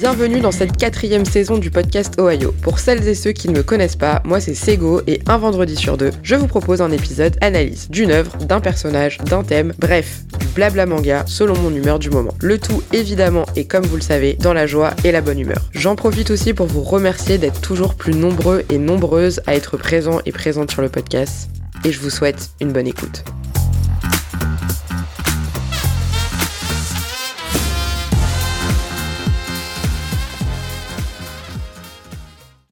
Bienvenue 0.00 0.38
dans 0.38 0.52
cette 0.52 0.76
quatrième 0.76 1.24
saison 1.24 1.58
du 1.58 1.72
podcast 1.72 2.20
Ohio. 2.20 2.54
Pour 2.62 2.78
celles 2.78 3.08
et 3.08 3.16
ceux 3.16 3.32
qui 3.32 3.48
ne 3.48 3.56
me 3.56 3.64
connaissent 3.64 3.96
pas, 3.96 4.22
moi 4.24 4.38
c'est 4.38 4.54
Sego 4.54 5.00
et 5.08 5.20
un 5.26 5.38
vendredi 5.38 5.74
sur 5.74 5.96
deux, 5.96 6.12
je 6.22 6.36
vous 6.36 6.46
propose 6.46 6.80
un 6.80 6.92
épisode 6.92 7.36
analyse 7.40 7.90
d'une 7.90 8.12
œuvre, 8.12 8.36
d'un 8.36 8.60
personnage, 8.60 9.18
d'un 9.18 9.42
thème, 9.42 9.74
bref, 9.76 10.20
du 10.38 10.46
blabla 10.46 10.86
manga 10.86 11.24
selon 11.26 11.58
mon 11.58 11.74
humeur 11.74 11.98
du 11.98 12.10
moment. 12.10 12.32
Le 12.40 12.58
tout 12.58 12.80
évidemment 12.92 13.44
et 13.56 13.64
comme 13.64 13.86
vous 13.86 13.96
le 13.96 14.02
savez, 14.02 14.34
dans 14.34 14.52
la 14.52 14.68
joie 14.68 14.94
et 15.02 15.10
la 15.10 15.20
bonne 15.20 15.40
humeur. 15.40 15.68
J'en 15.72 15.96
profite 15.96 16.30
aussi 16.30 16.54
pour 16.54 16.66
vous 16.66 16.82
remercier 16.82 17.36
d'être 17.38 17.60
toujours 17.60 17.96
plus 17.96 18.14
nombreux 18.14 18.64
et 18.70 18.78
nombreuses 18.78 19.40
à 19.48 19.56
être 19.56 19.76
présents 19.76 20.20
et 20.26 20.30
présentes 20.30 20.70
sur 20.70 20.80
le 20.80 20.90
podcast 20.90 21.50
et 21.84 21.90
je 21.90 21.98
vous 21.98 22.10
souhaite 22.10 22.50
une 22.60 22.72
bonne 22.72 22.86
écoute. 22.86 23.24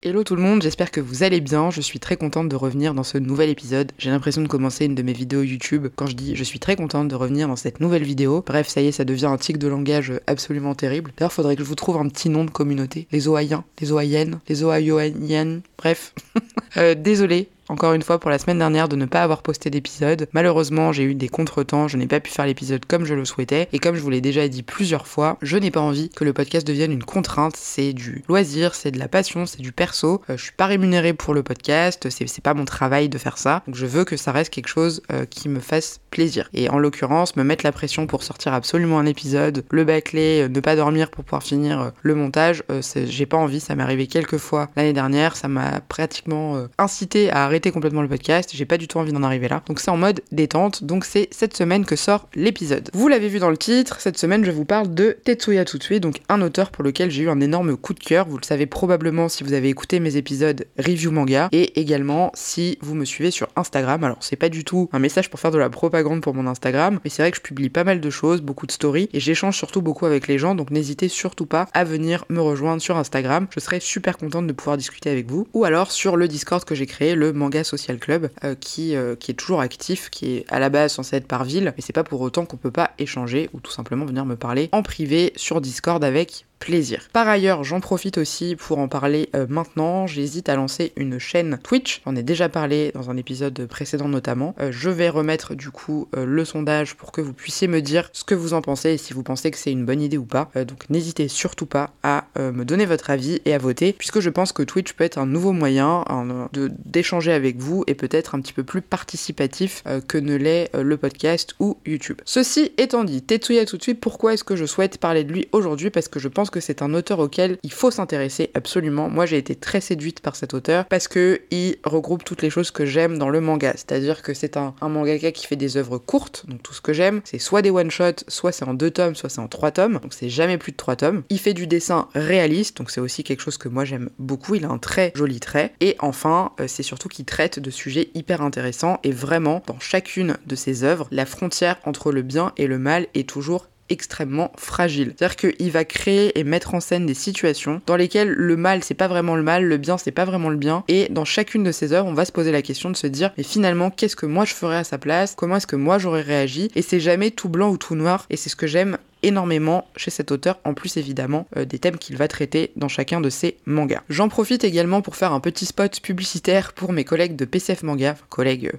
Hello 0.07 0.23
tout 0.23 0.37
le 0.37 0.43
monde, 0.43 0.63
j'espère 0.63 0.93
que 0.93 1.01
vous 1.01 1.25
allez 1.25 1.41
bien. 1.41 1.71
Je 1.71 1.81
suis 1.81 1.99
très 1.99 2.17
contente 2.17 2.49
de 2.49 2.55
revenir 2.55 2.95
dans 2.95 3.03
ce 3.03 3.19
nouvel 3.19 3.51
épisode. 3.51 3.91
J'ai 3.99 4.11
l'impression 4.11 4.41
de 4.41 4.47
commencer 4.47 4.85
une 4.85 4.95
de 4.95 5.03
mes 5.03 5.13
vidéos 5.13 5.43
YouTube 5.43 5.89
quand 5.97 6.07
je 6.07 6.15
dis 6.15 6.37
je 6.37 6.45
suis 6.45 6.61
très 6.61 6.77
contente 6.77 7.09
de 7.09 7.17
revenir 7.17 7.49
dans 7.49 7.57
cette 7.57 7.81
nouvelle 7.81 8.05
vidéo. 8.05 8.45
Bref, 8.47 8.69
ça 8.69 8.81
y 8.81 8.87
est, 8.87 8.93
ça 8.93 9.05
devient 9.05 9.27
un 9.27 9.37
tic 9.37 9.59
de 9.59 9.67
langage 9.67 10.13
absolument 10.29 10.77
terrible. 10.77 11.11
D'ailleurs, 11.19 11.33
faudrait 11.33 11.57
que 11.57 11.65
je 11.65 11.69
vous 11.69 11.75
trouve 11.75 11.97
un 11.97 12.09
petit 12.09 12.29
nom 12.29 12.45
de 12.45 12.51
communauté. 12.51 13.09
Les 13.11 13.27
Ohaïens, 13.27 13.65
les 13.81 13.91
Ohaïennes, 13.91 14.39
les 14.49 14.63
Ohioiennes, 14.63 15.63
bref. 15.77 16.15
euh, 16.77 16.95
désolé, 16.95 17.49
encore 17.69 17.93
une 17.93 18.03
fois 18.03 18.19
pour 18.19 18.31
la 18.31 18.39
semaine 18.39 18.59
dernière 18.59 18.89
de 18.89 18.97
ne 18.97 19.07
pas 19.07 19.23
avoir 19.23 19.43
posté 19.43 19.71
d'épisode. 19.71 20.29
Malheureusement, 20.33 20.93
j'ai 20.93 21.05
eu 21.05 21.15
des 21.15 21.29
contretemps, 21.29 21.89
je 21.89 21.97
n'ai 21.97 22.07
pas 22.07 22.21
pu 22.21 22.31
faire 22.31 22.47
l'épisode 22.47 22.85
comme 22.87 23.05
je 23.05 23.15
le 23.15 23.25
souhaitais. 23.25 23.69
Et 23.73 23.79
comme 23.79 23.97
je 23.97 24.01
vous 24.01 24.11
l'ai 24.11 24.21
déjà 24.21 24.47
dit 24.49 24.63
plusieurs 24.63 25.07
fois, 25.07 25.37
je 25.43 25.57
n'ai 25.57 25.71
pas 25.71 25.81
envie 25.81 26.11
que 26.11 26.25
le 26.25 26.33
podcast 26.33 26.67
devienne 26.67 26.93
une 26.93 27.05
contrainte. 27.05 27.57
C'est 27.57 27.93
du 27.93 28.23
loisir, 28.29 28.75
c'est 28.75 28.91
de 28.91 28.99
la 28.99 29.09
passion, 29.09 29.47
c'est 29.47 29.61
du 29.61 29.73
perso. 29.73 30.23
Euh, 30.31 30.37
je 30.37 30.45
suis 30.45 30.53
pas 30.53 30.67
rémunérée 30.67 31.13
pour 31.13 31.35
le 31.35 31.43
podcast, 31.43 32.09
c'est 32.11 32.41
pas 32.43 32.55
mon 32.55 32.65
travail 32.65 33.09
de 33.09 33.19
faire 33.19 33.39
ça. 33.39 33.63
Donc 33.67 33.75
je 33.75 33.87
veux 33.87 34.05
que 34.05 34.17
ça 34.17 34.33
reste 34.33 34.53
quelque 34.53 34.69
chose 34.69 35.03
euh, 35.13 35.25
qui 35.25 35.49
me 35.49 35.61
fasse 35.61 36.01
plaisir. 36.11 36.49
Et 36.55 36.69
en 36.69 36.79
l'occurrence, 36.79 37.37
me 37.37 37.43
mettre 37.43 37.65
la 37.65 37.73
pression 37.73 38.07
pour 38.07 38.23
sortir 38.23 38.53
absolument 38.53 38.99
un 38.99 39.07
épisode, 39.07 39.65
le 39.71 39.85
bâcler, 39.85 40.43
euh, 40.43 40.49
ne 40.49 40.61
pas 40.61 40.77
dormir 40.77 41.11
pour 41.11 41.25
pouvoir 41.25 41.43
finir 41.43 41.81
euh, 41.81 41.91
le 42.03 42.15
montage, 42.15 42.63
j'ai 42.95 43.27
pas 43.27 43.37
envie. 43.37 43.61
Ça 43.61 43.75
m'est 43.75 43.83
arrivé 43.83 44.07
quelques 44.07 44.39
fois 44.39 44.69
l'année 44.77 44.93
dernière. 44.93 45.37
Ça 45.37 45.49
m'a 45.49 45.81
pratiquement 45.81 46.67
incité 46.79 47.31
à 47.31 47.45
arrêter 47.45 47.56
complètement 47.61 48.03
le 48.03 48.09
podcast. 48.09 48.51
J'ai 48.55 48.65
pas 48.65 48.79
du 48.79 48.87
tout 48.89 48.99
envie 48.99 49.13
d'en 49.13 49.23
arriver 49.23 49.49
là. 49.49 49.63
Donc 49.67 49.81
c'est 49.81 49.91
en 49.91 49.97
mode 49.97 50.21
détente. 50.33 50.85
Donc 50.85 51.05
c'est 51.05 51.29
cette 51.31 51.57
semaine 51.57 51.85
que 51.85 51.97
sort 51.97 52.29
l'épisode. 52.35 52.91
Vous 52.93 53.09
l'avez 53.09 53.29
vu 53.29 53.39
dans 53.39 53.51
le 53.51 53.57
titre, 53.57 54.01
cette 54.01 54.19
semaine 54.19 54.45
je 54.45 54.51
vous 54.51 54.65
parle 54.65 54.95
de 54.95 55.17
Tetsuya 55.25 55.65
Tutsui, 55.65 56.01
donc 56.01 56.21
un 56.29 56.43
auteur 56.43 56.71
pour 56.71 56.85
lequel 56.85 57.11
j'ai 57.11 57.25
eu 57.25 57.31
un 57.31 57.41
énorme 57.41 57.77
coup 57.77 57.95
de 57.95 58.01
cœur. 58.01 58.29
Vous 58.29 58.39
le 58.39 58.45
savez 58.45 58.67
probablement 58.67 59.29
si 59.29 59.43
vous 59.43 59.53
avez 59.53 59.69
écouté 59.69 60.01
mes 60.01 60.17
épisodes 60.17 60.67
review 60.79 61.11
manga 61.11 61.49
et 61.53 61.81
également 61.81 62.31
si 62.35 62.79
vous 62.81 62.95
me 62.95 63.05
suivez 63.05 63.31
sur 63.31 63.49
Instagram. 63.57 64.05
Alors 64.05 64.19
c'est 64.21 64.37
pas 64.37 64.49
du 64.49 64.65
tout 64.65 64.89
un 64.93 64.99
message 64.99 65.31
pour 65.31 65.41
faire 65.41 65.51
de 65.51 65.59
la 65.59 65.71
propagande 65.71 66.21
pour 66.21 66.35
mon 66.35 66.47
Instagram, 66.47 67.01
mais 67.05 67.11
c'est 67.11 67.23
vrai 67.23 67.31
que 67.31 67.39
je 67.39 67.43
publie 67.43 67.71
pas 67.71 67.85
mal 67.85 68.01
de 68.01 68.11
choses, 68.11 68.43
beaucoup 68.43 68.67
de 68.67 68.73
stories 68.73 69.09
et 69.13 69.21
j'échange 69.21 69.57
surtout 69.57 69.83
beaucoup 69.83 70.07
avec 70.07 70.29
les 70.29 70.39
gens. 70.39 70.55
Donc 70.55 70.71
n'hésitez 70.71 71.09
surtout 71.09 71.47
pas 71.47 71.69
à 71.73 71.85
venir 71.85 72.25
me 72.29 72.41
rejoindre 72.41 72.83
sur 72.83 72.97
Instagram. 72.97 73.47
Je 73.55 73.61
serais 73.61 73.81
super 73.81 74.19
contente 74.19 74.47
de 74.47 74.53
pouvoir 74.53 74.77
discuter 74.77 75.11
avec 75.11 75.31
vous. 75.31 75.47
Ou 75.55 75.65
alors 75.65 75.91
sur 75.91 76.17
le 76.17 76.29
Discord 76.29 76.65
que 76.65 76.75
j'ai 76.75 76.87
créé, 76.87 77.15
le 77.15 77.33
Manga 77.33 77.46
Social 77.65 77.99
Club, 77.99 78.31
euh, 78.45 78.55
qui, 78.55 78.95
euh, 78.95 79.17
qui 79.17 79.31
est 79.31 79.35
toujours 79.35 79.61
actif, 79.61 80.11
qui 80.11 80.37
est 80.37 80.45
à 80.49 80.59
la 80.59 80.69
base 80.69 80.93
censé 80.93 81.17
être 81.17 81.27
par 81.27 81.45
ville, 81.45 81.73
mais 81.77 81.83
c'est 81.83 81.93
pas 81.93 82.05
pour 82.05 82.21
autant 82.21 82.45
qu'on 82.45 82.57
peut 82.57 82.71
pas 82.71 82.93
échanger 82.99 83.51
ou 83.53 83.61
tout 83.61 83.73
simplement 83.73 84.05
venir 84.05 84.25
me 84.25 84.37
parler 84.37 84.69
en 84.73 84.83
privé 84.83 85.33
sur 85.37 85.61
Discord 85.61 86.03
avec 86.05 86.47
plaisir. 86.59 87.09
Par 87.13 87.29
ailleurs, 87.29 87.65
j'en 87.65 87.81
profite 87.81 88.19
aussi 88.19 88.57
pour 88.57 88.79
en 88.79 88.89
parler 88.89 89.29
euh, 89.35 89.47
maintenant. 89.49 90.07
J'hésite 90.07 90.49
à 90.49 90.57
lancer 90.57 90.93
une 90.97 91.19
chaîne 91.19 91.59
Twitch. 91.63 92.03
J'en 92.05 92.17
ai 92.17 92.23
déjà 92.23 92.49
parlé 92.49 92.91
dans 92.95 93.11
un 93.11 93.17
épisode 93.17 93.67
précédent 93.67 94.09
notamment. 94.09 94.55
Euh, 94.61 94.73
je 94.73 94.91
vais 94.91 95.09
remettre 95.09 95.55
du 95.55 95.71
coup 95.71 96.09
euh, 96.17 96.25
le 96.25 96.45
sondage 96.45 96.97
pour 96.97 97.13
que 97.13 97.21
vous 97.21 97.33
puissiez 97.33 97.69
me 97.69 97.81
dire 97.83 98.09
ce 98.13 98.25
que 98.25 98.35
vous 98.35 98.55
en 98.55 98.63
pensez 98.63 98.91
et 98.91 98.99
si 98.99 99.13
vous 99.13 99.23
pensez 99.23 99.51
que 99.51 99.59
c'est 99.59 99.71
une 99.73 99.85
bonne 99.85 100.01
idée 100.01 100.19
ou 100.19 100.25
pas. 100.25 100.51
Donc 100.55 100.89
n'hésitez 100.91 101.29
surtout 101.29 101.67
pas 101.67 101.93
à 102.03 102.25
me 102.39 102.65
donner 102.65 102.87
votre 102.87 103.11
avis 103.11 103.41
et 103.45 103.55
à 103.55 103.59
voter 103.59 103.93
puisque 103.93 104.21
je 104.21 104.31
pense 104.31 104.53
que 104.53 104.63
Twitch 104.63 104.93
peut 104.95 105.05
être 105.05 105.19
un 105.19 105.27
nouveau 105.27 105.53
moyen 105.53 106.05
de- 106.53 106.71
d'échanger 106.85 107.33
avec 107.33 107.59
vous 107.59 107.85
et 107.87 107.95
peut-être 107.95 108.35
un 108.35 108.41
petit 108.41 108.53
peu 108.53 108.65
plus 108.65 108.81
participatif 108.83 109.83
que 110.09 110.19
ne 110.19 110.37
l'est 110.37 110.71
le 110.75 110.97
podcast 110.97 111.55
ou 111.61 111.77
YouTube. 111.87 112.21
Ceci 112.25 112.73
étant 112.79 113.05
dit, 113.05 113.23
Tetsuya 113.23 113.65
Tutsui, 113.65 113.95
pourquoi 113.95 114.35
est-ce 114.35 114.45
que 114.45 114.57
je 114.57 114.65
souhaite 114.65 114.99
parler 114.99 115.25
de 115.25 115.33
lui 115.33 115.49
aujourd'hui? 115.53 115.91
Parce 115.91 116.09
que 116.09 116.19
je 116.19 116.29
pense 116.29 116.46
que 116.51 116.61
c'est 116.61 116.83
un 116.83 116.95
auteur 116.95 117.19
auquel 117.19 117.59
il 117.63 117.73
faut 117.73 117.91
s'intéresser 117.91 118.51
absolument. 118.55 119.09
Moi, 119.09 119.27
j'ai 119.27 119.39
été 119.39 119.55
très 119.55 119.81
séduite 119.81 120.21
par 120.21 120.37
cet 120.37 120.55
auteur 120.55 120.87
parce 120.87 121.09
que 121.09 121.41
il 121.51 121.77
regroupe 121.85 122.25
toutes 122.25 122.43
les 122.43 122.51
choses 122.51 122.71
que 122.71 122.87
j'aime 122.87 123.19
dans 123.19 123.29
le 123.29 123.41
manga. 123.41 123.73
C'est-à-dire 123.73 124.23
que 124.23 124.35
c'est 124.35 124.57
un, 124.57 124.75
un 124.81 124.89
mangaka 124.89 125.33
qui 125.33 125.47
fait 125.47 125.57
des 125.57 125.77
œuvres 125.77 125.99
courtes, 125.99 126.45
donc 126.49 126.63
tout 126.63 126.75
ce 126.75 126.81
que 126.81 126.93
j'aime, 126.93 127.21
c'est 127.25 127.39
soit 127.39 127.63
des 127.63 127.71
one-shots, 127.71 128.25
soit 128.29 128.53
c'est 128.53 128.65
en 128.65 128.75
deux 128.75 128.91
tomes, 128.91 129.15
soit 129.15 129.31
c'est 129.31 129.41
en 129.41 129.49
trois 129.49 129.71
tomes, 129.71 129.99
donc 129.99 130.15
c'est 130.15 130.29
jamais 130.29 130.59
plus 130.59 130.73
de 130.73 130.77
trois 130.77 130.97
tomes. 130.97 131.23
Il 131.31 131.39
fait 131.39 131.55
du 131.55 131.67
dessin 131.67 132.09
réaliste, 132.15 132.77
donc 132.77 132.91
c'est 132.91 133.01
aussi 133.01 133.25
quelque 133.25 133.41
chose 133.41 133.59
que 133.59 133.69
moi 133.69 133.85
j'aime 133.85 134.11
beaucoup. 134.19 134.55
Il 134.55 134.65
a 134.65 134.69
un 134.69 134.79
très 134.79 135.13
joli 135.15 135.41
trait. 135.41 135.73
Et 135.81 135.97
enfin, 136.01 136.53
euh, 136.61 136.67
c'est 136.69 136.83
surtout 136.83 137.09
qu'il 137.09 137.25
traite 137.25 137.59
de 137.59 137.71
sujets 137.71 138.11
hyper 138.15 138.43
intéressants 138.43 138.99
et 139.03 139.13
vraiment, 139.13 139.63
dans 139.67 139.79
chacune 139.81 140.37
de 140.47 140.57
ses 140.57 140.85
œuvres, 140.85 141.09
la 141.11 141.27
frontière 141.27 141.77
entre 141.85 142.13
le 142.13 142.23
bien 142.23 142.53
et 142.57 142.67
le 142.67 142.79
mal 142.79 143.07
est 143.15 143.29
toujours 143.29 143.69
extrêmement 143.89 144.53
fragile. 144.57 145.15
C'est-à-dire 145.17 145.37
qu'il 145.37 145.71
va 145.71 145.85
créer 145.85 146.39
et 146.39 146.45
mettre 146.45 146.75
en 146.75 146.81
scène 146.81 147.07
des 147.07 147.15
situations 147.15 147.81
dans 147.87 147.97
lesquelles 147.97 148.31
le 148.31 148.57
mal 148.57 148.83
c'est 148.83 148.95
pas 148.95 149.09
vraiment 149.09 149.37
le 149.37 149.43
mal, 149.43 149.65
le 149.65 149.77
bien 149.77 149.99
c'est 149.99 150.11
pas 150.11 150.25
vraiment 150.25 150.51
le 150.51 150.57
bien, 150.57 150.85
et 150.89 151.09
dans 151.11 151.25
chacune 151.25 151.63
de 151.63 151.73
ces 151.73 151.93
œuvres 151.93 152.09
on 152.09 152.15
va 152.15 152.25
se 152.25 152.33
poser 152.33 152.53
la 152.53 152.63
question 152.63 152.91
de 152.91 152.97
se 152.97 153.07
dire 153.07 153.33
mais 153.37 153.45
finalement 153.45 153.91
qu'est-ce 153.91 154.17
que 154.17 154.27
moi 154.27 154.45
je 154.45 154.55
ferais 154.55 154.77
à 154.77 154.85
sa 154.85 154.99
place, 154.99 155.35
comment 155.37 155.57
est-ce 155.57 155.67
que 155.67 155.77
moi 155.77 155.99
j'aurais 155.99 156.23
réagi, 156.23 156.71
et 156.75 156.83
c'est 156.83 157.01
jamais 157.01 157.31
tout 157.31 157.49
blanc 157.49 157.71
ou 157.71 157.77
tout 157.77 157.95
noir, 157.95 158.27
et 158.31 158.37
c'est 158.37 158.51
ce 158.51 158.57
que 158.57 158.67
j'aime 158.67 158.99
énormément 159.23 159.89
chez 159.97 160.11
cet 160.11 160.31
auteur, 160.31 160.59
en 160.65 160.75
plus 160.75 160.97
évidemment 160.97 161.47
euh, 161.57 161.65
des 161.65 161.79
thèmes 161.79 161.99
qu'il 161.99 162.17
va 162.17 162.29
traiter 162.29 162.73
dans 162.77 162.89
chacun 162.89 163.21
de 163.21 163.31
ses 163.31 163.57
mangas. 163.67 164.03
J'en 164.09 164.29
profite 164.29 164.65
également 164.65 165.03
pour 165.03 165.17
faire 165.17 165.33
un 165.33 165.41
petit 165.41 165.67
spot 165.67 166.01
publicitaire 166.01 166.73
pour 166.73 166.93
mes 166.93 167.05
collègues 167.05 167.37
de 167.37 167.45
PCF 167.45 167.83
Manga, 167.83 168.17
collègues 168.29 168.71
euh, 168.73 168.79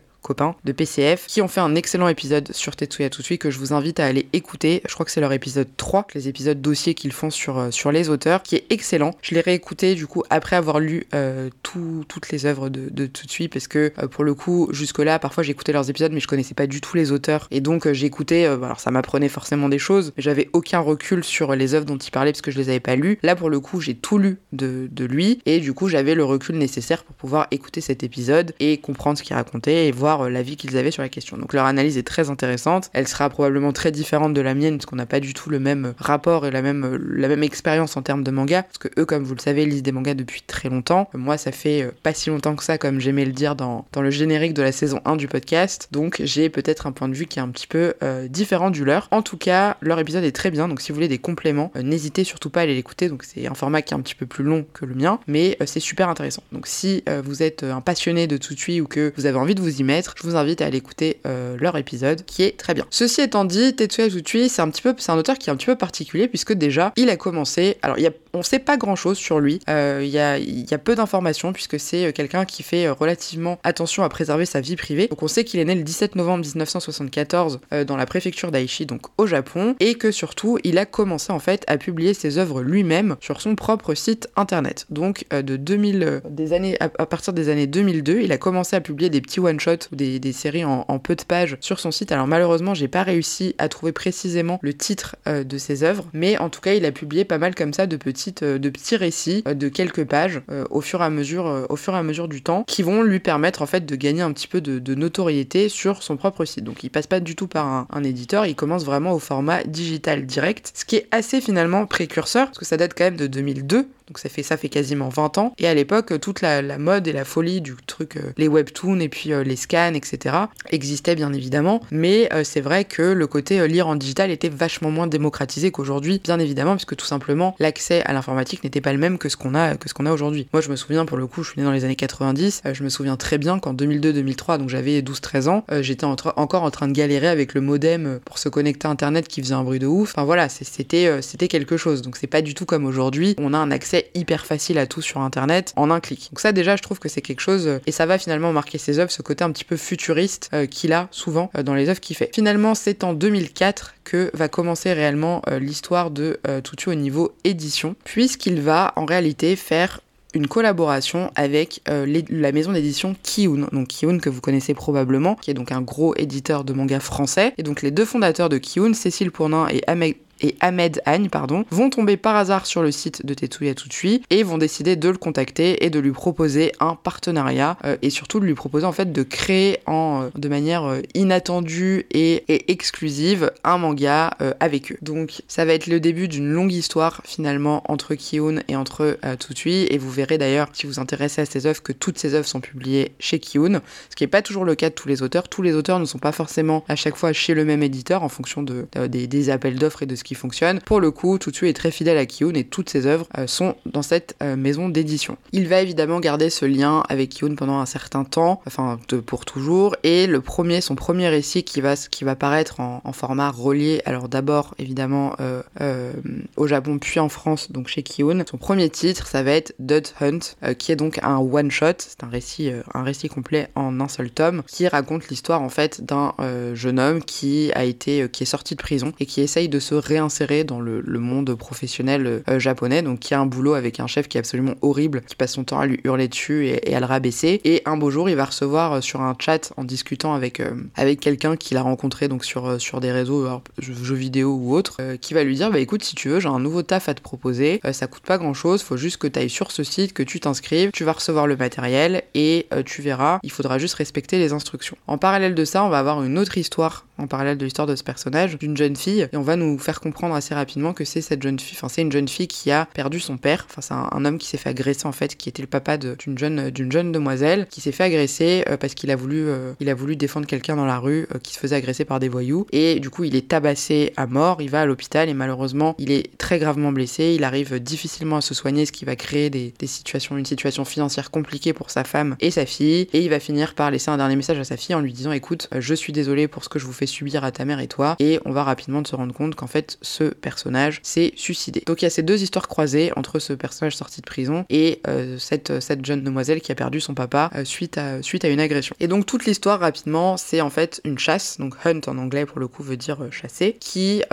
de 0.66 0.72
PCF, 0.72 1.26
qui 1.28 1.42
ont 1.42 1.48
fait 1.48 1.62
un 1.62 1.76
excellent 1.76 2.08
épisode 2.08 2.52
sur 2.54 2.76
Tetsuya 2.76 3.10
Tutsui 3.10 3.38
que 3.38 3.50
je 3.50 3.58
vous 3.60 3.74
invite 3.74 4.00
à 4.00 4.06
aller 4.06 4.28
écouter. 4.34 4.82
Je 4.88 4.94
crois 4.94 5.06
que 5.06 5.12
c'est 5.12 5.22
leur 5.22 5.32
épisode 5.34 5.68
3, 5.78 6.08
les 6.16 6.28
épisodes 6.28 6.62
dossiers 6.62 6.94
qu'ils 6.96 7.14
font 7.14 7.30
sur, 7.30 7.58
euh, 7.58 7.72
sur 7.72 7.92
les 7.92 8.10
auteurs, 8.10 8.44
qui 8.44 8.56
est 8.56 8.66
excellent. 8.70 9.12
Je 9.22 9.36
l'ai 9.36 9.42
réécouté 9.42 9.96
du 9.96 10.06
coup 10.08 10.24
après 10.30 10.56
avoir 10.56 10.80
lu 10.80 11.06
euh, 11.14 11.50
tout- 11.64 12.04
toutes 12.08 12.30
les 12.32 12.46
œuvres 12.46 12.70
de, 12.70 12.90
de 12.90 13.06
Tutsui, 13.06 13.48
parce 13.48 13.68
que 13.68 13.94
euh, 14.00 14.08
pour 14.08 14.24
le 14.24 14.34
coup, 14.34 14.68
jusque-là, 14.72 15.20
parfois 15.20 15.44
j'écoutais 15.44 15.72
leurs 15.72 15.90
épisodes, 15.90 16.12
mais 16.12 16.20
je 16.20 16.28
connaissais 16.28 16.54
pas 16.54 16.68
du 16.68 16.82
tout 16.82 16.98
les 16.98 17.12
auteurs. 17.12 17.48
Et 17.52 17.62
donc 17.62 17.90
j'écoutais, 17.92 18.46
alors 18.46 18.80
ça 18.80 18.92
m'apprenait 18.92 19.30
forcément 19.30 19.70
des 19.70 19.80
choses, 19.80 20.14
mais 20.18 20.24
j'avais 20.24 20.50
aucun 20.54 20.80
recul 20.80 21.24
sur 21.24 21.56
les 21.56 21.74
œuvres 21.74 21.86
dont 21.86 21.98
il 21.98 22.12
parlait 22.12 22.32
parce 22.32 22.42
que 22.42 22.52
je 22.52 22.58
les 22.58 22.70
avais 22.70 22.80
pas 22.80 22.96
lues. 22.96 23.20
Là 23.24 23.36
pour 23.36 23.50
le 23.50 23.60
coup, 23.60 23.80
j'ai 23.82 23.96
tout 23.96 24.18
lu 24.18 24.38
de, 24.54 24.88
de 24.92 25.06
lui, 25.06 25.40
et 25.46 25.60
du 25.60 25.74
coup 25.74 25.88
j'avais 25.88 26.16
le 26.16 26.24
recul 26.24 26.58
nécessaire 26.58 27.04
pour 27.04 27.16
pouvoir 27.16 27.48
écouter 27.52 27.82
cet 27.82 28.04
épisode 28.04 28.54
et 28.60 28.78
comprendre 28.78 29.18
ce 29.18 29.24
qu'il 29.24 29.36
racontait 29.36 29.88
et 29.88 29.92
voir 29.92 30.17
euh, 30.24 30.30
l'avis 30.30 30.58
qu'ils 30.58 30.78
avaient 30.78 30.92
sur 30.92 31.04
la 31.04 31.10
question. 31.10 31.38
Donc 31.38 31.54
leur 31.54 31.66
analyse 31.66 31.98
est 31.98 32.08
très 32.08 32.30
intéressante. 32.30 32.90
Elle 32.94 33.08
sera 33.08 33.30
probablement 33.30 33.72
très 33.74 33.92
différente 33.92 34.34
de 34.34 34.42
la 34.42 34.54
mienne 34.54 34.78
parce 34.78 34.86
qu'on 34.86 34.96
n'a 34.96 35.06
pas 35.06 35.20
du 35.20 35.34
tout 35.34 35.50
le 35.50 35.60
même 35.60 35.94
rapport 35.98 36.46
et 36.46 36.52
la 36.52 36.62
même, 36.62 36.84
euh, 36.84 36.98
la 37.16 37.28
même 37.28 37.44
expérience 37.44 37.98
en 37.98 38.02
termes 38.02 38.24
de 38.24 38.32
manga. 38.32 38.64
Parce 38.64 38.78
que 38.78 38.88
eux, 39.00 39.06
comme 39.06 39.24
vous 39.24 39.36
le 39.36 39.42
savez, 39.42 39.66
lisent 39.66 39.84
des 39.84 39.92
mangas 39.92 40.14
depuis 40.14 40.42
très 40.42 40.70
longtemps. 40.70 41.10
Moi, 41.14 41.38
ça 41.38 41.52
fait 41.52 41.84
euh, 41.84 41.92
pas 42.04 42.14
si 42.14 42.30
longtemps 42.30 42.56
que 42.56 42.64
ça, 42.64 42.78
comme 42.78 43.00
j'aimais 43.00 43.26
le 43.26 43.32
dire 43.32 43.56
dans, 43.56 43.86
dans 43.92 44.02
le 44.02 44.10
générique 44.10 44.54
de 44.54 44.62
la 44.62 44.72
saison 44.72 45.02
1 45.06 45.16
du 45.16 45.28
podcast. 45.28 45.90
Donc 45.92 46.22
j'ai 46.24 46.50
peut-être 46.50 46.88
un 46.88 46.92
point 46.92 47.10
de 47.10 47.14
vue 47.14 47.26
qui 47.26 47.40
est 47.40 47.42
un 47.42 47.50
petit 47.50 47.68
peu 47.68 47.94
euh, 48.04 48.28
différent 48.28 48.70
du 48.70 48.86
leur. 48.86 49.08
En 49.12 49.22
tout 49.22 49.38
cas, 49.38 49.78
leur 49.82 50.00
épisode 50.00 50.24
est 50.24 50.32
très 50.32 50.52
bien. 50.52 50.68
Donc 50.68 50.82
si 50.82 50.92
vous 50.92 50.96
voulez 50.96 51.08
des 51.08 51.18
compléments, 51.18 51.72
euh, 51.76 51.82
n'hésitez 51.82 52.24
surtout 52.24 52.50
pas 52.50 52.62
à 52.62 52.64
aller 52.64 52.76
l'écouter. 52.76 53.10
Donc 53.10 53.24
c'est 53.24 53.48
un 53.48 53.54
format 53.54 53.82
qui 53.82 53.94
est 53.94 53.98
un 53.98 54.02
petit 54.02 54.16
peu 54.16 54.26
plus 54.26 54.44
long 54.44 54.66
que 54.74 54.86
le 54.86 54.96
mien, 54.96 55.20
mais 55.28 55.58
euh, 55.62 55.66
c'est 55.66 55.80
super 55.80 56.10
intéressant. 56.10 56.44
Donc 56.52 56.68
si 56.68 57.04
euh, 57.10 57.22
vous 57.24 57.44
êtes 57.44 57.64
euh, 57.64 57.74
un 57.74 57.82
passionné 57.82 58.28
de 58.28 58.38
Tutsui 58.38 58.82
ou 58.82 58.88
que 58.88 59.14
vous 59.18 59.26
avez 59.26 59.38
envie 59.38 59.56
de 59.56 59.62
vous 59.62 59.80
y 59.80 59.84
mettre, 59.84 60.07
je 60.16 60.24
vous 60.24 60.36
invite 60.36 60.62
à 60.62 60.66
aller 60.66 60.78
écouter 60.78 61.20
euh, 61.26 61.58
leur 61.60 61.78
épisode 61.78 62.24
qui 62.26 62.44
est 62.44 62.58
très 62.58 62.74
bien. 62.74 62.86
Ceci 62.90 63.22
étant 63.22 63.46
dit, 63.46 63.76
Tetsuya 63.76 64.10
Tutsui, 64.10 64.50
c'est 64.50 64.62
un 64.62 64.70
petit 64.70 64.82
peu, 64.82 64.94
c'est 64.98 65.12
un 65.12 65.18
auteur 65.18 65.38
qui 65.38 65.50
est 65.50 65.54
un 65.54 65.56
petit 65.56 65.66
peu 65.66 65.76
particulier 65.76 66.28
puisque 66.28 66.54
déjà 66.54 66.94
il 66.96 67.10
a 67.10 67.16
commencé. 67.16 67.78
Alors 67.82 67.98
il 67.98 68.04
y 68.04 68.08
a, 68.08 68.12
on 68.38 68.44
sait 68.44 68.60
pas 68.60 68.78
grand 68.78 68.96
chose 68.96 69.18
sur 69.18 69.40
lui. 69.40 69.60
Euh, 69.70 70.02
Il 70.04 70.10
y, 70.10 70.20
a, 70.20 70.78
peu 70.78 70.96
d'informations 70.96 71.54
puisque 71.54 71.80
c'est 71.80 72.06
euh, 72.06 72.12
quelqu'un 72.12 72.46
qui 72.46 72.64
fait 72.64 72.86
euh, 72.86 72.94
relativement 72.94 73.60
attention 73.64 74.04
à 74.04 74.10
préserver 74.10 74.46
sa 74.46 74.62
vie 74.62 74.76
privée. 74.76 75.08
Donc 75.08 75.24
on 75.24 75.28
sait 75.28 75.44
qu'il 75.44 75.60
est 75.60 75.66
né 75.66 75.76
le 75.76 75.84
17 75.84 76.16
novembre 76.16 76.44
1974 76.44 77.60
euh, 77.74 77.84
dans 77.84 77.98
la 77.98 78.06
préfecture 78.06 78.52
d'Aichi, 78.52 78.86
donc 78.86 79.02
au 79.18 79.26
Japon, 79.26 79.76
et 79.80 79.96
que 79.96 80.12
surtout 80.12 80.60
il 80.64 80.78
a 80.78 80.86
commencé 80.86 81.32
en 81.32 81.40
fait 81.40 81.64
à 81.68 81.78
publier 81.78 82.14
ses 82.14 82.38
œuvres 82.38 82.62
lui-même 82.62 83.16
sur 83.22 83.42
son 83.42 83.56
propre 83.56 83.94
site 83.96 84.28
internet. 84.36 84.86
Donc 84.90 85.26
de 85.32 85.58
2000, 85.58 86.04
euh, 86.04 86.20
des 86.30 86.54
années, 86.54 86.78
à, 86.80 86.90
partir 86.90 87.34
des 87.34 87.50
années 87.50 87.68
2002, 87.68 88.22
il 88.22 88.32
a 88.32 88.38
commencé 88.38 88.76
à 88.76 88.82
publier 88.82 89.10
des 89.10 89.22
petits 89.22 89.40
one-shots 89.40 89.90
ou 89.92 89.96
des, 89.96 90.32
séries 90.32 90.66
en, 90.66 90.86
en 90.88 91.00
peu 91.00 91.16
de 91.16 91.24
pages 91.24 91.58
sur 91.62 91.80
son 91.80 91.92
site. 91.92 92.12
Alors 92.12 92.28
malheureusement, 92.28 92.74
j'ai 92.74 92.88
pas 92.88 93.04
réussi 93.04 93.56
à 93.58 93.70
trouver 93.70 93.92
précisément 93.92 94.60
le 94.62 94.74
titre 94.74 95.16
de 95.26 95.58
ses 95.58 95.84
œuvres, 95.84 96.06
mais 96.14 96.38
en 96.38 96.50
tout 96.50 96.62
cas, 96.62 96.74
il 96.74 96.86
a 96.86 96.92
publié 96.92 97.26
pas 97.26 97.38
mal 97.38 97.56
comme 97.56 97.74
ça 97.74 97.88
de 97.88 97.98
petits 97.98 98.27
petites, 98.32 98.44
de 98.44 98.70
petits 98.70 98.96
récits 98.96 99.44
de 99.44 99.70
quelques 99.70 100.06
pages 100.06 100.42
au 100.70 100.82
fur 100.82 101.02
et 101.02 101.06
à 101.06 101.10
mesure, 101.10 101.66
au 101.70 101.76
fur 101.76 101.94
et 101.94 101.98
à 101.98 102.04
mesure 102.04 102.28
du 102.28 102.42
temps, 102.42 102.64
qui 102.68 102.84
vont 102.84 103.02
lui 103.02 103.20
permettre 103.20 103.62
en 103.62 103.66
fait 103.66 103.86
de 103.86 103.96
gagner 103.96 104.22
un 104.22 104.32
petit 104.32 104.48
peu 104.48 104.62
de, 104.62 104.96
notoriété 104.96 105.70
sur 105.70 106.04
son 106.04 106.18
propre 106.18 106.46
site. 106.46 106.64
Donc 106.64 106.84
il 106.84 106.90
passe 106.90 107.08
pas 107.08 107.20
du 107.20 107.36
tout 107.36 107.48
par 107.48 107.68
un, 107.68 107.88
un, 107.92 108.04
éditeur, 108.04 108.46
il 108.46 108.56
commence 108.56 108.86
vraiment 108.86 109.14
au 109.14 109.20
format 109.20 109.64
digital 109.64 110.26
direct, 110.26 110.72
ce 110.74 110.86
qui 110.86 110.96
est 110.96 111.08
assez 111.12 111.42
finalement 111.42 111.86
précurseur, 111.86 112.48
parce 112.48 112.58
que 112.58 112.66
ça 112.66 112.78
date 112.78 112.94
quand 112.98 113.06
même 113.06 113.18
de 113.18 113.28
2002, 113.28 113.88
donc 114.08 114.20
ça 114.20 114.30
fait 114.30 114.44
ça 114.44 114.58
fait 114.58 114.70
quasiment 114.70 115.10
20 115.10 115.38
ans. 115.38 115.54
Et 115.58 115.68
à 115.68 115.74
l'époque, 115.74 116.20
toute 116.20 116.42
la, 116.42 116.78
mode 116.78 117.08
et 117.08 117.14
la 117.14 117.26
folie 117.26 117.62
du 117.62 117.76
truc, 117.86 118.18
euh, 118.18 118.32
les 118.38 118.48
webtoons 118.48 119.00
et 119.00 119.10
puis 119.10 119.34
euh, 119.34 119.44
les 119.44 119.56
scans, 119.56 119.94
etc. 119.94 120.36
existaient 120.70 121.16
bien 121.16 121.34
évidemment. 121.34 121.82
Mais 121.92 122.30
euh, 122.34 122.44
c'est 122.44 122.62
vrai 122.62 122.86
que 122.86 123.02
le 123.02 123.28
côté 123.28 123.68
lire 123.68 123.88
en 123.88 123.96
digital 123.96 124.32
était 124.32 124.50
vachement 124.50 124.92
moins 124.92 125.08
démocratisé 125.08 125.72
qu'aujourd'hui, 125.72 126.22
bien 126.24 126.40
évidemment, 126.40 126.76
puisque 126.76 126.96
tout 126.96 127.06
simplement 127.06 127.56
l'accès 127.60 128.02
à 128.06 128.14
l'informatique 128.14 128.64
n'était 128.64 128.82
pas 128.82 128.94
le 128.94 129.00
même 129.00 129.18
que 129.18 129.30
ce 129.30 129.36
qu'on 129.36 129.56
a 129.56 129.76
que 129.76 129.90
ce 129.90 129.94
qu'on 129.94 130.06
a 130.06 130.12
aujourd'hui. 130.14 130.48
Moi, 130.54 130.62
je 130.62 130.70
me 130.70 130.76
souviens 130.76 131.06
pour 131.06 131.18
le 131.18 131.28
coup, 131.28 131.44
je 131.44 131.52
suis 131.52 131.60
né 131.60 131.66
dans 131.66 131.74
les 131.74 131.84
années 131.84 131.96
90. 131.96 132.62
je 132.72 132.84
me 132.84 132.90
souviens 132.90 133.18
très 133.18 133.38
bien 133.38 133.60
qu'en 133.60 133.74
2002-2003, 133.74 134.58
donc 134.58 134.70
j'avais 134.70 135.02
12-13 135.02 135.50
ans, 135.50 135.66
j'étais 135.82 136.06
encore 136.06 136.64
en 136.64 136.72
train 136.72 136.88
de 136.88 136.94
galérer 136.94 137.28
avec 137.28 137.54
le 137.54 137.62
modem 137.62 138.20
pour 138.24 138.38
se 138.38 138.50
connecter 138.50 138.88
à 138.88 138.92
Internet 138.92 139.28
qui 139.28 139.42
faisait 139.42 139.54
un 139.54 139.64
bruit 139.64 139.80
de 139.80 139.88
ouf. 139.88 140.12
Enfin 140.16 140.24
voilà, 140.24 140.48
c'était 140.50 141.22
c'était 141.22 141.48
quelque 141.48 141.78
chose. 141.78 142.02
Donc 142.02 142.18
c'est 142.18 142.28
pas 142.28 142.42
du 142.42 142.54
tout 142.54 142.66
comme 142.66 142.86
aujourd'hui. 142.86 143.36
On 143.40 143.54
a 143.54 143.58
un 143.58 143.72
accès 143.72 143.97
hyper 144.14 144.46
facile 144.46 144.78
à 144.78 144.88
tout 144.88 145.02
sur 145.02 145.22
internet 145.22 145.74
en 145.76 145.92
un 145.92 146.00
clic. 146.00 146.30
Donc 146.32 146.40
ça 146.40 146.52
déjà 146.52 146.76
je 146.76 146.82
trouve 146.82 147.00
que 147.00 147.10
c'est 147.10 147.22
quelque 147.22 147.42
chose 147.42 147.68
euh, 147.68 147.80
et 147.86 147.92
ça 147.92 148.06
va 148.06 148.18
finalement 148.18 148.52
marquer 148.54 148.78
ses 148.78 149.00
œuvres, 149.00 149.12
ce 149.12 149.22
côté 149.22 149.44
un 149.44 149.52
petit 149.52 149.64
peu 149.64 149.78
futuriste 149.78 150.50
euh, 150.54 150.66
qu'il 150.66 150.94
a 150.94 151.08
souvent 151.12 151.50
euh, 151.58 151.64
dans 151.64 151.74
les 151.74 151.90
œuvres 151.90 152.00
qu'il 152.00 152.16
fait. 152.16 152.30
Finalement 152.34 152.76
c'est 152.76 153.04
en 153.04 153.14
2004 153.14 153.96
que 154.04 154.32
va 154.34 154.48
commencer 154.48 154.94
réellement 154.94 155.42
l'histoire 155.60 156.12
de 156.12 156.40
Tutu 156.64 156.90
au 156.90 156.94
niveau 156.94 157.36
édition, 157.44 157.98
puisqu'il 158.06 158.62
va 158.62 158.94
en 158.96 159.04
réalité 159.04 159.58
faire 159.58 160.00
une 160.34 160.48
collaboration 160.48 161.30
avec 161.36 161.82
la 161.86 162.52
maison 162.54 162.72
d'édition 162.72 163.18
Kiun. 163.22 163.68
Donc 163.74 163.90
Kiun 163.90 164.20
que 164.20 164.30
vous 164.30 164.40
connaissez 164.40 164.74
probablement, 164.74 165.36
qui 165.36 165.52
est 165.52 165.54
donc 165.54 165.74
un 165.74 165.82
gros 165.82 166.16
éditeur 166.16 166.64
de 166.64 166.72
manga 166.72 167.02
français. 167.02 167.54
Et 167.58 167.64
donc 167.64 167.82
les 167.82 167.92
deux 167.92 168.06
fondateurs 168.06 168.48
de 168.48 168.58
Kiun, 168.58 168.94
Cécile 168.94 169.32
Pournin 169.32 169.68
et 169.68 169.82
Ahmed 169.88 170.16
et 170.42 170.56
Ahmed 170.60 171.02
Agne, 171.06 171.30
pardon, 171.30 171.66
vont 171.72 171.90
tomber 171.90 172.18
par 172.18 172.36
hasard 172.36 172.66
sur 172.66 172.82
le 172.82 172.92
site 172.92 173.26
de 173.26 173.34
Tetsuya 173.34 173.76
Tutsui 173.76 174.22
et 174.30 174.44
vont 174.44 174.58
décider 174.58 174.96
de 174.96 175.10
le 175.10 175.18
contacter 175.18 175.86
et 175.86 175.90
de 175.90 176.00
lui 176.00 176.12
proposer 176.12 176.72
un 176.80 176.96
partenariat 176.96 177.78
euh, 177.86 177.98
et 178.02 178.10
surtout 178.10 178.40
de 178.40 178.46
lui 178.46 178.54
proposer 178.54 178.86
en 178.86 178.92
fait 178.92 179.12
de 179.12 179.24
créer 179.24 179.80
en, 179.86 180.24
euh, 180.24 180.30
de 180.36 180.50
manière 180.50 180.86
euh, 180.86 181.02
inattendue 181.14 182.06
et, 182.12 182.44
exclusive 182.72 183.52
un 183.64 183.78
manga 183.78 184.32
avec 184.60 184.92
eux. 184.92 184.98
Donc 185.02 185.42
ça 185.48 185.66
va 185.66 185.74
être 185.74 185.88
le 185.88 186.00
début 186.00 186.28
d'une 186.28 186.50
longue 186.50 186.72
histoire 186.72 187.22
finalement 187.24 187.84
entre 187.90 188.16
Kiun 188.16 188.62
et 188.68 188.76
entre 188.76 189.18
Tutsui 189.40 189.86
et 189.90 189.98
vous 189.98 190.10
verrez 190.10 190.38
d'ailleurs 190.38 190.70
si 190.74 190.86
vous 190.86 191.00
intéressez 191.00 191.42
à 191.42 191.46
ces 191.46 191.66
œuvres 191.66 191.82
que 191.82 191.92
toutes 191.92 192.18
ces 192.18 192.34
œuvres 192.34 192.48
sont 192.48 192.60
publiées 192.60 193.12
chez 193.20 193.40
Kiun, 193.40 193.82
ce 194.10 194.16
qui 194.16 194.24
n'est 194.24 194.30
pas 194.30 194.42
toujours 194.42 194.66
le 194.66 194.76
cas 194.76 194.90
de 194.90 194.96
tous 194.96 195.08
les 195.08 195.22
auteurs. 195.22 195.50
Tous 195.50 195.62
les 195.62 195.74
auteurs 195.74 196.00
ne 196.00 196.06
sont 196.06 196.20
pas 196.20 196.32
forcément 196.32 196.84
à 196.88 196.96
chaque 196.96 197.16
fois 197.16 197.34
chez 197.34 197.54
le 197.54 197.66
même 197.66 197.84
éditeur 197.84 198.24
en 198.24 198.30
fonction 198.30 198.64
de, 198.64 198.88
des, 199.08 199.28
des 199.28 199.50
appels 199.50 199.78
d'offres 199.78 200.04
et 200.04 200.08
de 200.08 200.16
ce 200.16 200.24
qui 200.28 200.36
fonctionne. 200.36 200.82
Pour 200.82 201.00
le 201.00 201.10
coup, 201.10 201.38
Tutu 201.40 201.70
est 201.70 201.74
très 201.74 201.90
fidèle 201.90 202.18
à 202.18 202.26
Kiyun 202.26 202.54
et 202.56 202.66
toutes 202.66 202.90
ses 202.90 203.08
œuvres 203.08 203.28
euh, 203.38 203.48
sont 203.48 203.76
dans 203.86 204.02
cette 204.02 204.36
euh, 204.44 204.58
maison 204.58 204.90
d'édition. 204.90 205.38
Il 205.54 205.70
va 205.70 205.80
évidemment 205.80 206.20
garder 206.20 206.50
ce 206.50 206.66
lien 206.66 207.04
avec 207.08 207.30
Kiyun 207.30 207.56
pendant 207.56 207.80
un 207.80 207.86
certain 207.86 208.26
temps, 208.26 208.62
enfin 208.68 209.00
pour 209.26 209.46
toujours, 209.46 209.96
et 210.04 210.28
le 210.28 210.42
premier, 210.42 210.82
son 210.82 210.96
premier 210.96 211.30
récit 211.30 211.64
qui 211.64 211.80
va, 211.80 211.96
qui 211.96 212.26
va 212.26 212.36
paraître 212.36 212.82
en, 212.82 213.02
format 213.14 213.50
relié, 213.50 214.02
alors 214.06 214.28
d'abord 214.28 214.76
évidemment 214.78 215.34
euh, 215.40 216.12
au 216.58 216.68
Japon 216.68 217.00
puis 217.00 217.20
en 217.20 217.30
France, 217.30 217.72
donc 217.72 217.88
chez 217.88 218.04
Kiyun. 218.04 218.44
Son 218.50 218.58
premier 218.58 218.90
titre, 218.90 219.28
ça 219.28 219.44
va 219.44 219.52
être 219.52 219.74
Dud 219.80 220.08
Hunt, 220.20 220.74
qui 220.78 220.92
est 220.92 220.98
donc 220.98 221.20
un 221.24 221.38
one 221.38 221.72
shot, 221.72 221.94
c'est 222.00 222.24
un 222.24 222.30
récit, 222.30 222.70
un 222.94 223.04
récit 223.04 223.30
complet 223.30 223.70
en 223.76 224.00
un 224.02 224.08
seul 224.10 224.30
tome, 224.30 224.62
qui 224.68 224.88
raconte 224.88 225.30
l'histoire 225.30 225.62
en 225.62 225.70
fait 225.70 226.04
d'un 226.04 226.34
jeune 226.74 227.00
homme 227.00 227.24
qui 227.24 227.72
a 227.74 227.86
été, 227.86 228.28
qui 228.30 228.44
est 228.44 228.48
sorti 228.48 228.76
de 228.76 228.82
prison 228.82 229.14
et 229.20 229.26
qui 229.26 229.42
essaye 229.42 229.70
de 229.70 229.80
se 229.80 229.96
réinsérer 230.18 230.64
dans 230.64 230.80
le, 230.80 231.02
monde 231.20 231.56
professionnel 231.56 232.44
euh, 232.50 232.60
japonais, 232.60 233.02
donc 233.02 233.20
qui 233.20 233.34
a 233.34 233.40
un 233.40 233.46
boulot 233.46 233.74
avec 233.74 234.00
un 234.00 234.08
chef 234.08 234.28
qui 234.28 234.38
est 234.38 234.40
absolument 234.40 234.76
horrible, 234.82 235.22
qui 235.28 235.36
passe 235.36 235.54
son 235.54 235.64
temps 235.64 235.80
à 235.80 235.86
lui 235.86 236.00
hurler 236.04 236.28
dessus 236.28 236.68
et, 236.68 236.96
à 236.96 237.00
le 237.00 237.06
rabaisser. 237.06 237.62
Et 237.64 237.82
un 237.86 237.98
beau 237.98 238.12
jour, 238.12 238.30
il 238.30 238.36
va 238.36 238.46
recevoir 238.46 238.94
euh, 238.94 239.02
sur 239.02 239.22
un 239.22 239.36
chat 239.40 239.74
en 239.78 239.84
discutant 239.84 240.34
avec, 240.34 240.60
euh, 240.60 240.72
avec 240.96 241.20
quelqu'un 241.20 241.56
qu'il 241.56 241.78
a 241.78 241.82
rencontré 241.82 242.28
donc 242.28 242.46
sur, 242.46 242.80
sur 242.80 243.00
des 243.00 243.12
réseaux, 243.12 243.48
jeux, 243.80 244.16
vidéo 244.16 244.56
ou 244.56 244.76
autres, 244.76 244.98
qui 245.22 245.34
va 245.34 245.44
lui 245.44 245.56
dire 245.56 245.70
bah 245.70 245.80
écoute 245.80 246.04
si 246.04 246.16
tu 246.16 246.30
veux 246.30 246.40
j'ai 246.40 246.48
un 246.48 246.60
nouveau 246.60 246.82
taf 246.82 247.10
à 247.10 247.14
te 247.14 247.22
proposer, 247.22 247.80
ça 247.92 248.08
coûte 248.08 248.24
pas 248.24 248.38
grand 248.38 248.54
chose, 248.54 248.82
faut 248.82 248.98
juste 248.98 249.18
que 249.18 249.28
tu 249.28 249.40
ailles 249.40 249.50
sur 249.50 249.72
ce 249.72 249.84
site, 249.84 250.14
que 250.14 250.24
tu 250.24 250.40
t'inscrives, 250.40 250.92
tu 250.92 251.04
vas 251.04 251.12
recevoir 251.12 251.46
le 251.46 251.56
matériel 251.56 252.24
et 252.34 252.68
tu 252.86 253.02
verras, 253.02 253.40
il 253.44 253.52
faudra 253.52 253.78
juste 253.78 253.96
respecter 253.96 254.40
les 254.40 254.54
instructions. 254.54 254.98
En 255.06 255.18
parallèle 255.18 255.56
de 255.56 255.66
ça, 255.66 255.84
on 255.84 255.90
va 255.90 256.00
avoir 256.00 256.24
une 256.24 256.38
autre 256.38 256.58
histoire 256.58 257.06
en 257.18 257.28
parallèle 257.28 257.58
de 257.58 257.66
l'histoire 257.66 257.88
de 257.88 257.96
ce 257.96 258.04
personnage, 258.04 258.58
d'une 258.58 258.78
jeune 258.78 258.96
fille, 258.96 259.28
et 259.32 259.38
on 259.38 259.42
va 259.42 259.56
nous 259.56 259.78
faire 259.78 260.00
comprendre 260.08 260.36
assez 260.36 260.56
rapidement 260.56 260.94
que 260.94 261.04
c'est 261.04 261.22
cette 261.22 261.44
jeune 261.44 261.60
fille, 261.60 261.78
enfin 261.78 261.90
c'est 261.90 262.02
une 262.02 262.12
jeune 262.12 262.30
fille 262.30 262.48
qui 262.48 262.72
a 262.72 262.86
perdu 262.94 263.20
son 263.20 263.38
père, 263.38 263.68
enfin 263.70 263.82
c'est 263.82 263.94
un, 263.94 264.26
homme 264.26 264.38
qui 264.38 264.48
s'est 264.48 264.58
fait 264.58 264.70
agresser 264.70 265.06
en 265.06 265.12
fait, 265.12 265.36
qui 265.36 265.50
était 265.50 265.62
le 265.62 265.68
papa 265.68 265.98
d'une 265.98 266.38
jeune, 266.38 266.70
d'une 266.70 266.92
jeune 266.92 267.12
demoiselle, 267.12 267.68
qui 267.70 267.82
s'est 267.82 267.92
fait 267.92 268.06
agresser 268.06 268.64
euh, 268.70 268.78
parce 268.78 268.94
qu'il 268.94 269.12
a 269.12 269.18
voulu, 269.18 269.48
euh, 269.48 269.74
il 269.82 269.90
a 269.90 269.94
voulu 269.94 270.16
défendre 270.16 270.48
quelqu'un 270.48 270.78
dans 270.78 270.86
la 270.86 270.98
rue 270.98 271.28
euh, 271.36 271.40
qui 271.44 271.54
se 271.54 271.60
faisait 271.60 271.76
agresser 271.76 272.06
par 272.06 272.20
des 272.20 272.30
voyous, 272.30 272.66
et 272.72 273.02
du 273.02 273.10
coup 273.10 273.26
il 273.26 273.36
est 273.36 273.50
tabassé 273.50 274.14
à 274.16 274.28
mort, 274.28 274.62
il 274.62 274.70
va 274.70 274.82
à 274.82 274.86
l'hôpital 274.86 275.28
et 275.28 275.34
malheureusement 275.34 275.96
il 276.00 276.12
est 276.12 276.38
très 276.38 276.58
gravement 276.58 276.94
blessé, 276.94 277.34
il 277.36 277.44
arrive 277.44 277.80
difficilement 277.82 278.38
à 278.38 278.42
se 278.42 278.54
soigner, 278.54 278.86
ce 278.86 278.94
qui 278.94 279.04
va 279.04 279.18
créer 279.18 279.50
des, 279.50 279.74
des 279.78 279.88
situations, 279.88 280.38
une 280.38 280.46
situation 280.46 280.86
financière 280.86 281.32
compliquée 281.32 281.74
pour 281.74 281.90
sa 281.90 282.06
femme 282.06 282.38
et 282.40 282.52
sa 282.52 282.66
fille, 282.66 283.10
et 283.12 283.20
il 283.20 283.30
va 283.30 283.42
finir 283.42 283.76
par 283.76 283.92
laisser 283.92 284.10
un 284.10 284.18
dernier 284.18 284.38
message 284.38 284.60
à 284.60 284.64
sa 284.64 284.78
fille 284.78 284.96
en 284.96 285.02
lui 285.02 285.12
disant 285.12 285.34
écoute, 285.34 285.68
je 285.78 285.94
suis 285.94 286.14
désolé 286.14 286.48
pour 286.48 286.64
ce 286.64 286.70
que 286.70 286.80
je 286.80 286.86
vous 286.86 286.94
fais 286.94 287.06
subir 287.06 287.44
à 287.44 287.52
ta 287.52 287.66
mère 287.66 287.82
et 287.82 287.88
toi, 287.88 288.16
et 288.20 288.40
on 288.46 288.52
va 288.52 288.64
rapidement 288.64 289.04
se 289.06 289.16
rendre 289.16 289.34
compte 289.34 289.56
qu'en 289.56 289.68
fait 289.68 289.97
ce 290.02 290.26
personnage 290.26 291.00
s'est 291.04 291.34
suicidé. 291.36 291.84
Donc 291.86 292.02
il 292.02 292.06
y 292.06 292.08
a 292.08 292.10
ces 292.10 292.24
deux 292.24 292.42
histoires 292.42 292.68
croisées 292.68 293.12
entre 293.16 293.40
ce 293.40 293.54
personnage 293.54 293.96
sorti 293.96 294.22
de 294.22 294.26
prison 294.26 294.66
et 294.70 295.02
euh, 295.08 295.38
cette, 295.38 296.06
jeune 296.06 296.24
demoiselle 296.24 296.62
qui 296.62 296.72
a 296.72 296.76
perdu 296.76 297.00
son 297.00 297.14
papa 297.14 297.50
euh, 297.56 297.66
suite, 297.66 297.98
à, 297.98 298.22
suite 298.22 298.46
à 298.46 298.50
une 298.50 298.60
agression. 298.60 298.96
Et 299.00 299.08
donc 299.08 299.26
toute 299.26 299.46
l'histoire 299.46 299.80
rapidement, 299.80 300.38
c'est 300.38 300.62
en 300.62 300.70
fait 300.70 301.02
une 301.04 301.18
chasse, 301.18 301.58
donc 301.60 301.76
hunt 301.86 302.02
en 302.08 302.18
anglais 302.18 302.46
pour 302.46 302.60
le 302.60 302.68
coup 302.68 302.84
veut 302.84 302.98
dire 302.98 303.24
euh, 303.24 303.32
chasser, 303.32 303.78
qui 303.80 304.24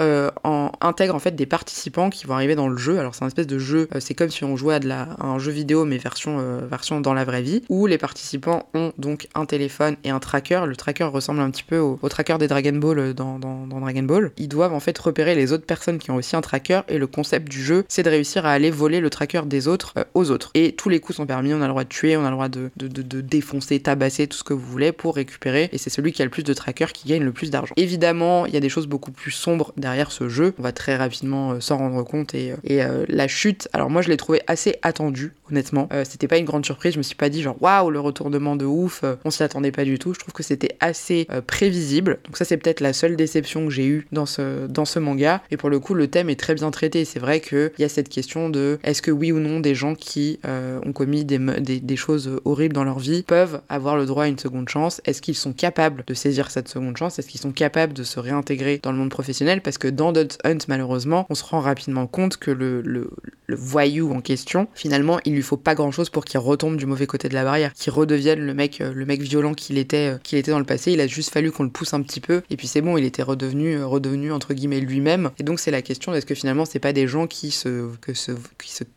intègre 0.80 1.14
en 1.14 1.18
fait 1.18 1.34
des 1.34 1.46
participants 1.46 2.10
qui 2.10 2.26
vont 2.26 2.34
arriver 2.34 2.54
dans 2.54 2.68
le 2.68 2.76
jeu. 2.76 2.98
Alors 2.98 3.14
c'est 3.14 3.24
un 3.24 3.28
espèce 3.28 3.46
de 3.46 3.58
jeu, 3.58 3.88
c'est 4.00 4.14
comme 4.14 4.30
si 4.30 4.44
on 4.44 4.56
jouait 4.56 4.74
à, 4.74 5.08
un 5.20 5.38
jeu 5.38 5.52
vidéo 5.52 5.84
mais 5.84 5.98
version, 5.98 6.38
version 6.68 7.00
dans 7.00 7.14
la 7.14 7.24
vraie 7.24 7.42
vie, 7.42 7.62
où 7.68 7.86
les 7.86 7.98
participants 7.98 8.68
ont 8.74 8.92
donc 8.98 9.28
un 9.34 9.46
téléphone 9.46 9.96
et 10.04 10.10
un 10.10 10.20
tracker. 10.20 10.62
Le 10.66 10.76
tracker 10.76 11.04
ressemble 11.04 11.40
un 11.40 11.50
petit 11.50 11.62
peu 11.62 11.78
au, 11.78 11.98
au 12.00 12.08
tracker 12.08 12.38
des 12.38 12.48
Dragon 12.48 12.76
Ball 12.76 13.14
dans, 13.14 13.38
Dragon 13.38 14.02
Ball, 14.02 14.32
ils 14.36 14.48
doivent 14.48 14.74
en 14.74 14.80
fait 14.80 14.96
repérer 14.98 15.34
les 15.34 15.52
autres 15.52 15.53
personnes 15.62 15.98
qui 15.98 16.10
ont 16.10 16.16
aussi 16.16 16.36
un 16.36 16.40
tracker 16.40 16.80
et 16.88 16.98
le 16.98 17.06
concept 17.06 17.48
du 17.48 17.62
jeu 17.62 17.84
c'est 17.88 18.02
de 18.02 18.10
réussir 18.10 18.46
à 18.46 18.52
aller 18.52 18.70
voler 18.70 19.00
le 19.00 19.10
tracker 19.10 19.42
des 19.46 19.68
autres 19.68 19.94
euh, 19.98 20.04
aux 20.14 20.30
autres. 20.30 20.50
Et 20.54 20.72
tous 20.72 20.88
les 20.88 21.00
coups 21.00 21.16
sont 21.16 21.26
permis, 21.26 21.52
on 21.54 21.60
a 21.60 21.66
le 21.66 21.70
droit 21.70 21.84
de 21.84 21.88
tuer, 21.88 22.16
on 22.16 22.24
a 22.24 22.30
le 22.30 22.34
droit 22.34 22.48
de, 22.48 22.70
de, 22.76 23.20
défoncer, 23.20 23.80
tabasser, 23.80 24.26
tout 24.26 24.36
ce 24.36 24.44
que 24.44 24.54
vous 24.54 24.66
voulez 24.66 24.92
pour 24.92 25.16
récupérer 25.16 25.68
et 25.72 25.78
c'est 25.78 25.90
celui 25.90 26.12
qui 26.12 26.22
a 26.22 26.24
le 26.24 26.30
plus 26.30 26.44
de 26.44 26.54
trackers 26.54 26.92
qui 26.92 27.08
gagne 27.08 27.22
le 27.22 27.32
plus 27.32 27.50
d'argent. 27.50 27.74
Évidemment, 27.76 28.46
il 28.46 28.54
y 28.54 28.56
a 28.56 28.60
des 28.60 28.68
choses 28.68 28.86
beaucoup 28.86 29.12
plus 29.12 29.30
sombres 29.30 29.72
derrière 29.76 30.12
ce 30.12 30.28
jeu, 30.28 30.54
on 30.58 30.62
va 30.62 30.72
très 30.72 30.96
rapidement 30.96 31.52
euh, 31.52 31.60
s'en 31.60 31.78
rendre 31.78 32.02
compte 32.02 32.34
et, 32.34 32.52
euh, 32.70 33.04
la 33.08 33.28
chute, 33.28 33.68
alors 33.72 33.90
moi 33.90 34.02
je 34.02 34.08
l'ai 34.08 34.16
trouvé 34.16 34.42
assez 34.46 34.76
attendu 34.82 35.32
honnêtement. 35.50 35.88
c'était 36.04 36.26
pas 36.26 36.38
une 36.38 36.44
grande 36.44 36.64
surprise, 36.64 36.94
je 36.94 36.98
me 36.98 37.02
suis 37.02 37.14
pas 37.14 37.28
dit 37.28 37.42
genre 37.42 37.56
waouh 37.60 37.90
le 37.90 38.00
retournement 38.00 38.56
de 38.56 38.64
ouf, 38.64 39.04
on 39.24 39.30
s'y 39.30 39.42
attendait 39.42 39.72
pas 39.72 39.84
du 39.84 39.98
tout. 39.98 40.14
Je 40.14 40.18
trouve 40.18 40.32
que 40.32 40.42
c'était 40.42 40.76
assez 40.80 41.26
prévisible. 41.46 42.18
Donc 42.24 42.36
ça 42.36 42.44
c'est 42.44 42.56
peut-être 42.56 42.80
la 42.80 42.92
seule 42.92 43.16
déception 43.16 43.66
que 43.66 43.70
j'ai 43.70 43.86
eue 43.86 44.06
dans 44.12 44.26
ce, 44.26 44.66
dans 44.66 44.84
ce 44.84 44.98
manga. 44.98 45.33
Et 45.50 45.56
pour 45.56 45.70
le 45.70 45.78
coup, 45.78 45.94
le 45.94 46.08
thème 46.08 46.30
est 46.30 46.38
très 46.38 46.54
bien 46.54 46.70
traité. 46.70 47.04
C'est 47.04 47.18
vrai 47.18 47.40
qu'il 47.40 47.70
y 47.78 47.84
a 47.84 47.88
cette 47.88 48.08
question 48.08 48.48
de 48.48 48.78
est-ce 48.82 49.02
que 49.02 49.10
oui 49.10 49.32
ou 49.32 49.38
non 49.38 49.60
des 49.60 49.74
gens 49.74 49.94
qui 49.94 50.38
euh, 50.46 50.80
ont 50.84 50.92
commis 50.92 51.24
des, 51.24 51.96
choses 51.96 52.40
horribles 52.44 52.74
dans 52.74 52.84
leur 52.84 52.98
vie 52.98 53.22
peuvent 53.22 53.60
avoir 53.68 53.96
le 53.96 54.06
droit 54.06 54.24
à 54.24 54.28
une 54.28 54.38
seconde 54.38 54.68
chance? 54.68 55.00
Est-ce 55.04 55.22
qu'ils 55.22 55.36
sont 55.36 55.52
capables 55.52 56.04
de 56.06 56.14
saisir 56.14 56.50
cette 56.50 56.68
seconde 56.68 56.96
chance? 56.96 57.18
Est-ce 57.18 57.28
qu'ils 57.28 57.40
sont 57.40 57.52
capables 57.52 57.92
de 57.92 58.02
se 58.02 58.18
réintégrer 58.18 58.80
dans 58.82 58.92
le 58.92 58.98
monde 58.98 59.10
professionnel? 59.10 59.60
Parce 59.62 59.78
que 59.78 59.88
dans 59.88 60.12
Dot 60.12 60.38
Hunt, 60.44 60.58
malheureusement, 60.68 61.26
on 61.30 61.34
se 61.34 61.44
rend 61.44 61.60
rapidement 61.60 62.06
compte 62.06 62.36
que 62.36 62.50
le, 62.50 63.10
voyou 63.48 64.12
en 64.12 64.20
question, 64.20 64.68
finalement, 64.74 65.18
il 65.24 65.34
lui 65.34 65.42
faut 65.42 65.56
pas 65.56 65.74
grand-chose 65.74 66.10
pour 66.10 66.24
qu'il 66.24 66.40
retombe 66.40 66.76
du 66.76 66.86
mauvais 66.86 67.06
côté 67.06 67.28
de 67.28 67.34
la 67.34 67.44
barrière, 67.44 67.72
qu'il 67.74 67.92
redevienne 67.92 68.40
le 68.40 68.54
mec, 68.54 68.80
euh, 68.80 68.92
violent 69.20 69.54
qu'il 69.54 69.78
était, 69.78 70.14
euh, 70.14 70.18
qu'il 70.22 70.38
était 70.38 70.50
dans 70.50 70.58
le 70.58 70.64
passé. 70.64 70.92
Il 70.92 71.00
a 71.00 71.06
juste 71.06 71.32
fallu 71.32 71.52
qu'on 71.52 71.62
le 71.64 71.70
pousse 71.70 71.94
un 71.94 72.02
petit 72.02 72.20
peu, 72.20 72.42
et 72.50 72.56
puis 72.56 72.66
c'est 72.66 72.80
bon, 72.80 72.96
il 72.96 73.04
était 73.04 73.22
redevenu, 73.22 73.82
redevenu 73.82 74.32
entre 74.32 74.54
guillemets 74.54 74.80
lui-même. 74.80 75.23
Et 75.38 75.42
donc 75.42 75.60
c'est 75.60 75.70
la 75.70 75.82
question 75.82 76.14
est-ce 76.14 76.26
que 76.26 76.34
finalement 76.34 76.64
c'est 76.64 76.78
pas 76.78 76.92
des 76.92 77.06
gens 77.06 77.26
qui 77.26 77.50
se, 77.50 77.90
qui 78.04 78.14
se, 78.14 78.32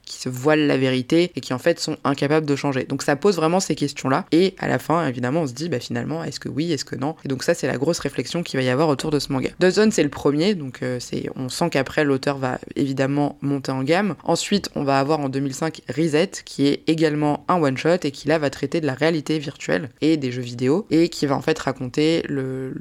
qui 0.05 0.17
se 0.17 0.29
voilent 0.29 0.67
la 0.67 0.77
vérité 0.77 1.31
et 1.35 1.41
qui 1.41 1.53
en 1.53 1.59
fait 1.59 1.79
sont 1.79 1.97
incapables 2.03 2.45
de 2.45 2.55
changer? 2.55 2.83
Donc 2.83 3.03
ça 3.03 3.15
pose 3.15 3.35
vraiment 3.35 3.59
ces 3.59 3.75
questions-là. 3.75 4.25
Et 4.31 4.55
à 4.59 4.67
la 4.67 4.79
fin, 4.79 5.07
évidemment, 5.07 5.41
on 5.41 5.47
se 5.47 5.53
dit 5.53 5.69
bah 5.69 5.79
finalement 5.79 6.23
est-ce 6.23 6.39
que 6.39 6.49
oui, 6.49 6.71
est-ce 6.71 6.85
que 6.85 6.95
non? 6.95 7.15
Et 7.25 7.27
donc 7.27 7.43
ça 7.43 7.53
c'est 7.53 7.67
la 7.67 7.77
grosse 7.77 7.99
réflexion 7.99 8.43
qu'il 8.43 8.59
va 8.59 8.65
y 8.65 8.69
avoir 8.69 8.89
autour 8.89 9.11
de 9.11 9.19
ce 9.19 9.31
manga. 9.31 9.49
Zone 9.69 9.91
c'est 9.91 10.03
le 10.03 10.09
premier, 10.09 10.55
donc 10.55 10.81
c'est, 10.99 11.29
on 11.35 11.49
sent 11.49 11.69
qu'après 11.69 12.03
l'auteur 12.03 12.37
va 12.37 12.59
évidemment 12.75 13.37
monter 13.41 13.71
en 13.71 13.83
gamme. 13.83 14.15
Ensuite, 14.23 14.69
on 14.75 14.83
va 14.83 14.99
avoir 14.99 15.19
en 15.19 15.29
2005 15.29 15.81
Reset, 15.95 16.31
qui 16.45 16.67
est 16.67 16.83
également 16.87 17.45
un 17.47 17.61
one-shot 17.61 17.97
et 18.03 18.11
qui 18.11 18.27
là 18.27 18.37
va 18.39 18.49
traiter 18.49 18.81
de 18.81 18.85
la 18.85 18.93
réalité 18.93 19.39
virtuelle 19.39 19.89
et 20.01 20.17
des 20.17 20.31
jeux 20.31 20.41
vidéo, 20.41 20.85
et 20.89 21.09
qui 21.09 21.25
va 21.25 21.35
en 21.35 21.41
fait 21.41 21.57
raconter 21.59 22.23
le, 22.27 22.73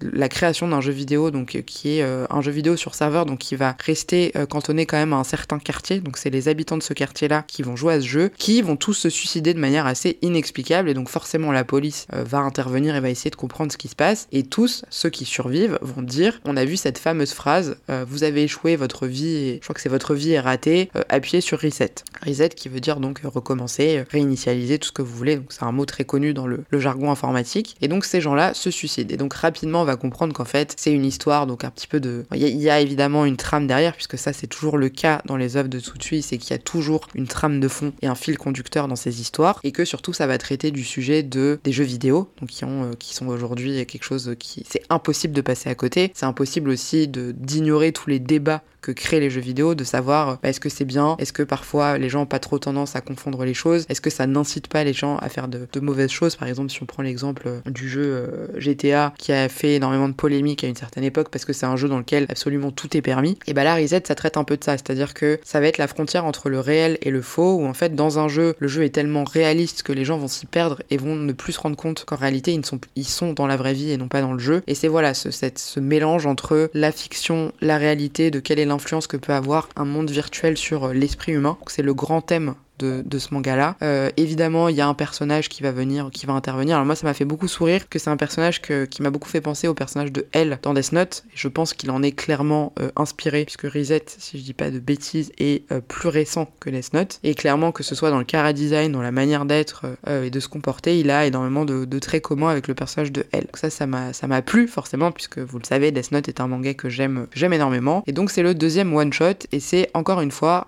la 0.00 0.28
création 0.28 0.68
d'un 0.68 0.80
jeu 0.80 0.92
vidéo, 0.92 1.30
donc 1.30 1.62
qui 1.66 1.98
est 1.98 2.02
euh, 2.02 2.26
un 2.30 2.40
jeu 2.40 2.52
vidéo 2.52 2.76
sur 2.76 2.87
serveur, 2.94 3.26
donc 3.26 3.38
qui 3.38 3.56
va 3.56 3.76
rester 3.84 4.32
euh, 4.36 4.46
cantonné 4.46 4.86
quand 4.86 4.96
même 4.96 5.12
à 5.12 5.16
un 5.16 5.24
certain 5.24 5.58
quartier. 5.58 6.00
Donc 6.00 6.16
c'est 6.16 6.30
les 6.30 6.48
habitants 6.48 6.76
de 6.76 6.82
ce 6.82 6.92
quartier-là 6.92 7.44
qui 7.46 7.62
vont 7.62 7.76
jouer 7.76 7.94
à 7.94 8.00
ce 8.00 8.06
jeu, 8.06 8.30
qui 8.38 8.62
vont 8.62 8.76
tous 8.76 8.94
se 8.94 9.10
suicider 9.10 9.54
de 9.54 9.58
manière 9.58 9.86
assez 9.86 10.18
inexplicable, 10.22 10.88
et 10.88 10.94
donc 10.94 11.08
forcément 11.08 11.52
la 11.52 11.64
police 11.64 12.06
euh, 12.12 12.24
va 12.24 12.38
intervenir 12.38 12.96
et 12.96 13.00
va 13.00 13.10
essayer 13.10 13.30
de 13.30 13.36
comprendre 13.36 13.72
ce 13.72 13.78
qui 13.78 13.88
se 13.88 13.96
passe, 13.96 14.28
et 14.32 14.42
tous 14.42 14.84
ceux 14.90 15.10
qui 15.10 15.24
survivent 15.24 15.78
vont 15.82 16.02
dire, 16.02 16.40
on 16.44 16.56
a 16.56 16.64
vu 16.64 16.76
cette 16.76 16.98
fameuse 16.98 17.32
phrase, 17.32 17.76
vous 18.06 18.24
avez 18.24 18.44
échoué, 18.44 18.76
votre 18.76 19.06
vie, 19.06 19.36
et, 19.36 19.54
je 19.56 19.60
crois 19.60 19.74
que 19.74 19.80
c'est 19.80 19.88
votre 19.88 20.14
vie 20.14 20.32
est 20.32 20.40
ratée, 20.40 20.90
appuyez 21.08 21.40
sur 21.40 21.60
reset. 21.60 21.94
Reset 22.24 22.50
qui 22.50 22.68
veut 22.68 22.80
dire 22.80 23.00
donc 23.00 23.20
recommencer, 23.24 24.04
réinitialiser, 24.10 24.78
tout 24.78 24.88
ce 24.88 24.92
que 24.92 25.02
vous 25.02 25.14
voulez. 25.14 25.36
Donc 25.36 25.52
c'est 25.52 25.64
un 25.64 25.72
mot 25.72 25.84
très 25.84 26.04
connu 26.04 26.34
dans 26.34 26.46
le, 26.46 26.64
jargon 26.72 27.10
informatique. 27.10 27.76
Et 27.80 27.88
donc 27.88 28.04
ces 28.04 28.20
gens-là 28.20 28.54
se 28.54 28.70
suicident. 28.70 29.12
Et 29.12 29.16
donc 29.16 29.34
rapidement 29.34 29.82
on 29.82 29.84
va 29.84 29.96
comprendre 29.96 30.32
qu'en 30.32 30.44
fait 30.44 30.74
c'est 30.76 30.92
une 30.92 31.04
histoire, 31.04 31.46
donc 31.46 31.64
un 31.64 31.70
petit 31.70 31.86
peu 31.86 32.00
de... 32.00 32.24
Il 32.34 32.42
y, 32.42 32.70
a 32.70 32.77
évidemment 32.80 33.24
une 33.24 33.36
trame 33.36 33.66
derrière, 33.66 33.94
puisque 33.94 34.18
ça 34.18 34.32
c'est 34.32 34.46
toujours 34.46 34.78
le 34.78 34.88
cas 34.88 35.22
dans 35.24 35.36
les 35.36 35.56
œuvres 35.56 35.68
de 35.68 35.78
Tsutsui, 35.78 36.22
c'est 36.22 36.38
qu'il 36.38 36.50
y 36.50 36.54
a 36.54 36.58
toujours 36.58 37.08
une 37.14 37.26
trame 37.26 37.60
de 37.60 37.68
fond 37.68 37.92
et 38.02 38.06
un 38.06 38.14
fil 38.14 38.38
conducteur 38.38 38.88
dans 38.88 38.96
ces 38.96 39.20
histoires. 39.20 39.60
Et 39.64 39.72
que 39.72 39.84
surtout 39.84 40.12
ça 40.12 40.26
va 40.26 40.38
traiter 40.38 40.70
du 40.70 40.84
sujet 40.84 41.22
de 41.22 41.58
des 41.64 41.72
jeux 41.72 41.84
vidéo, 41.84 42.30
donc 42.40 42.50
qui, 42.50 42.64
ont, 42.64 42.84
euh, 42.84 42.92
qui 42.98 43.14
sont 43.14 43.28
aujourd'hui 43.28 43.84
quelque 43.86 44.04
chose 44.04 44.34
qui... 44.38 44.64
C'est 44.68 44.82
impossible 44.90 45.34
de 45.34 45.40
passer 45.40 45.68
à 45.68 45.74
côté. 45.74 46.12
C'est 46.14 46.26
impossible 46.26 46.70
aussi 46.70 47.08
d'ignorer 47.08 47.92
tous 47.92 48.10
les 48.10 48.18
débats 48.18 48.62
que 48.80 48.92
créent 48.92 49.20
les 49.20 49.30
jeux 49.30 49.40
vidéo, 49.40 49.74
de 49.74 49.84
savoir 49.84 50.38
bah, 50.42 50.48
est-ce 50.48 50.60
que 50.60 50.68
c'est 50.68 50.84
bien, 50.84 51.16
est-ce 51.18 51.32
que 51.32 51.42
parfois 51.42 51.98
les 51.98 52.08
gens 52.08 52.22
ont 52.22 52.26
pas 52.26 52.38
trop 52.38 52.58
tendance 52.58 52.96
à 52.96 53.00
confondre 53.00 53.44
les 53.44 53.54
choses, 53.54 53.86
est-ce 53.88 54.00
que 54.00 54.10
ça 54.10 54.26
n'incite 54.26 54.68
pas 54.68 54.84
les 54.84 54.92
gens 54.92 55.16
à 55.18 55.28
faire 55.28 55.48
de, 55.48 55.80
mauvaises 55.80 56.10
choses? 56.10 56.36
Par 56.36 56.48
exemple, 56.48 56.70
si 56.70 56.82
on 56.82 56.86
prend 56.86 57.02
l'exemple 57.02 57.44
euh, 57.46 57.60
du 57.70 57.88
jeu 57.88 58.02
euh, 58.04 58.60
GTA 58.60 59.12
qui 59.18 59.32
a 59.32 59.48
fait 59.48 59.74
énormément 59.76 60.08
de 60.08 60.14
polémique 60.14 60.64
à 60.64 60.68
une 60.68 60.76
certaine 60.76 61.04
époque 61.04 61.28
parce 61.30 61.44
que 61.44 61.52
c'est 61.52 61.66
un 61.66 61.76
jeu 61.76 61.88
dans 61.88 61.98
lequel 61.98 62.26
absolument 62.28 62.67
tout 62.70 62.96
est 62.96 63.02
permis, 63.02 63.38
et 63.46 63.54
bah 63.54 63.64
là 63.64 63.76
Reset 63.76 64.02
ça 64.06 64.14
traite 64.14 64.36
un 64.36 64.44
peu 64.44 64.56
de 64.56 64.64
ça, 64.64 64.72
c'est-à-dire 64.72 65.14
que 65.14 65.38
ça 65.44 65.60
va 65.60 65.66
être 65.66 65.78
la 65.78 65.88
frontière 65.88 66.24
entre 66.24 66.48
le 66.48 66.60
réel 66.60 66.98
et 67.02 67.10
le 67.10 67.22
faux, 67.22 67.56
où 67.56 67.66
en 67.66 67.74
fait 67.74 67.94
dans 67.94 68.18
un 68.18 68.28
jeu, 68.28 68.54
le 68.58 68.68
jeu 68.68 68.84
est 68.84 68.90
tellement 68.90 69.24
réaliste 69.24 69.82
que 69.82 69.92
les 69.92 70.04
gens 70.04 70.18
vont 70.18 70.28
s'y 70.28 70.46
perdre 70.46 70.82
et 70.90 70.96
vont 70.96 71.16
ne 71.16 71.32
plus 71.32 71.52
se 71.52 71.60
rendre 71.60 71.76
compte 71.76 72.04
qu'en 72.04 72.16
réalité 72.16 72.58
ils 72.96 73.04
sont, 73.04 73.32
dans 73.32 73.46
la 73.46 73.56
vraie 73.56 73.74
vie 73.74 73.90
et 73.90 73.96
non 73.96 74.08
pas 74.08 74.20
dans 74.20 74.32
le 74.32 74.38
jeu. 74.38 74.62
Et 74.66 74.74
c'est 74.74 74.88
voilà 74.88 75.14
ce 75.14 75.80
mélange 75.80 76.26
entre 76.26 76.70
la 76.74 76.92
fiction, 76.92 77.52
la 77.60 77.78
réalité, 77.78 78.30
de 78.30 78.40
quelle 78.40 78.58
est 78.58 78.64
l'influence 78.64 79.06
que 79.06 79.16
peut 79.16 79.32
avoir 79.32 79.68
un 79.76 79.84
monde 79.84 80.10
virtuel 80.10 80.56
sur 80.56 80.84
euh, 80.84 80.92
l'esprit 80.92 81.32
humain. 81.32 81.58
C'est 81.68 81.82
le 81.82 81.94
grand 81.94 82.20
thème 82.20 82.54
de, 82.78 83.18
ce 83.18 83.34
manga-là. 83.34 83.76
Euh, 83.82 84.10
évidemment, 84.16 84.68
il 84.68 84.76
y 84.76 84.80
a 84.80 84.86
un 84.86 84.94
personnage 84.94 85.48
qui 85.48 85.62
va 85.62 85.72
venir, 85.72 86.10
qui 86.12 86.26
va 86.26 86.32
intervenir. 86.32 86.76
Alors 86.76 86.86
moi, 86.86 86.94
ça 86.94 87.06
m'a 87.06 87.14
fait 87.14 87.24
beaucoup 87.24 87.48
sourire 87.48 87.88
que 87.88 87.98
c'est 87.98 88.10
un 88.10 88.16
personnage 88.16 88.60
qui 88.60 89.02
m'a 89.02 89.10
beaucoup 89.10 89.28
fait 89.28 89.40
penser 89.40 89.68
au 89.68 89.74
personnage 89.74 90.12
de 90.12 90.26
Elle 90.32 90.58
dans 90.62 90.74
Death 90.74 90.92
Note. 90.92 91.24
je 91.34 91.48
pense 91.48 91.72
qu'il 91.72 91.90
en 91.90 92.02
est 92.02 92.12
clairement 92.12 92.72
euh, 92.80 92.90
inspiré, 92.96 93.44
puisque 93.44 93.62
Reset, 93.62 94.04
si 94.18 94.38
je 94.38 94.44
dis 94.44 94.54
pas 94.54 94.70
de 94.70 94.78
bêtises, 94.78 95.32
est 95.38 95.70
euh, 95.72 95.80
plus 95.80 96.08
récent 96.08 96.48
que 96.60 96.70
Death 96.70 96.92
Note. 96.92 97.20
Et 97.24 97.34
clairement, 97.34 97.72
que 97.72 97.82
ce 97.82 97.94
soit 97.94 98.10
dans 98.10 98.18
le 98.18 98.24
cara 98.24 98.52
design, 98.52 98.92
dans 98.92 99.02
la 99.02 99.12
manière 99.12 99.44
d'être 99.44 99.86
et 100.08 100.30
de 100.30 100.40
se 100.40 100.48
comporter, 100.48 100.98
il 100.98 101.10
a 101.10 101.26
énormément 101.26 101.64
de, 101.64 101.98
traits 101.98 102.22
communs 102.22 102.48
avec 102.48 102.68
le 102.68 102.74
personnage 102.74 103.10
de 103.10 103.26
Elle. 103.32 103.44
Donc 103.44 103.56
ça, 103.56 103.70
ça 103.70 103.86
m'a, 103.86 104.12
ça 104.12 104.26
m'a 104.26 104.42
plu 104.42 104.68
forcément, 104.68 105.10
puisque 105.10 105.38
vous 105.38 105.58
le 105.58 105.64
savez, 105.64 105.90
Death 105.90 106.12
Note 106.12 106.28
est 106.28 106.40
un 106.40 106.46
manga 106.46 106.74
que 106.74 106.88
j'aime, 106.88 107.26
j'aime 107.34 107.52
énormément. 107.52 108.04
Et 108.06 108.12
donc 108.12 108.30
c'est 108.30 108.42
le 108.42 108.54
deuxième 108.54 108.94
one 108.94 109.12
shot, 109.12 109.46
et 109.52 109.60
c'est 109.60 109.90
encore 109.94 110.20
une 110.20 110.30
fois 110.30 110.66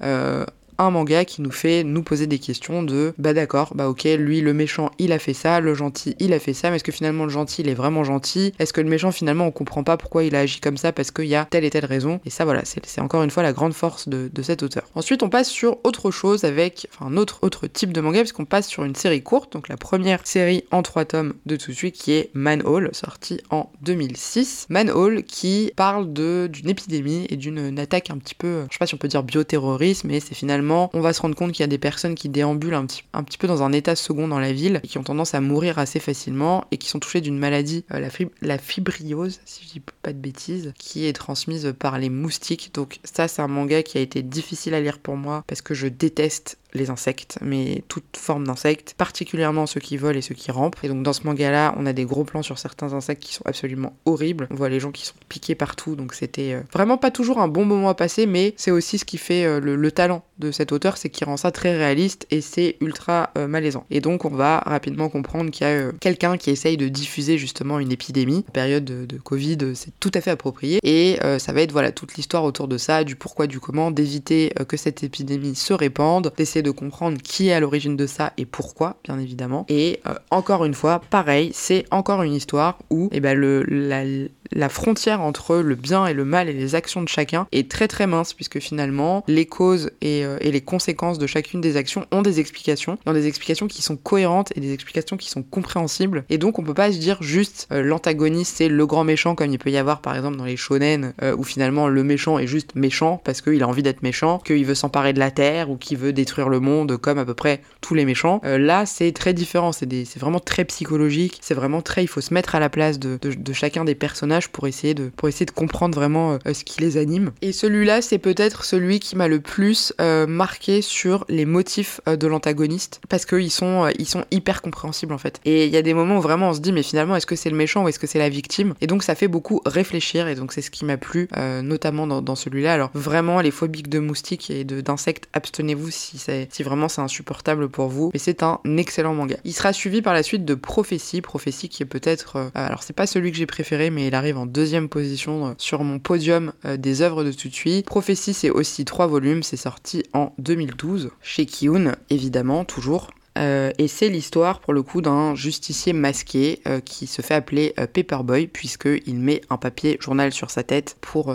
un 0.81 0.91
manga 0.91 1.25
qui 1.25 1.43
nous 1.43 1.51
fait 1.51 1.85
nous 1.85 2.03
poser 2.03 2.27
des 2.27 2.39
questions 2.39 2.83
de 2.83 3.13
bah 3.19 3.35
d'accord, 3.35 3.73
bah 3.75 3.89
ok, 3.89 4.05
lui 4.19 4.41
le 4.41 4.55
méchant 4.55 4.91
il 4.99 5.13
a 5.13 5.19
fait 5.19 5.35
ça, 5.35 5.61
le 5.61 5.75
gentil 5.75 6.17
il 6.19 6.33
a 6.33 6.39
fait 6.39 6.55
ça, 6.55 6.71
mais 6.71 6.77
est-ce 6.77 6.85
que 6.85 6.93
finalement 6.93 7.25
le 7.25 7.31
gentil 7.31 7.61
il 7.61 7.69
est 7.69 7.75
vraiment 7.75 8.03
gentil? 8.03 8.55
Est-ce 8.59 8.73
que 8.73 8.81
le 8.81 8.89
méchant 8.89 9.13
finalement 9.13 9.47
on 9.47 9.51
comprend 9.51 9.85
pas 9.85 9.97
pourquoi 9.97 10.25
il 10.25 10.35
a 10.35 10.41
agi 10.41 10.61
comme 10.61 10.79
ça 10.79 10.93
parce 10.93 11.11
qu'il 11.11 11.27
y 11.27 11.35
a 11.35 11.45
telle 11.45 11.65
et 11.65 11.71
telle 11.71 11.85
raison? 11.85 12.21
Et 12.25 12.31
ça 12.31 12.45
voilà, 12.45 12.63
c'est 12.65 13.01
encore 13.01 13.23
une 13.23 13.31
fois 13.31 13.43
la 13.43 13.53
grande 13.53 13.75
force 13.75 14.09
de, 14.09 14.31
cet 14.43 14.63
auteur. 14.63 14.85
Ensuite 14.95 15.23
on 15.23 15.29
passe 15.29 15.51
sur 15.51 15.79
autre 15.85 16.11
chose 16.11 16.45
avec, 16.45 16.89
enfin 16.95 17.07
un 17.11 17.17
autre, 17.19 17.41
autre 17.43 17.67
type 17.67 17.93
de 17.93 18.01
manga 18.01 18.21
puisqu'on 18.21 18.47
passe 18.47 18.67
sur 18.67 18.85
une 18.85 18.95
série 18.95 19.23
courte, 19.23 19.53
donc 19.53 19.69
la 19.69 19.77
première 19.77 20.27
série 20.27 20.65
en 20.71 20.83
trois 20.83 21.05
tomes 21.05 21.35
de 21.45 21.57
tout 21.57 21.73
de 21.73 21.77
suite 21.77 21.97
qui 21.97 22.13
est 22.13 22.31
Manhole, 22.33 22.89
sorti 22.93 23.41
en 23.51 23.71
2006. 23.83 24.67
Manhole 24.71 25.25
qui 25.25 25.73
parle 25.77 26.13
d'une 26.13 26.71
épidémie 26.71 27.27
et 27.29 27.37
d'une 27.37 27.79
attaque 27.79 28.09
un 28.11 28.17
petit 28.17 28.35
peu, 28.35 28.65
je 28.71 28.75
sais 28.75 28.79
pas 28.79 28.87
si 28.87 28.95
on 28.95 28.99
peut 28.99 29.09
dire 29.09 29.23
bioterrorisme, 29.23 30.09
mais 30.09 30.21
c'est 30.21 30.35
finalement 30.35 30.70
on 30.71 31.01
va 31.01 31.13
se 31.13 31.21
rendre 31.23 31.35
compte 31.35 31.53
qu'il 31.53 31.63
y 31.63 31.65
a 31.65 31.69
des 31.69 31.79
personnes 31.79 32.15
qui 32.15 32.29
déambulent 32.29 32.75
un 32.75 32.87
petit, 32.87 33.03
un 33.13 33.23
peu 33.23 33.47
dans 33.47 33.63
un 33.63 33.73
état 33.73 33.97
second 33.97 34.29
dans 34.29 34.39
la 34.39 34.53
ville 34.53 34.81
et 34.83 34.89
qui 34.89 34.99
ont 34.99 35.03
tendance 35.03 35.35
à 35.35 35.41
mourir 35.41 35.79
assez 35.79 36.01
facilement 36.01 36.65
et 36.71 36.77
qui 36.79 36.89
sont 36.89 36.99
touchées 36.99 37.21
d'une 37.21 37.39
maladie, 37.39 37.85
euh, 37.93 38.01
la, 38.01 38.09
la 38.43 38.59
fibriose, 38.59 39.41
si 39.45 39.65
je 39.65 39.73
dis 39.73 39.83
pas 40.03 40.13
de 40.13 40.19
bêtises, 40.19 40.73
qui 40.79 41.07
est 41.07 41.13
transmise 41.13 41.75
par 41.79 41.99
les 41.99 42.11
moustiques. 42.11 42.71
Donc 42.75 43.01
ça, 43.05 43.29
c'est 43.29 43.43
un 43.43 43.49
manga 43.49 43.83
qui 43.83 43.99
a 43.99 44.01
été 44.01 44.23
difficile 44.23 44.75
à 44.75 44.81
lire 44.81 44.99
pour 44.99 45.17
moi 45.17 45.45
parce 45.47 45.63
que 45.63 45.75
je 45.75 45.89
déteste 45.89 46.59
les 46.75 46.91
insectes, 46.91 47.39
mais 47.41 47.83
toute 47.89 48.17
forme 48.17 48.47
d'insectes, 48.47 48.95
particulièrement 48.97 49.67
ceux 49.67 49.81
qui 49.81 49.97
volent 49.97 50.19
et 50.19 50.23
ceux 50.23 50.35
qui 50.35 50.51
rampent. 50.51 50.77
Et 50.83 50.89
donc 50.89 51.03
dans 51.03 51.13
ce 51.13 51.27
manga-là, 51.27 51.75
on 51.79 51.87
a 51.87 51.93
des 51.93 52.05
gros 52.05 52.25
plans 52.25 52.43
sur 52.43 52.59
certains 52.59 52.93
insectes 52.93 53.23
qui 53.23 53.35
sont 53.35 53.45
absolument 53.47 53.95
horribles. 54.05 54.47
On 54.51 54.55
voit 54.55 54.69
les 54.69 54.81
gens 54.81 54.93
qui 54.93 55.05
sont 55.05 55.15
piqués 55.29 55.55
partout, 55.55 55.97
donc 55.97 56.15
c'était 56.15 56.55
euh, 56.55 56.61
vraiment 56.73 56.99
pas 56.99 57.11
toujours 57.11 57.41
un 57.41 57.49
bon 57.49 57.65
moment 57.65 57.89
à 57.89 57.95
passer, 57.95 58.27
mais 58.27 58.55
c'est 58.57 58.71
aussi 58.71 58.99
ce 58.99 59.05
qui 59.05 59.19
fait 59.19 59.45
euh, 59.45 59.61
le, 59.61 59.91
talent 59.91 60.23
de 60.39 60.53
cet 60.53 60.73
auteur, 60.73 60.97
c'est 60.97 61.11
qu'il 61.11 61.27
rend 61.27 61.37
ça 61.37 61.51
très 61.51 61.77
réaliste 61.77 62.27
et 62.31 62.41
c'est 62.41 62.77
ultra 62.81 63.31
euh, 63.37 63.49
malaisant. 63.49 63.85
Et 63.91 64.01
donc 64.01 64.25
on 64.25 64.31
va 64.31 64.59
rapidement 64.59 65.09
comprendre 65.09 65.51
qu'il 65.51 65.67
y 65.67 65.71
a 65.71 65.93
quelqu'un 66.01 66.37
qui 66.37 66.51
essaye 66.51 66.77
de 66.77 66.89
diffuser 66.89 67.39
justement 67.39 67.79
une 67.81 67.91
épidémie. 67.91 68.45
La 68.47 68.53
période 68.53 68.85
de, 68.85 69.05
de 69.05 69.17
Covid, 69.19 69.59
c'est 69.75 69.93
tout 69.99 70.11
à 70.15 70.21
fait 70.21 70.31
approprié. 70.31 70.79
Et 70.83 71.19
ça 71.39 71.53
va 71.53 71.63
être 71.63 71.73
voilà 71.73 71.93
toute 71.93 72.15
l'histoire 72.15 72.45
autour 72.45 72.69
de 72.69 72.79
ça, 72.79 73.05
du 73.05 73.17
pourquoi, 73.17 73.47
du 73.47 73.61
comment, 73.61 73.91
d'éviter 73.91 74.53
que 74.69 74.77
cette 74.77 75.03
épidémie 75.03 75.55
se 75.55 75.73
répande, 75.73 76.33
d'essayer 76.37 76.60
de 76.63 76.71
comprendre 76.71 77.19
qui 77.23 77.49
est 77.49 77.53
à 77.53 77.61
l'origine 77.61 77.97
de 77.97 78.07
ça 78.07 78.33
et 78.37 78.47
pourquoi, 78.47 78.97
bien 79.05 79.19
évidemment. 79.19 79.67
Et 79.69 80.01
euh, 80.07 80.15
encore 80.31 80.65
une 80.65 80.75
fois, 80.75 81.01
pareil, 81.11 81.51
c'est 81.55 81.85
encore 81.91 82.23
une 82.23 82.35
histoire 82.35 82.79
où 82.91 83.09
eh 83.13 83.21
ben, 83.21 83.37
le, 83.37 84.31
la 84.53 84.69
frontière 84.69 85.21
entre 85.21 85.57
le 85.57 85.75
bien 85.75 86.07
et 86.07 86.15
le 86.15 86.25
mal 86.25 86.49
et 86.49 86.53
les 86.53 86.75
actions 86.75 87.03
de 87.03 87.09
chacun 87.09 87.47
est 87.53 87.71
très 87.71 87.89
très 87.89 88.07
mince 88.07 88.35
puisque 88.35 88.59
finalement 88.59 89.25
les 89.29 89.47
causes 89.47 89.91
et, 90.01 90.25
euh, 90.25 90.39
les 90.41 90.61
conséquences 90.61 91.19
de 91.19 91.27
chacune 91.27 91.61
des 91.61 91.77
actions 91.77 92.07
ont 92.11 92.23
des 92.23 92.41
explications, 92.41 92.99
ont 93.07 93.13
des 93.13 93.27
explications 93.27 93.69
qui 93.69 93.83
sont 93.83 93.97
cohérentes 93.97 94.53
et 94.57 94.61
des 94.61 94.73
explications 94.73 95.17
qui 95.17 95.31
sont 95.31 95.43
compréhensibles. 95.43 96.25
Et 96.31 96.39
donc 96.39 96.59
on 96.59 96.63
peut 96.63 96.75
pas 96.75 96.93
se 96.93 96.99
dire 96.99 97.23
juste 97.23 97.69
euh, 97.73 97.83
l'antagoniste 97.83 98.57
c'est 98.57 98.69
le 98.69 98.87
grand 98.87 99.05
méchant 99.05 99.35
comme 99.35 99.53
il 99.53 99.59
peut 99.59 99.71
y 99.71 99.77
avoir 99.77 100.01
par 100.01 100.17
exemple 100.17 100.37
dans 100.37 100.45
les 100.45 100.57
shonen 100.57 101.13
euh, 101.23 101.37
où 101.37 101.45
finalement 101.45 101.89
le 101.89 102.03
méchant 102.03 102.39
est 102.39 102.47
juste 102.47 102.75
méchant 102.75 103.21
parce 103.25 103.41
qu'il 103.43 103.63
a 103.63 103.69
envie 103.69 103.83
d'être 103.83 104.03
méchant, 104.03 104.39
qu'il 104.39 104.65
veut 104.67 104.75
s'emparer 104.75 105.13
de 105.13 105.19
la 105.19 105.31
terre 105.31 105.71
ou 105.71 105.77
qu'il 105.77 105.99
veut 105.99 106.13
détruire 106.13 106.49
le 106.49 106.61
monde 106.61 106.97
comme 106.97 107.19
à 107.19 107.25
peu 107.25 107.35
près 107.35 107.63
tous 107.81 107.95
les 107.95 108.05
méchants. 108.05 108.41
là 108.45 108.87
c'est 108.87 109.13
très 109.13 109.33
différent, 109.33 109.73
c'est 109.73 110.19
vraiment 110.19 110.41
très 110.41 110.65
psychologique, 110.65 111.39
c'est 111.41 111.55
vraiment 111.55 111.83
très 111.83 112.03
il 112.03 112.09
faut 112.09 112.21
se 112.21 112.35
mettre 112.35 112.55
à 112.55 112.61
la 112.61 112.69
place 112.69 112.99
de 112.99 113.53
chacun 113.53 113.85
des 113.85 113.95
personnages 113.95 114.40
pour 114.49 114.67
essayer 114.67 114.95
de, 114.95 115.11
pour 115.17 115.29
essayer 115.29 115.47
de 115.47 115.51
comprendre 115.51 115.95
vraiment 115.95 116.39
euh, 116.47 116.55
ce 116.55 116.65
qui 116.65 116.81
les 116.81 116.97
anime. 116.97 117.33
Et 117.43 117.53
celui-là, 117.53 118.03
c'est 118.03 118.19
peut-être 118.19 118.65
celui 118.65 119.01
qui 119.01 119.17
m'a 119.17 119.29
le 119.29 119.41
plus 119.41 119.93
euh, 120.01 120.27
marqué 120.27 120.83
sur 120.83 121.25
les 121.29 121.45
motifs 121.45 122.01
euh, 122.09 122.17
de 122.17 122.27
l'antagoniste, 122.27 123.01
parce 123.09 123.27
qu'ils 123.27 123.51
sont, 123.51 123.89
ils 123.99 124.09
sont 124.09 124.25
hyper 124.31 124.63
compréhensibles 124.63 125.13
en 125.13 125.19
fait. 125.19 125.41
Et 125.45 125.67
il 125.67 125.73
y 125.73 125.77
a 125.77 125.83
des 125.83 125.95
moments 125.95 126.19
où 126.19 126.21
vraiment 126.21 126.51
on 126.51 126.55
se 126.55 126.61
dit, 126.61 126.73
mais 126.73 126.83
finalement, 126.83 127.17
est-ce 127.17 127.27
que 127.27 127.37
c'est 127.37 127.51
le 127.51 127.57
méchant 127.57 127.85
ou 127.85 127.89
est-ce 127.89 127.99
que 127.99 128.07
c'est 128.07 128.19
la 128.19 128.29
victime? 128.29 128.75
Et 128.81 128.87
donc 128.87 129.03
ça 129.03 129.15
fait 129.15 129.29
beaucoup 129.29 129.61
réfléchir, 129.67 130.29
et 130.29 130.35
donc 130.35 130.53
c'est 130.53 130.63
ce 130.63 130.71
qui 130.71 130.85
m'a 130.85 130.97
plu, 130.97 131.29
notamment 131.63 132.07
dans, 132.07 132.23
dans 132.23 132.35
celui-là. 132.35 132.73
Alors 132.73 132.91
vraiment, 132.95 133.41
les 133.41 133.51
phobiques 133.51 133.89
de 133.89 133.99
moustiques 133.99 134.51
et 134.51 134.65
d'insectes, 134.65 135.29
abstenez-vous 135.33 135.91
si, 135.91 136.19
si 136.51 136.63
vraiment 136.63 136.89
c'est 136.89 137.01
insupportable 137.01 137.69
pour 137.69 137.89
vous. 137.89 138.11
Mais 138.13 138.19
c'est 138.19 138.43
un 138.43 138.61
excellent 138.77 139.15
manga. 139.15 139.37
Il 139.45 139.53
sera 139.53 139.73
suivi 139.73 140.03
par 140.03 140.15
la 140.15 140.23
suite 140.23 140.45
de 140.45 140.55
Prophétie, 140.55 141.21
Prophétie 141.21 141.69
qui 141.69 141.83
est 141.83 141.87
peut-être, 141.87 142.51
alors 142.55 142.83
c'est 142.83 142.93
pas 142.93 143.07
celui 143.07 143.33
que 143.33 143.39
j'ai 143.39 143.47
préféré, 143.47 143.91
mais 143.91 144.07
il 144.07 144.15
arrive 144.15 144.30
en 144.37 144.47
deuxième 144.47 144.89
position 144.89 145.49
euh, 145.49 145.53
sur 145.59 145.85
mon 145.85 145.99
podium 145.99 146.53
euh, 146.65 146.77
des 146.77 147.03
œuvres 147.03 147.25
de 147.25 147.33
Tutsui. 147.33 147.83
Prophétie, 147.83 148.35
c'est 148.35 148.51
aussi 148.51 148.85
trois 148.85 149.07
volumes, 149.07 149.43
c'est 149.43 149.57
sorti 149.57 150.03
en 150.13 150.33
2012 150.39 151.11
chez 151.23 151.47
Kiyun, 151.47 151.95
évidemment, 152.11 152.65
toujours. 152.65 153.11
Euh, 153.39 153.71
et 153.79 153.89
c'est 153.89 154.09
l'histoire 154.09 154.61
pour 154.61 154.73
le 154.73 154.83
coup 154.83 155.01
d'un 155.01 155.35
justicier 155.35 155.93
masqué 155.93 156.61
qui 156.85 157.07
se 157.07 157.23
fait 157.23 157.35
appeler 157.35 157.75
Paperboy 157.93 158.49
puisqu'il 158.49 159.17
met 159.17 159.41
un 159.51 159.57
papier 159.57 159.99
journal 160.01 160.33
sur 160.33 160.51
sa 160.51 160.65
tête 160.65 160.97
pour 161.01 161.35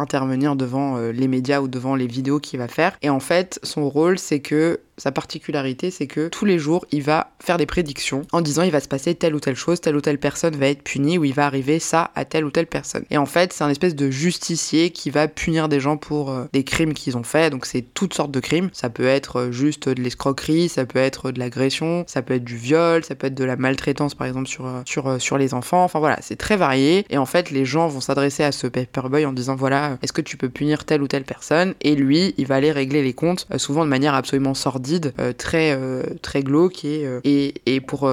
intervenir 0.00 0.56
devant 0.56 0.98
les 0.98 1.28
médias 1.28 1.60
ou 1.60 1.68
devant 1.68 1.94
les 1.94 2.06
vidéos 2.06 2.40
qu'il 2.40 2.58
va 2.58 2.68
faire. 2.68 2.96
Et 3.02 3.10
en 3.10 3.20
fait, 3.20 3.60
son 3.62 3.88
rôle, 3.88 4.18
c'est 4.18 4.40
que 4.40 4.80
sa 5.00 5.12
particularité, 5.12 5.90
c'est 5.90 6.06
que 6.06 6.28
tous 6.28 6.44
les 6.44 6.58
jours, 6.58 6.84
il 6.92 7.02
va 7.02 7.32
faire 7.40 7.56
des 7.56 7.66
prédictions 7.66 8.22
en 8.32 8.42
disant 8.42 8.62
il 8.62 8.70
va 8.70 8.80
se 8.80 8.88
passer 8.88 9.14
telle 9.14 9.34
ou 9.34 9.40
telle 9.40 9.56
chose, 9.56 9.80
telle 9.80 9.96
ou 9.96 10.00
telle 10.00 10.18
personne 10.18 10.54
va 10.54 10.66
être 10.66 10.82
punie 10.82 11.16
ou 11.18 11.24
il 11.24 11.32
va 11.32 11.46
arriver 11.46 11.78
ça 11.78 12.10
à 12.14 12.24
telle 12.24 12.44
ou 12.44 12.50
telle 12.50 12.66
personne. 12.66 13.04
Et 13.10 13.16
en 13.16 13.26
fait, 13.26 13.52
c'est 13.52 13.64
un 13.64 13.70
espèce 13.70 13.94
de 13.94 14.10
justicier 14.10 14.90
qui 14.90 15.10
va 15.10 15.26
punir 15.26 15.68
des 15.68 15.80
gens 15.80 15.96
pour 15.96 16.30
euh, 16.30 16.44
des 16.52 16.64
crimes 16.64 16.92
qu'ils 16.92 17.16
ont 17.16 17.22
fait. 17.22 17.50
Donc 17.50 17.66
c'est 17.66 17.82
toutes 17.82 18.14
sortes 18.14 18.30
de 18.30 18.40
crimes. 18.40 18.68
Ça 18.72 18.90
peut 18.90 19.06
être 19.06 19.36
euh, 19.36 19.52
juste 19.52 19.88
de 19.88 20.02
l'escroquerie, 20.02 20.68
ça 20.68 20.84
peut 20.84 20.98
être 20.98 21.30
de 21.30 21.38
l'agression, 21.38 22.04
ça 22.06 22.20
peut 22.20 22.34
être 22.34 22.44
du 22.44 22.56
viol, 22.56 23.02
ça 23.02 23.14
peut 23.14 23.28
être 23.28 23.34
de 23.34 23.44
la 23.44 23.56
maltraitance 23.56 24.14
par 24.14 24.26
exemple 24.26 24.48
sur 24.48 24.66
euh, 24.66 24.82
sur 24.84 25.20
sur 25.20 25.38
les 25.38 25.54
enfants. 25.54 25.84
Enfin 25.84 25.98
voilà, 25.98 26.18
c'est 26.20 26.36
très 26.36 26.56
varié. 26.56 27.06
Et 27.08 27.16
en 27.16 27.26
fait, 27.26 27.50
les 27.50 27.64
gens 27.64 27.88
vont 27.88 28.00
s'adresser 28.02 28.44
à 28.44 28.52
ce 28.52 28.66
paperboy 28.66 29.24
en 29.24 29.32
disant 29.32 29.56
voilà, 29.56 29.89
est-ce 30.02 30.12
que 30.12 30.22
tu 30.22 30.36
peux 30.36 30.48
punir 30.48 30.84
telle 30.84 31.02
ou 31.02 31.08
telle 31.08 31.24
personne? 31.24 31.74
Et 31.80 31.94
lui, 31.94 32.34
il 32.36 32.46
va 32.46 32.56
aller 32.56 32.72
régler 32.72 33.02
les 33.02 33.12
comptes, 33.12 33.46
souvent 33.56 33.84
de 33.84 33.90
manière 33.90 34.14
absolument 34.14 34.54
sordide 34.54 35.12
euh, 35.18 35.32
très, 35.32 35.72
euh, 35.72 36.02
très 36.22 36.42
glauque 36.42 36.84
euh, 36.84 37.20
et 37.24 37.80
pour 37.80 38.08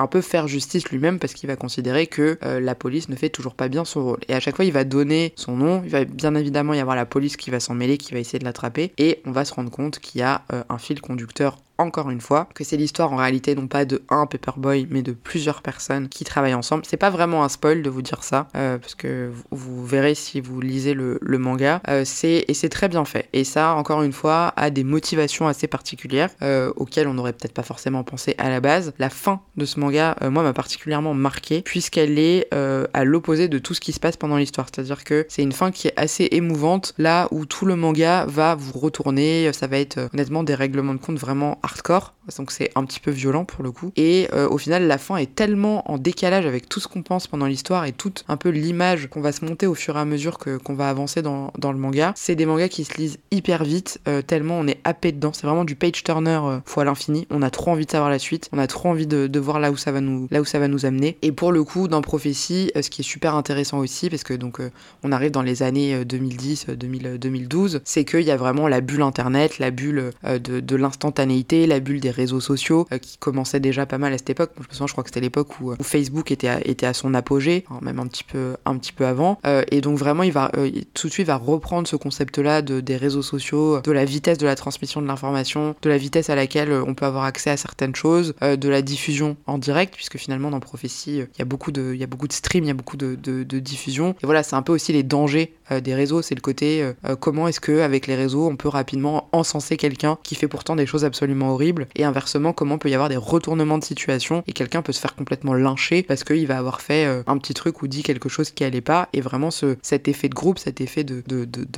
un 0.00 0.06
peu 0.06 0.20
faire 0.20 0.46
justice 0.46 0.88
lui-même 0.90 1.18
parce 1.18 1.34
qu'il 1.34 1.48
va 1.48 1.56
considérer 1.56 2.06
que 2.06 2.38
la 2.42 2.74
police 2.74 3.08
ne 3.08 3.16
fait 3.16 3.30
toujours 3.30 3.54
pas 3.54 3.68
bien 3.68 3.84
son 3.84 4.04
rôle. 4.04 4.20
Et 4.28 4.34
à 4.34 4.40
chaque 4.40 4.56
fois, 4.56 4.64
il 4.64 4.72
va 4.72 4.84
donner 4.84 5.32
son 5.34 5.56
nom, 5.56 5.82
il 5.84 5.90
va 5.90 6.04
bien 6.04 6.34
évidemment 6.34 6.74
y 6.74 6.80
avoir 6.80 6.94
la 6.94 7.06
police 7.06 7.36
qui 7.36 7.50
va 7.50 7.58
s'en 7.58 7.74
mêler, 7.74 7.98
qui 7.98 8.12
va 8.12 8.20
essayer 8.20 8.38
de 8.38 8.44
l'attraper, 8.44 8.92
et 8.98 9.20
on 9.24 9.32
va 9.32 9.44
se 9.44 9.54
rendre 9.54 9.70
compte 9.70 9.98
qu'il 9.98 10.20
y 10.20 10.22
a 10.22 10.42
un 10.68 10.78
fil 10.78 11.00
conducteur 11.00 11.58
encore 11.78 12.10
une 12.10 12.20
fois, 12.20 12.48
que 12.54 12.64
c'est 12.64 12.76
l'histoire 12.76 13.12
en 13.12 13.16
réalité 13.16 13.54
non 13.54 13.68
pas 13.68 13.84
de 13.84 14.02
un 14.08 14.26
Paperboy, 14.26 14.86
mais 14.90 15.02
de 15.02 15.12
plusieurs 15.12 15.62
personnes 15.62 16.08
qui 16.08 16.24
travaillent 16.24 16.54
ensemble. 16.54 16.82
C'est 16.86 16.96
pas 16.96 17.10
vraiment 17.10 17.44
un 17.44 17.48
spoil 17.48 17.82
de 17.82 17.90
vous 17.90 18.02
dire 18.02 18.24
ça, 18.24 18.48
euh, 18.56 18.78
parce 18.78 18.96
que 18.96 19.30
vous, 19.50 19.86
verrez 19.86 20.16
si 20.16 20.40
vous 20.40 20.60
lisez 20.60 20.94
le, 20.94 21.18
manga. 21.38 21.80
Euh, 21.88 22.02
c'est 22.04 22.44
et 22.48 22.54
c'est 22.54 22.68
très 22.68 22.88
bien 22.88 23.04
fait. 23.04 23.28
Et 23.32 23.44
ça, 23.44 23.74
encore 23.74 24.02
une 24.02 24.12
fois, 24.12 24.52
a 24.56 24.70
des 24.70 24.82
motivations 24.82 25.46
assez 25.46 25.68
particulières 25.68 26.30
euh, 26.42 26.72
auxquelles 26.74 27.06
on 27.06 27.14
n'aurait 27.14 27.32
peut-être 27.32 27.54
pas 27.54 27.62
forcément 27.62 28.02
pensé 28.02 28.34
à 28.38 28.48
la 28.48 28.60
base. 28.60 28.92
La 28.98 29.08
fin 29.08 29.40
de 29.56 29.64
ce 29.64 29.78
manga, 29.78 30.16
moi, 30.20 30.42
m'a 30.42 30.52
particulièrement 30.52 31.14
marqué 31.14 31.62
puisqu'elle 31.62 32.18
est 32.18 32.52
à 32.52 33.04
l'opposé 33.04 33.46
de 33.46 33.58
tout 33.58 33.74
ce 33.74 33.80
qui 33.80 33.92
se 33.92 34.00
passe 34.00 34.16
pendant 34.16 34.36
l'histoire. 34.36 34.66
C'est-à-dire 34.72 35.04
que 35.04 35.26
c'est 35.28 35.42
une 35.42 35.52
fin 35.52 35.70
qui 35.70 35.88
est 35.88 35.92
assez 35.96 36.28
émouvante, 36.32 36.94
là 36.98 37.28
où 37.30 37.46
tout 37.46 37.66
le 37.66 37.76
manga 37.76 38.26
va 38.26 38.56
vous 38.56 38.76
retourner. 38.76 39.52
Ça 39.52 39.68
va 39.68 39.78
être 39.78 40.08
honnêtement 40.12 40.42
des 40.42 40.56
règlements 40.56 40.94
de 40.94 40.98
compte 40.98 41.18
vraiment 41.18 41.60
hardcore, 41.68 42.14
donc 42.36 42.50
c'est 42.50 42.70
un 42.74 42.84
petit 42.84 43.00
peu 43.00 43.10
violent 43.10 43.44
pour 43.44 43.62
le 43.62 43.70
coup. 43.70 43.92
Et 43.96 44.28
euh, 44.32 44.48
au 44.48 44.58
final, 44.58 44.86
la 44.86 44.98
fin 44.98 45.16
est 45.16 45.34
tellement 45.34 45.90
en 45.90 45.98
décalage 45.98 46.46
avec 46.46 46.68
tout 46.68 46.80
ce 46.80 46.88
qu'on 46.88 47.02
pense 47.02 47.26
pendant 47.26 47.46
l'histoire 47.46 47.84
et 47.84 47.92
toute 47.92 48.24
un 48.28 48.36
peu 48.36 48.48
l'image 48.48 49.08
qu'on 49.08 49.20
va 49.20 49.32
se 49.32 49.44
monter 49.44 49.66
au 49.66 49.74
fur 49.74 49.96
et 49.96 50.00
à 50.00 50.04
mesure 50.04 50.38
que 50.38 50.56
qu'on 50.56 50.74
va 50.74 50.88
avancer 50.88 51.22
dans, 51.22 51.52
dans 51.58 51.72
le 51.72 51.78
manga. 51.78 52.12
C'est 52.16 52.34
des 52.34 52.46
mangas 52.46 52.68
qui 52.68 52.84
se 52.84 52.94
lisent 52.94 53.18
hyper 53.30 53.64
vite, 53.64 54.00
euh, 54.08 54.22
tellement 54.22 54.58
on 54.58 54.66
est 54.66 54.80
happé 54.84 55.12
dedans. 55.12 55.32
C'est 55.32 55.46
vraiment 55.46 55.64
du 55.64 55.76
page 55.76 56.02
turner 56.02 56.40
euh, 56.42 56.58
fois 56.64 56.84
l'infini. 56.84 57.26
On 57.30 57.42
a 57.42 57.50
trop 57.50 57.70
envie 57.70 57.86
de 57.86 57.90
savoir 57.90 58.10
la 58.10 58.18
suite, 58.18 58.48
on 58.52 58.58
a 58.58 58.66
trop 58.66 58.88
envie 58.88 59.06
de, 59.06 59.26
de, 59.26 59.40
voir 59.40 59.60
là 59.60 59.70
où 59.70 59.76
ça 59.76 59.92
va 59.92 60.00
nous 60.00 60.28
là 60.30 60.40
où 60.40 60.44
ça 60.44 60.58
va 60.58 60.68
nous 60.68 60.86
amener. 60.86 61.16
Et 61.22 61.32
pour 61.32 61.52
le 61.52 61.64
coup, 61.64 61.88
dans 61.88 62.02
Prophétie, 62.02 62.70
ce 62.80 62.88
qui 62.90 63.02
est 63.02 63.04
super 63.04 63.34
intéressant 63.34 63.78
aussi, 63.78 64.08
parce 64.08 64.24
que 64.24 64.34
donc 64.34 64.60
on 65.02 65.12
arrive 65.12 65.30
dans 65.30 65.42
les 65.42 65.62
années 65.62 66.04
2010, 66.04 66.66
2000, 66.70 67.18
2012, 67.18 67.80
c'est 67.84 68.04
qu'il 68.04 68.22
y 68.22 68.30
a 68.30 68.36
vraiment 68.36 68.68
la 68.68 68.80
bulle 68.80 69.02
internet, 69.02 69.58
la 69.58 69.70
bulle 69.70 70.12
de, 70.24 70.60
de 70.60 70.76
l'instantanéité 70.76 71.57
la 71.66 71.80
bulle 71.80 72.00
des 72.00 72.10
réseaux 72.10 72.40
sociaux 72.40 72.86
euh, 72.92 72.98
qui 72.98 73.18
commençait 73.18 73.60
déjà 73.60 73.86
pas 73.86 73.98
mal 73.98 74.12
à 74.12 74.18
cette 74.18 74.30
époque. 74.30 74.50
Je 74.56 74.62
me 74.62 74.72
souviens, 74.72 74.86
je 74.86 74.92
crois 74.92 75.04
que 75.04 75.10
c'était 75.10 75.20
l'époque 75.20 75.60
où, 75.60 75.72
euh, 75.72 75.76
Facebook 75.82 76.30
était 76.30 76.48
à, 76.86 76.94
son 76.94 77.14
apogée, 77.14 77.64
même 77.82 77.98
un 77.98 78.06
petit 78.06 78.24
peu, 78.24 79.04
avant. 79.04 79.38
Euh, 79.46 79.62
et 79.70 79.80
donc 79.80 79.98
vraiment, 79.98 80.22
il 80.22 80.32
va 80.32 80.50
tout 80.94 81.08
de 81.08 81.12
suite 81.12 81.26
va 81.26 81.36
reprendre 81.36 81.86
ce 81.86 81.96
concept-là 81.96 82.62
de, 82.62 82.80
des 82.80 82.96
réseaux 82.96 83.22
sociaux, 83.22 83.80
de 83.80 83.92
la 83.92 84.04
vitesse 84.04 84.38
de 84.38 84.46
la 84.46 84.54
transmission 84.54 85.00
de 85.02 85.06
l'information, 85.06 85.74
de 85.82 85.88
la 85.88 85.98
vitesse 85.98 86.30
à 86.30 86.34
laquelle 86.34 86.72
on 86.72 86.94
peut 86.94 87.04
avoir 87.04 87.24
accès 87.24 87.50
à 87.50 87.56
certaines 87.56 87.94
choses, 87.94 88.34
de 88.40 88.68
la 88.68 88.82
diffusion 88.82 89.36
en 89.46 89.58
direct, 89.58 89.94
puisque 89.94 90.16
finalement 90.16 90.50
dans 90.50 90.60
Prophétie, 90.60 91.18
il 91.18 91.38
y 91.38 91.42
a 91.42 91.44
beaucoup 91.44 91.72
de, 91.72 91.92
il 91.94 92.00
y 92.00 92.04
a 92.04 92.06
beaucoup 92.06 92.26
de 92.26 92.34
il 92.54 92.66
y 92.66 92.70
a 92.70 92.74
beaucoup 92.74 92.96
de 92.96 93.58
diffusion. 93.58 94.14
Et 94.22 94.26
voilà, 94.26 94.42
c'est 94.42 94.56
un 94.56 94.62
peu 94.62 94.72
aussi 94.72 94.92
les 94.92 95.02
dangers 95.02 95.54
des 95.82 95.94
réseaux, 95.94 96.22
c'est 96.22 96.34
le 96.34 96.40
côté 96.40 96.90
comment 97.20 97.48
est-ce 97.48 97.60
que 97.60 97.80
avec 97.80 98.06
les 98.06 98.14
réseaux 98.14 98.48
on 98.48 98.56
peut 98.56 98.68
rapidement 98.68 99.28
encenser 99.32 99.76
quelqu'un 99.76 100.18
qui 100.22 100.34
fait 100.34 100.48
pourtant 100.48 100.76
des 100.76 100.86
choses 100.86 101.04
absolument 101.04 101.47
horrible. 101.50 101.86
Et 101.94 102.04
inversement, 102.04 102.52
comment 102.52 102.78
peut 102.78 102.88
y 102.88 102.94
avoir 102.94 103.08
des 103.08 103.16
retournements 103.16 103.78
de 103.78 103.84
situation 103.84 104.42
et 104.46 104.52
quelqu'un 104.52 104.82
peut 104.82 104.92
se 104.92 105.00
faire 105.00 105.14
complètement 105.14 105.54
lyncher 105.54 106.02
parce 106.02 106.24
qu'il 106.24 106.46
va 106.46 106.58
avoir 106.58 106.80
fait 106.80 107.06
euh, 107.06 107.22
un 107.26 107.38
petit 107.38 107.54
truc 107.54 107.82
ou 107.82 107.88
dit 107.88 108.02
quelque 108.02 108.28
chose 108.28 108.50
qui 108.50 108.64
allait 108.64 108.80
pas. 108.80 109.08
Et 109.12 109.20
vraiment, 109.20 109.50
ce, 109.50 109.76
cet 109.82 110.08
effet 110.08 110.28
de 110.28 110.34
groupe, 110.34 110.58
cet 110.58 110.80
effet 110.80 111.04
de, 111.04 111.22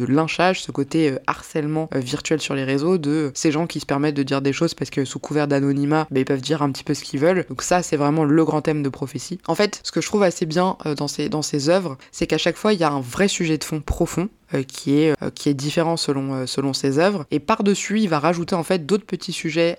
lynchage, 0.06 0.62
ce 0.62 0.72
côté 0.72 1.10
euh, 1.10 1.18
harcèlement 1.26 1.88
euh, 1.94 1.98
virtuel 1.98 2.40
sur 2.40 2.54
les 2.54 2.64
réseaux, 2.64 2.98
de 2.98 3.30
ces 3.34 3.52
gens 3.52 3.66
qui 3.66 3.80
se 3.80 3.86
permettent 3.86 4.16
de 4.16 4.22
dire 4.22 4.42
des 4.42 4.52
choses 4.52 4.74
parce 4.74 4.90
que 4.90 5.04
sous 5.04 5.18
couvert 5.18 5.48
d'anonymat, 5.48 6.06
bah, 6.10 6.20
ils 6.20 6.24
peuvent 6.24 6.40
dire 6.40 6.62
un 6.62 6.70
petit 6.70 6.84
peu 6.84 6.94
ce 6.94 7.04
qu'ils 7.04 7.20
veulent. 7.20 7.44
Donc 7.48 7.62
ça, 7.62 7.82
c'est 7.82 7.96
vraiment 7.96 8.24
le 8.24 8.44
grand 8.44 8.62
thème 8.62 8.82
de 8.82 8.88
prophétie. 8.88 9.38
En 9.46 9.54
fait, 9.54 9.80
ce 9.82 9.92
que 9.92 10.00
je 10.00 10.06
trouve 10.06 10.22
assez 10.22 10.46
bien 10.46 10.76
dans 10.96 11.08
ces, 11.08 11.28
dans 11.28 11.42
ces 11.42 11.68
œuvres, 11.68 11.96
c'est 12.12 12.26
qu'à 12.26 12.38
chaque 12.38 12.56
fois, 12.56 12.72
il 12.72 12.80
y 12.80 12.84
a 12.84 12.90
un 12.90 13.00
vrai 13.00 13.28
sujet 13.28 13.58
de 13.58 13.64
fond 13.64 13.80
profond 13.80 14.28
qui, 14.66 15.00
est, 15.00 15.14
euh, 15.22 15.30
qui 15.34 15.48
est 15.48 15.54
différent 15.54 15.96
selon, 15.96 16.34
euh, 16.34 16.46
selon 16.46 16.72
ses 16.72 16.98
œuvres. 16.98 17.26
Et 17.30 17.40
par-dessus, 17.40 18.00
il 18.00 18.08
va 18.08 18.18
rajouter 18.18 18.54
en 18.54 18.62
fait 18.62 18.86
d'autres 18.86 19.06
petits 19.06 19.32
sujets 19.32 19.78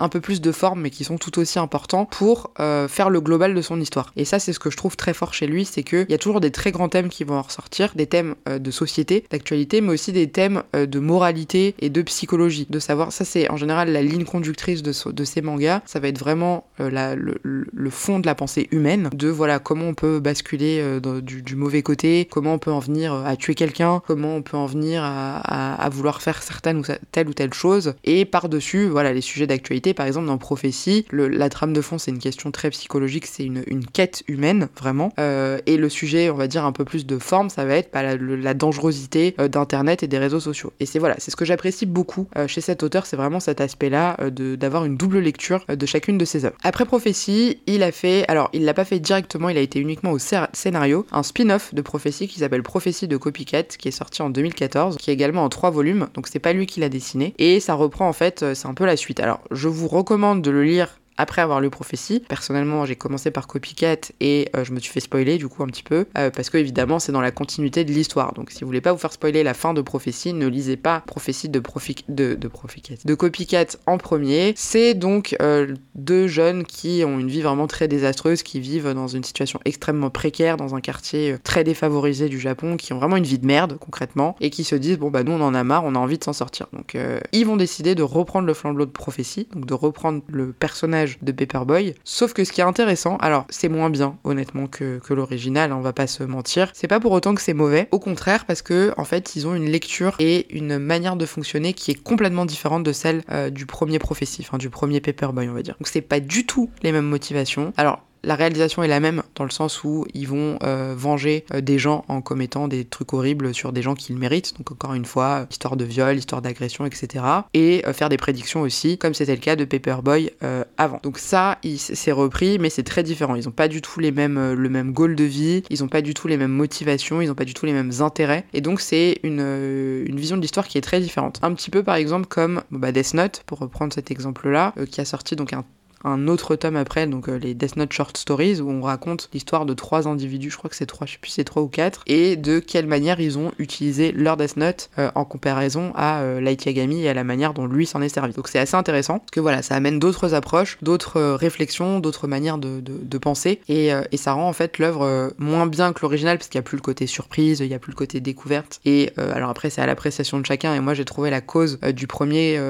un 0.00 0.08
peu 0.08 0.20
plus 0.20 0.40
de 0.40 0.52
forme, 0.52 0.82
mais 0.82 0.90
qui 0.90 1.04
sont 1.04 1.18
tout 1.18 1.38
aussi 1.38 1.58
importants 1.58 2.04
pour 2.04 2.52
faire 2.56 3.10
le 3.10 3.20
global 3.20 3.54
de 3.54 3.62
son 3.62 3.80
histoire. 3.80 4.12
Et 4.16 4.24
ça, 4.24 4.38
c'est 4.38 4.52
ce 4.52 4.58
que 4.58 4.70
je 4.70 4.76
trouve 4.76 4.96
très 4.96 5.14
fort 5.14 5.34
chez 5.34 5.46
lui, 5.46 5.64
c'est 5.64 5.82
qu'il 5.82 6.06
y 6.08 6.14
a 6.14 6.18
toujours 6.18 6.40
des 6.40 6.50
très 6.50 6.72
grands 6.72 6.88
thèmes 6.88 7.08
qui 7.08 7.24
vont 7.24 7.36
en 7.36 7.42
ressortir, 7.42 7.92
des 7.94 8.06
thèmes 8.06 8.34
de 8.46 8.70
société, 8.70 9.24
d'actualité, 9.30 9.80
mais 9.80 9.92
aussi 9.92 10.12
des 10.12 10.28
thèmes 10.28 10.62
de 10.72 10.98
moralité 10.98 11.74
et 11.80 11.90
de 11.90 12.02
psychologie. 12.02 12.66
De 12.68 12.78
savoir, 12.78 13.12
ça 13.12 13.24
c'est 13.24 13.50
en 13.50 13.56
général 13.56 13.92
la 13.92 14.02
ligne 14.02 14.24
conductrice 14.24 14.82
de, 14.82 14.92
de 15.10 15.24
ces 15.24 15.42
mangas, 15.42 15.82
ça 15.86 16.00
va 16.00 16.08
être 16.08 16.18
vraiment 16.18 16.66
la, 16.78 17.14
le, 17.14 17.38
le, 17.42 17.90
fond 17.90 18.18
de 18.18 18.26
la 18.26 18.34
pensée 18.34 18.68
humaine, 18.70 19.10
de 19.12 19.28
voilà 19.28 19.58
comment 19.58 19.86
on 19.86 19.94
peut 19.94 20.20
basculer 20.20 21.00
du, 21.22 21.42
du 21.42 21.56
mauvais 21.56 21.82
côté, 21.82 22.26
comment 22.30 22.54
on 22.54 22.58
peut 22.58 22.72
en 22.72 22.80
venir 22.80 23.12
à 23.12 23.36
tuer 23.36 23.54
quelqu'un, 23.54 23.97
comment 24.00 24.36
on 24.36 24.42
peut 24.42 24.56
en 24.56 24.66
venir 24.66 25.02
à, 25.04 25.88
vouloir 25.90 26.22
faire 26.22 26.42
certaine 26.42 26.78
ou 26.78 26.82
telle 27.12 27.28
ou 27.28 27.34
telle 27.34 27.54
chose. 27.54 27.94
Et 28.04 28.24
par-dessus, 28.24 28.86
voilà, 28.88 29.12
les 29.12 29.20
sujets 29.20 29.46
d'actualité, 29.46 29.94
par 29.94 30.06
exemple 30.06 30.26
dans 30.26 30.38
Prophétie, 30.38 31.06
la 31.12 31.48
trame 31.48 31.72
de 31.72 31.80
fond, 31.80 31.98
c'est 31.98 32.10
une 32.10 32.18
question 32.18 32.50
très 32.50 32.70
psychologique, 32.70 33.26
c'est 33.26 33.44
une, 33.44 33.64
quête 33.92 34.22
humaine, 34.28 34.68
vraiment. 34.76 35.12
Euh, 35.18 35.58
et 35.66 35.76
le 35.76 35.88
sujet, 35.88 36.30
on 36.30 36.34
va 36.34 36.46
dire, 36.46 36.64
un 36.64 36.72
peu 36.72 36.84
plus 36.84 37.06
de 37.06 37.18
forme, 37.18 37.50
ça 37.50 37.64
va 37.64 37.74
être 37.74 37.90
bah, 37.92 38.02
la, 38.16 38.54
dangerosité 38.54 39.34
euh, 39.40 39.48
d'Internet 39.48 40.02
et 40.02 40.08
des 40.08 40.18
réseaux 40.18 40.40
sociaux. 40.40 40.72
Et 40.80 40.86
c'est 40.86 40.98
voilà, 40.98 41.14
c'est 41.18 41.30
ce 41.30 41.36
que 41.36 41.44
j'apprécie 41.44 41.86
beaucoup 41.86 42.28
euh, 42.36 42.46
chez 42.48 42.60
cet 42.60 42.82
auteur, 42.82 43.06
c'est 43.06 43.16
vraiment 43.16 43.40
cet 43.40 43.60
aspect-là 43.60 44.16
d'avoir 44.30 44.84
une 44.84 44.96
double 44.96 45.18
lecture 45.18 45.64
de 45.68 45.86
chacune 45.86 46.18
de 46.18 46.24
ses 46.24 46.44
œuvres. 46.44 46.56
Après 46.62 46.84
Prophétie, 46.84 47.60
il 47.66 47.82
a 47.82 47.92
fait, 47.92 48.24
alors 48.28 48.50
il 48.52 48.64
l'a 48.64 48.74
pas 48.74 48.84
fait 48.84 49.00
directement, 49.00 49.48
il 49.48 49.56
a 49.56 49.60
été 49.60 49.80
uniquement 49.80 50.12
au 50.12 50.18
scénario, 50.18 51.06
un 51.12 51.22
spin-off 51.22 51.74
de 51.74 51.82
Prophétie 51.82 52.28
qui 52.28 52.40
s'appelle 52.40 52.62
Prophétie 52.62 53.08
de 53.08 53.16
Copycat, 53.16 53.64
qui 53.64 53.87
sorti 53.90 54.22
en 54.22 54.30
2014, 54.30 54.96
qui 54.96 55.10
est 55.10 55.14
également 55.14 55.44
en 55.44 55.48
trois 55.48 55.70
volumes, 55.70 56.08
donc 56.14 56.28
c'est 56.28 56.38
pas 56.38 56.52
lui 56.52 56.66
qui 56.66 56.80
l'a 56.80 56.88
dessiné, 56.88 57.34
et 57.38 57.60
ça 57.60 57.74
reprend 57.74 58.08
en 58.08 58.12
fait, 58.12 58.42
euh, 58.42 58.54
c'est 58.54 58.68
un 58.68 58.74
peu 58.74 58.86
la 58.86 58.96
suite. 58.96 59.20
Alors 59.20 59.40
je 59.50 59.68
vous 59.68 59.88
recommande 59.88 60.42
de 60.42 60.50
le 60.50 60.64
lire 60.64 60.98
après 61.18 61.42
avoir 61.42 61.60
lu 61.60 61.68
Prophétie. 61.68 62.20
Personnellement, 62.20 62.86
j'ai 62.86 62.96
commencé 62.96 63.30
par 63.30 63.46
Copycat 63.46 63.96
et 64.20 64.48
euh, 64.56 64.64
je 64.64 64.72
me 64.72 64.80
suis 64.80 64.92
fait 64.92 65.00
spoiler 65.00 65.36
du 65.36 65.48
coup 65.48 65.62
un 65.62 65.66
petit 65.66 65.82
peu 65.82 66.06
euh, 66.16 66.30
parce 66.30 66.48
que 66.48 66.56
évidemment 66.56 66.98
c'est 66.98 67.12
dans 67.12 67.20
la 67.20 67.32
continuité 67.32 67.84
de 67.84 67.92
l'histoire. 67.92 68.32
Donc 68.32 68.50
si 68.50 68.60
vous 68.60 68.66
voulez 68.66 68.80
pas 68.80 68.92
vous 68.92 68.98
faire 68.98 69.12
spoiler 69.12 69.42
la 69.42 69.52
fin 69.52 69.74
de 69.74 69.82
Prophétie, 69.82 70.32
ne 70.32 70.46
lisez 70.46 70.76
pas 70.76 71.00
Prophétie 71.00 71.48
de, 71.48 71.58
Profi 71.58 71.96
de, 72.08 72.34
de, 72.34 73.14
Copycat 73.14 73.66
en 73.86 73.98
premier. 73.98 74.54
C'est 74.56 74.94
donc 74.94 75.36
euh, 75.42 75.74
deux 75.96 76.28
jeunes 76.28 76.64
qui 76.64 77.02
ont 77.04 77.18
une 77.18 77.28
vie 77.28 77.42
vraiment 77.42 77.66
très 77.66 77.88
désastreuse, 77.88 78.42
qui 78.42 78.60
vivent 78.60 78.92
dans 78.94 79.08
une 79.08 79.24
situation 79.24 79.58
extrêmement 79.64 80.10
précaire, 80.10 80.56
dans 80.56 80.76
un 80.76 80.80
quartier 80.80 81.36
très 81.42 81.64
défavorisé 81.64 82.28
du 82.28 82.38
Japon, 82.38 82.76
qui 82.76 82.92
ont 82.92 82.98
vraiment 82.98 83.16
une 83.16 83.24
vie 83.24 83.38
de 83.38 83.46
merde 83.46 83.76
concrètement 83.78 84.36
et 84.40 84.50
qui 84.50 84.62
se 84.62 84.76
disent 84.76 84.98
bon 84.98 85.10
bah 85.10 85.24
nous 85.24 85.32
on 85.32 85.40
en 85.40 85.54
a 85.54 85.64
marre, 85.64 85.84
on 85.84 85.96
a 85.96 85.98
envie 85.98 86.18
de 86.18 86.24
s'en 86.24 86.32
sortir. 86.32 86.68
Donc 86.72 86.96
ils 87.32 87.44
vont 87.44 87.56
décider 87.56 87.96
de 87.96 88.02
reprendre 88.02 88.46
le 88.46 88.54
flambeau 88.54 88.86
de 88.86 88.90
Prophétie, 88.90 89.48
donc 89.52 89.66
de 89.66 89.74
reprendre 89.74 90.22
le 90.28 90.52
personnage 90.52 91.07
de 91.22 91.32
Paperboy. 91.32 91.94
Sauf 92.04 92.32
que 92.32 92.44
ce 92.44 92.52
qui 92.52 92.60
est 92.60 92.64
intéressant, 92.64 93.16
alors 93.18 93.46
c'est 93.50 93.68
moins 93.68 93.90
bien 93.90 94.16
honnêtement 94.24 94.66
que, 94.66 95.00
l'original, 95.10 95.72
on 95.72 95.80
va 95.80 95.92
pas 95.92 96.06
se 96.06 96.22
mentir. 96.22 96.70
C'est 96.74 96.88
pas 96.88 97.00
pour 97.00 97.12
autant 97.12 97.34
que 97.34 97.42
c'est 97.42 97.54
mauvais, 97.54 97.88
au 97.92 97.98
contraire 97.98 98.44
parce 98.44 98.62
que 98.62 98.92
en 98.96 99.04
fait 99.04 99.36
ils 99.36 99.46
ont 99.46 99.54
une 99.54 99.70
lecture 99.70 100.16
et 100.18 100.46
une 100.54 100.78
manière 100.78 101.16
de 101.16 101.26
fonctionner 101.26 101.72
qui 101.72 101.90
est 101.90 102.02
complètement 102.02 102.44
différente 102.44 102.82
de 102.82 102.92
celle 102.92 103.22
euh, 103.30 103.50
du 103.50 103.66
premier 103.66 103.98
prophétie, 103.98 104.44
enfin 104.46 104.58
du 104.58 104.70
premier 104.70 105.00
Paperboy 105.00 105.48
on 105.48 105.54
va 105.54 105.62
dire. 105.62 105.76
Donc 105.78 105.88
c'est 105.88 106.00
pas 106.00 106.20
du 106.20 106.46
tout 106.46 106.70
les 106.82 106.92
mêmes 106.92 107.06
motivations. 107.06 107.72
Alors 107.76 108.00
la 108.24 108.34
réalisation 108.34 108.82
est 108.82 108.88
la 108.88 109.00
même 109.00 109.22
dans 109.34 109.44
le 109.44 109.50
sens 109.50 109.84
où 109.84 110.06
ils 110.14 110.26
vont 110.26 110.58
euh, 110.62 110.94
venger 110.96 111.44
euh, 111.52 111.60
des 111.60 111.78
gens 111.78 112.04
en 112.08 112.20
commettant 112.20 112.68
des 112.68 112.84
trucs 112.84 113.12
horribles 113.12 113.54
sur 113.54 113.72
des 113.72 113.82
gens 113.82 113.94
qu'ils 113.94 114.16
méritent. 114.16 114.56
Donc 114.56 114.72
encore 114.72 114.94
une 114.94 115.04
fois, 115.04 115.46
histoire 115.50 115.76
de 115.76 115.84
viol, 115.84 116.16
histoire 116.16 116.42
d'agression, 116.42 116.86
etc. 116.86 117.24
Et 117.54 117.84
euh, 117.86 117.92
faire 117.92 118.08
des 118.08 118.16
prédictions 118.16 118.62
aussi, 118.62 118.98
comme 118.98 119.14
c'était 119.14 119.34
le 119.34 119.40
cas 119.40 119.56
de 119.56 119.64
Paperboy 119.64 120.30
avant. 120.76 121.00
Donc 121.02 121.18
ça, 121.18 121.58
c'est 121.76 122.12
repris, 122.12 122.58
mais 122.58 122.70
c'est 122.70 122.82
très 122.82 123.02
différent. 123.02 123.34
Ils 123.34 123.44
n'ont 123.44 123.50
pas 123.50 123.68
du 123.68 123.80
tout 123.82 124.00
mêmes, 124.00 124.52
le 124.52 124.68
même 124.68 124.92
goal 124.92 125.14
de 125.14 125.24
vie, 125.24 125.62
ils 125.70 125.80
n'ont 125.80 125.88
pas 125.88 126.02
du 126.02 126.14
tout 126.14 126.28
les 126.28 126.36
mêmes 126.36 126.52
motivations, 126.52 127.20
ils 127.20 127.28
n'ont 127.28 127.34
pas 127.34 127.44
du 127.44 127.54
tout 127.54 127.66
les 127.66 127.72
mêmes 127.72 127.92
intérêts. 128.00 128.44
Et 128.52 128.60
donc 128.60 128.80
c'est 128.80 129.18
une, 129.22 129.40
une 129.40 130.16
vision 130.18 130.36
de 130.36 130.42
l'histoire 130.42 130.66
qui 130.66 130.78
est 130.78 130.82
très 130.82 131.00
différente. 131.00 131.38
Un 131.42 131.52
petit 131.54 131.70
peu 131.70 131.82
par 131.82 131.96
exemple 131.96 132.26
comme 132.26 132.62
bah, 132.70 132.92
Death 132.92 133.14
Note, 133.14 133.42
pour 133.46 133.58
reprendre 133.58 133.92
cet 133.92 134.10
exemple-là, 134.10 134.74
qui 134.90 135.00
a 135.00 135.04
sorti 135.04 135.36
donc 135.36 135.52
un 135.52 135.64
un 136.04 136.28
autre 136.28 136.56
tome 136.56 136.76
après, 136.76 137.06
donc 137.06 137.28
euh, 137.28 137.38
les 137.38 137.54
Death 137.54 137.76
Note 137.76 137.92
Short 137.92 138.16
Stories, 138.16 138.60
où 138.60 138.70
on 138.70 138.82
raconte 138.82 139.28
l'histoire 139.32 139.66
de 139.66 139.74
trois 139.74 140.06
individus, 140.06 140.50
je 140.50 140.56
crois 140.56 140.70
que 140.70 140.76
c'est 140.76 140.86
trois, 140.86 141.06
je 141.06 141.12
sais 141.12 141.18
plus 141.18 141.30
c'est 141.30 141.44
trois 141.44 141.62
ou 141.62 141.68
quatre, 141.68 142.02
et 142.06 142.36
de 142.36 142.58
quelle 142.58 142.86
manière 142.86 143.20
ils 143.20 143.38
ont 143.38 143.52
utilisé 143.58 144.12
leur 144.12 144.36
Death 144.36 144.56
Note 144.56 144.90
euh, 144.98 145.10
en 145.14 145.24
comparaison 145.24 145.92
à 145.94 146.20
euh, 146.20 146.40
Light 146.40 146.64
Yagami 146.64 147.02
et 147.02 147.08
à 147.08 147.14
la 147.14 147.24
manière 147.24 147.54
dont 147.54 147.66
lui 147.66 147.86
s'en 147.86 148.00
est 148.00 148.08
servi. 148.08 148.32
Donc 148.32 148.48
c'est 148.48 148.58
assez 148.58 148.76
intéressant, 148.76 149.18
parce 149.18 149.30
que 149.30 149.40
voilà, 149.40 149.62
ça 149.62 149.74
amène 149.74 149.98
d'autres 149.98 150.34
approches, 150.34 150.78
d'autres 150.82 151.20
réflexions, 151.20 151.98
d'autres 151.98 152.28
manières 152.28 152.58
de, 152.58 152.80
de, 152.80 153.18
penser, 153.18 153.60
et, 153.68 153.90
et, 154.12 154.16
ça 154.16 154.32
rend 154.32 154.48
en 154.48 154.52
fait 154.52 154.78
l'œuvre 154.78 155.32
moins 155.38 155.66
bien 155.66 155.92
que 155.92 156.00
l'original, 156.02 156.38
parce 156.38 156.48
qu'il 156.48 156.58
n'y 156.58 156.64
a 156.64 156.68
plus 156.68 156.76
le 156.76 156.82
côté 156.82 157.06
surprise, 157.06 157.60
il 157.60 157.68
n'y 157.68 157.74
a 157.74 157.78
plus 157.78 157.90
le 157.90 157.96
côté 157.96 158.20
découverte, 158.20 158.80
et 158.84 159.12
alors 159.16 159.50
après 159.50 159.70
c'est 159.70 159.80
à 159.80 159.86
l'appréciation 159.86 160.38
de 160.38 160.46
chacun, 160.46 160.74
et 160.74 160.80
moi 160.80 160.94
j'ai 160.94 161.04
trouvé 161.04 161.30
la 161.30 161.40
cause 161.40 161.78
du 161.80 162.06
premier 162.06 162.60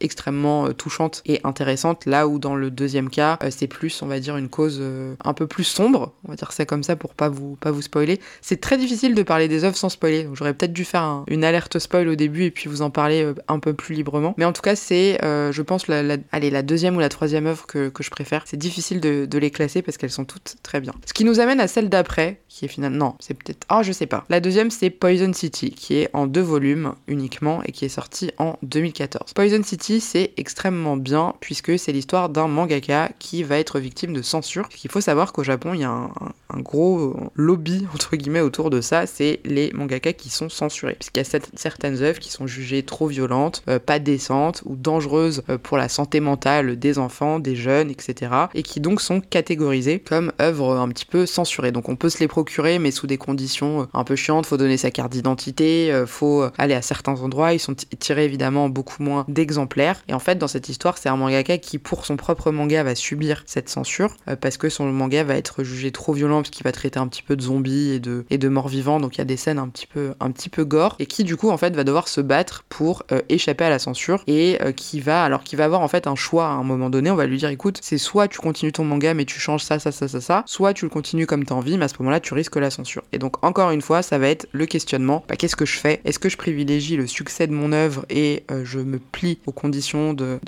extrêmement 0.00 0.72
touchante 0.72 1.22
et 1.26 1.40
intéressante, 1.44 2.06
là 2.06 2.26
où 2.26 2.38
dans 2.38 2.54
le 2.54 2.61
deuxième 2.70 3.10
cas, 3.10 3.38
euh, 3.42 3.48
c'est 3.50 3.66
plus, 3.66 4.02
on 4.02 4.06
va 4.06 4.20
dire, 4.20 4.36
une 4.36 4.48
cause 4.48 4.78
euh, 4.80 5.14
un 5.24 5.34
peu 5.34 5.46
plus 5.46 5.64
sombre. 5.64 6.12
On 6.24 6.30
va 6.30 6.36
dire 6.36 6.52
c'est 6.52 6.66
comme 6.66 6.82
ça 6.82 6.96
pour 6.96 7.14
pas 7.14 7.28
vous, 7.28 7.56
pas 7.56 7.70
vous 7.70 7.82
spoiler. 7.82 8.20
C'est 8.40 8.60
très 8.60 8.78
difficile 8.78 9.14
de 9.14 9.22
parler 9.22 9.48
des 9.48 9.64
œuvres 9.64 9.76
sans 9.76 9.88
spoiler. 9.88 10.24
Donc 10.24 10.36
j'aurais 10.36 10.54
peut-être 10.54 10.72
dû 10.72 10.84
faire 10.84 11.24
une 11.28 11.44
alerte 11.44 11.78
spoil 11.78 12.08
au 12.08 12.14
début 12.14 12.44
et 12.44 12.50
puis 12.50 12.68
vous 12.68 12.82
en 12.82 12.90
parler 12.90 13.22
euh, 13.22 13.34
un 13.48 13.58
peu 13.58 13.74
plus 13.74 13.94
librement. 13.94 14.34
Mais 14.36 14.44
en 14.44 14.52
tout 14.52 14.62
cas, 14.62 14.76
c'est, 14.76 15.18
je 15.22 15.62
pense, 15.62 15.88
la, 15.88 16.16
allez, 16.32 16.50
la 16.50 16.62
deuxième 16.62 16.96
ou 16.96 17.00
la 17.00 17.08
troisième 17.08 17.46
œuvre 17.46 17.66
que, 17.66 17.88
que 17.88 18.02
je 18.02 18.10
préfère. 18.10 18.44
C'est 18.46 18.56
difficile 18.56 19.00
de, 19.00 19.38
les 19.38 19.50
classer 19.50 19.82
parce 19.82 19.96
qu'elles 19.96 20.10
sont 20.10 20.24
toutes 20.24 20.56
très 20.62 20.80
bien. 20.80 20.92
Ce 21.06 21.12
qui 21.12 21.24
nous 21.24 21.40
amène 21.40 21.58
à 21.58 21.66
celle 21.66 21.88
d'après, 21.88 22.40
qui 22.48 22.64
est 22.64 22.68
finalement. 22.68 23.06
Non, 23.06 23.14
c'est 23.18 23.34
peut-être. 23.34 23.66
Ah, 23.68 23.82
je 23.82 23.92
sais 23.92 24.06
pas. 24.06 24.24
La 24.28 24.40
deuxième, 24.40 24.70
c'est 24.70 24.90
Poison 24.90 25.32
City, 25.32 25.70
qui 25.70 25.96
est 25.96 26.10
en 26.12 26.26
deux 26.26 26.42
volumes 26.42 26.94
uniquement 27.08 27.62
et 27.64 27.72
qui 27.72 27.84
est 27.84 27.88
sorti 27.88 28.30
en 28.38 28.56
2014. 28.62 29.32
Poison 29.32 29.62
City, 29.62 30.00
c'est 30.00 30.32
extrêmement 30.36 30.96
bien 30.96 31.34
puisque 31.40 31.78
c'est 31.78 31.92
l'histoire 31.92 32.28
d'un 32.28 32.48
mangaka 32.52 33.10
qui 33.18 33.42
va 33.42 33.58
être 33.58 33.80
victime 33.80 34.12
de 34.12 34.22
censure. 34.22 34.68
Il 34.84 34.90
faut 34.90 35.00
savoir 35.00 35.32
qu'au 35.32 35.42
Japon, 35.42 35.74
il 35.74 35.80
y 35.80 35.84
a 35.84 35.90
un, 35.90 36.60
gros 36.60 37.16
lobby 37.34 37.86
entre 37.94 38.16
guillemets 38.16 38.40
autour 38.40 38.70
de 38.70 38.80
ça, 38.80 39.06
c'est 39.06 39.40
les 39.44 39.72
mangaka 39.72 40.12
qui 40.12 40.30
sont 40.30 40.48
censurés. 40.48 40.94
Puisqu'il 40.94 41.20
y 41.20 41.36
a 41.36 41.40
certaines 41.54 42.02
œuvres 42.02 42.18
qui 42.18 42.30
sont 42.30 42.46
jugées 42.46 42.82
trop 42.82 43.06
violentes, 43.06 43.62
euh, 43.68 43.78
pas 43.78 43.98
décentes 43.98 44.62
ou 44.64 44.76
dangereuses 44.76 45.42
euh, 45.48 45.58
pour 45.58 45.76
la 45.76 45.88
santé 45.88 46.20
mentale 46.20 46.78
des 46.78 46.98
enfants, 46.98 47.38
des 47.38 47.56
jeunes, 47.56 47.90
etc. 47.90 48.32
Et 48.54 48.62
qui 48.62 48.80
donc 48.80 49.00
sont 49.00 49.20
catégorisées 49.20 49.98
comme 49.98 50.32
œuvres 50.40 50.76
un 50.76 50.88
petit 50.88 51.06
peu 51.06 51.26
censurées. 51.26 51.72
Donc 51.72 51.88
on 51.88 51.96
peut 51.96 52.10
se 52.10 52.18
les 52.18 52.28
procurer, 52.28 52.78
mais 52.78 52.90
sous 52.90 53.06
des 53.06 53.18
conditions 53.18 53.82
euh, 53.82 53.84
un 53.94 54.04
peu 54.04 54.16
chiantes. 54.16 54.46
Faut 54.46 54.56
donner 54.56 54.76
sa 54.76 54.90
carte 54.90 55.12
d'identité, 55.12 55.92
faut 56.06 56.44
aller 56.58 56.74
à 56.74 56.82
certains 56.82 57.20
endroits. 57.20 57.52
Ils 57.52 57.58
sont 57.58 57.74
tirés 57.74 58.24
évidemment 58.24 58.68
beaucoup 58.68 59.02
moins 59.02 59.24
d'exemplaires. 59.28 60.02
Et 60.08 60.14
en 60.14 60.18
fait, 60.18 60.36
dans 60.36 60.48
cette 60.48 60.68
histoire, 60.68 60.98
c'est 60.98 61.08
un 61.08 61.16
mangaka 61.16 61.58
qui, 61.58 61.78
pour 61.78 62.06
son 62.06 62.16
propre 62.16 62.41
manga, 62.50 62.82
va 62.82 62.94
subir 62.94 63.42
cette 63.46 63.68
censure 63.68 64.16
euh, 64.28 64.36
parce 64.36 64.56
que 64.56 64.68
son 64.68 64.86
manga 64.86 65.24
va 65.24 65.36
être 65.36 65.62
jugé 65.62 65.92
trop 65.92 66.12
violent 66.12 66.42
parce 66.42 66.50
qu'il 66.50 66.64
va 66.64 66.72
traiter 66.72 66.98
un 66.98 67.06
petit 67.06 67.22
peu 67.22 67.36
de 67.36 67.42
zombies 67.42 67.90
et 67.90 68.00
de, 68.38 68.48
morts 68.48 68.68
vivants. 68.68 69.00
Donc 69.00 69.16
il 69.16 69.18
y 69.18 69.22
a 69.22 69.26
des 69.26 69.36
scènes 69.36 69.58
un 69.58 69.68
petit 69.68 69.86
peu, 69.86 70.64
gore 70.64 70.96
et 70.98 71.06
qui 71.06 71.24
du 71.24 71.36
coup 71.36 71.50
en 71.50 71.56
fait 71.56 71.74
va 71.74 71.84
devoir 71.84 72.08
se 72.08 72.20
battre 72.20 72.64
pour 72.68 73.02
euh, 73.12 73.20
échapper 73.28 73.64
à 73.64 73.70
la 73.70 73.78
censure 73.78 74.22
et 74.26 74.58
euh, 74.62 74.72
qui 74.72 75.00
va 75.00 75.24
alors 75.24 75.42
qui 75.42 75.56
va 75.56 75.64
avoir 75.64 75.80
en 75.80 75.88
fait 75.88 76.06
un 76.06 76.14
choix 76.14 76.46
à 76.46 76.50
un 76.52 76.62
moment 76.62 76.90
donné. 76.90 77.10
On 77.10 77.16
va 77.16 77.26
lui 77.26 77.38
dire 77.38 77.48
écoute 77.48 77.78
c'est 77.82 77.98
soit 77.98 78.28
tu 78.28 78.38
continues 78.38 78.72
ton 78.72 78.84
manga 78.84 79.14
mais 79.14 79.24
tu 79.24 79.40
changes 79.40 79.64
ça 79.64 79.78
ça 79.78 79.92
ça 79.92 80.08
ça 80.08 80.20
ça, 80.20 80.42
soit 80.46 80.72
tu 80.74 80.84
le 80.84 80.90
continues 80.90 81.26
comme 81.26 81.44
t'as 81.44 81.54
envie 81.54 81.78
mais 81.78 81.84
à 81.84 81.88
ce 81.88 81.94
moment-là 82.00 82.20
tu 82.20 82.34
risques 82.34 82.56
la 82.56 82.70
censure. 82.70 83.02
Et 83.12 83.18
donc 83.18 83.44
encore 83.44 83.70
une 83.70 83.82
fois 83.82 84.02
ça 84.02 84.18
va 84.18 84.28
être 84.28 84.48
le 84.52 84.66
questionnement. 84.66 85.24
Bah, 85.28 85.36
qu'est-ce 85.36 85.56
que 85.56 85.66
je 85.66 85.78
fais? 85.78 86.00
Est-ce 86.04 86.18
que 86.18 86.28
je 86.28 86.36
privilégie 86.36 86.96
le 86.96 87.06
succès 87.06 87.46
de 87.46 87.52
mon 87.52 87.72
œuvre 87.72 88.04
et 88.08 88.44
je 88.64 88.78
me 88.78 88.98
plie 88.98 89.38
aux 89.46 89.52
conditions 89.52 90.14
de, 90.14 90.38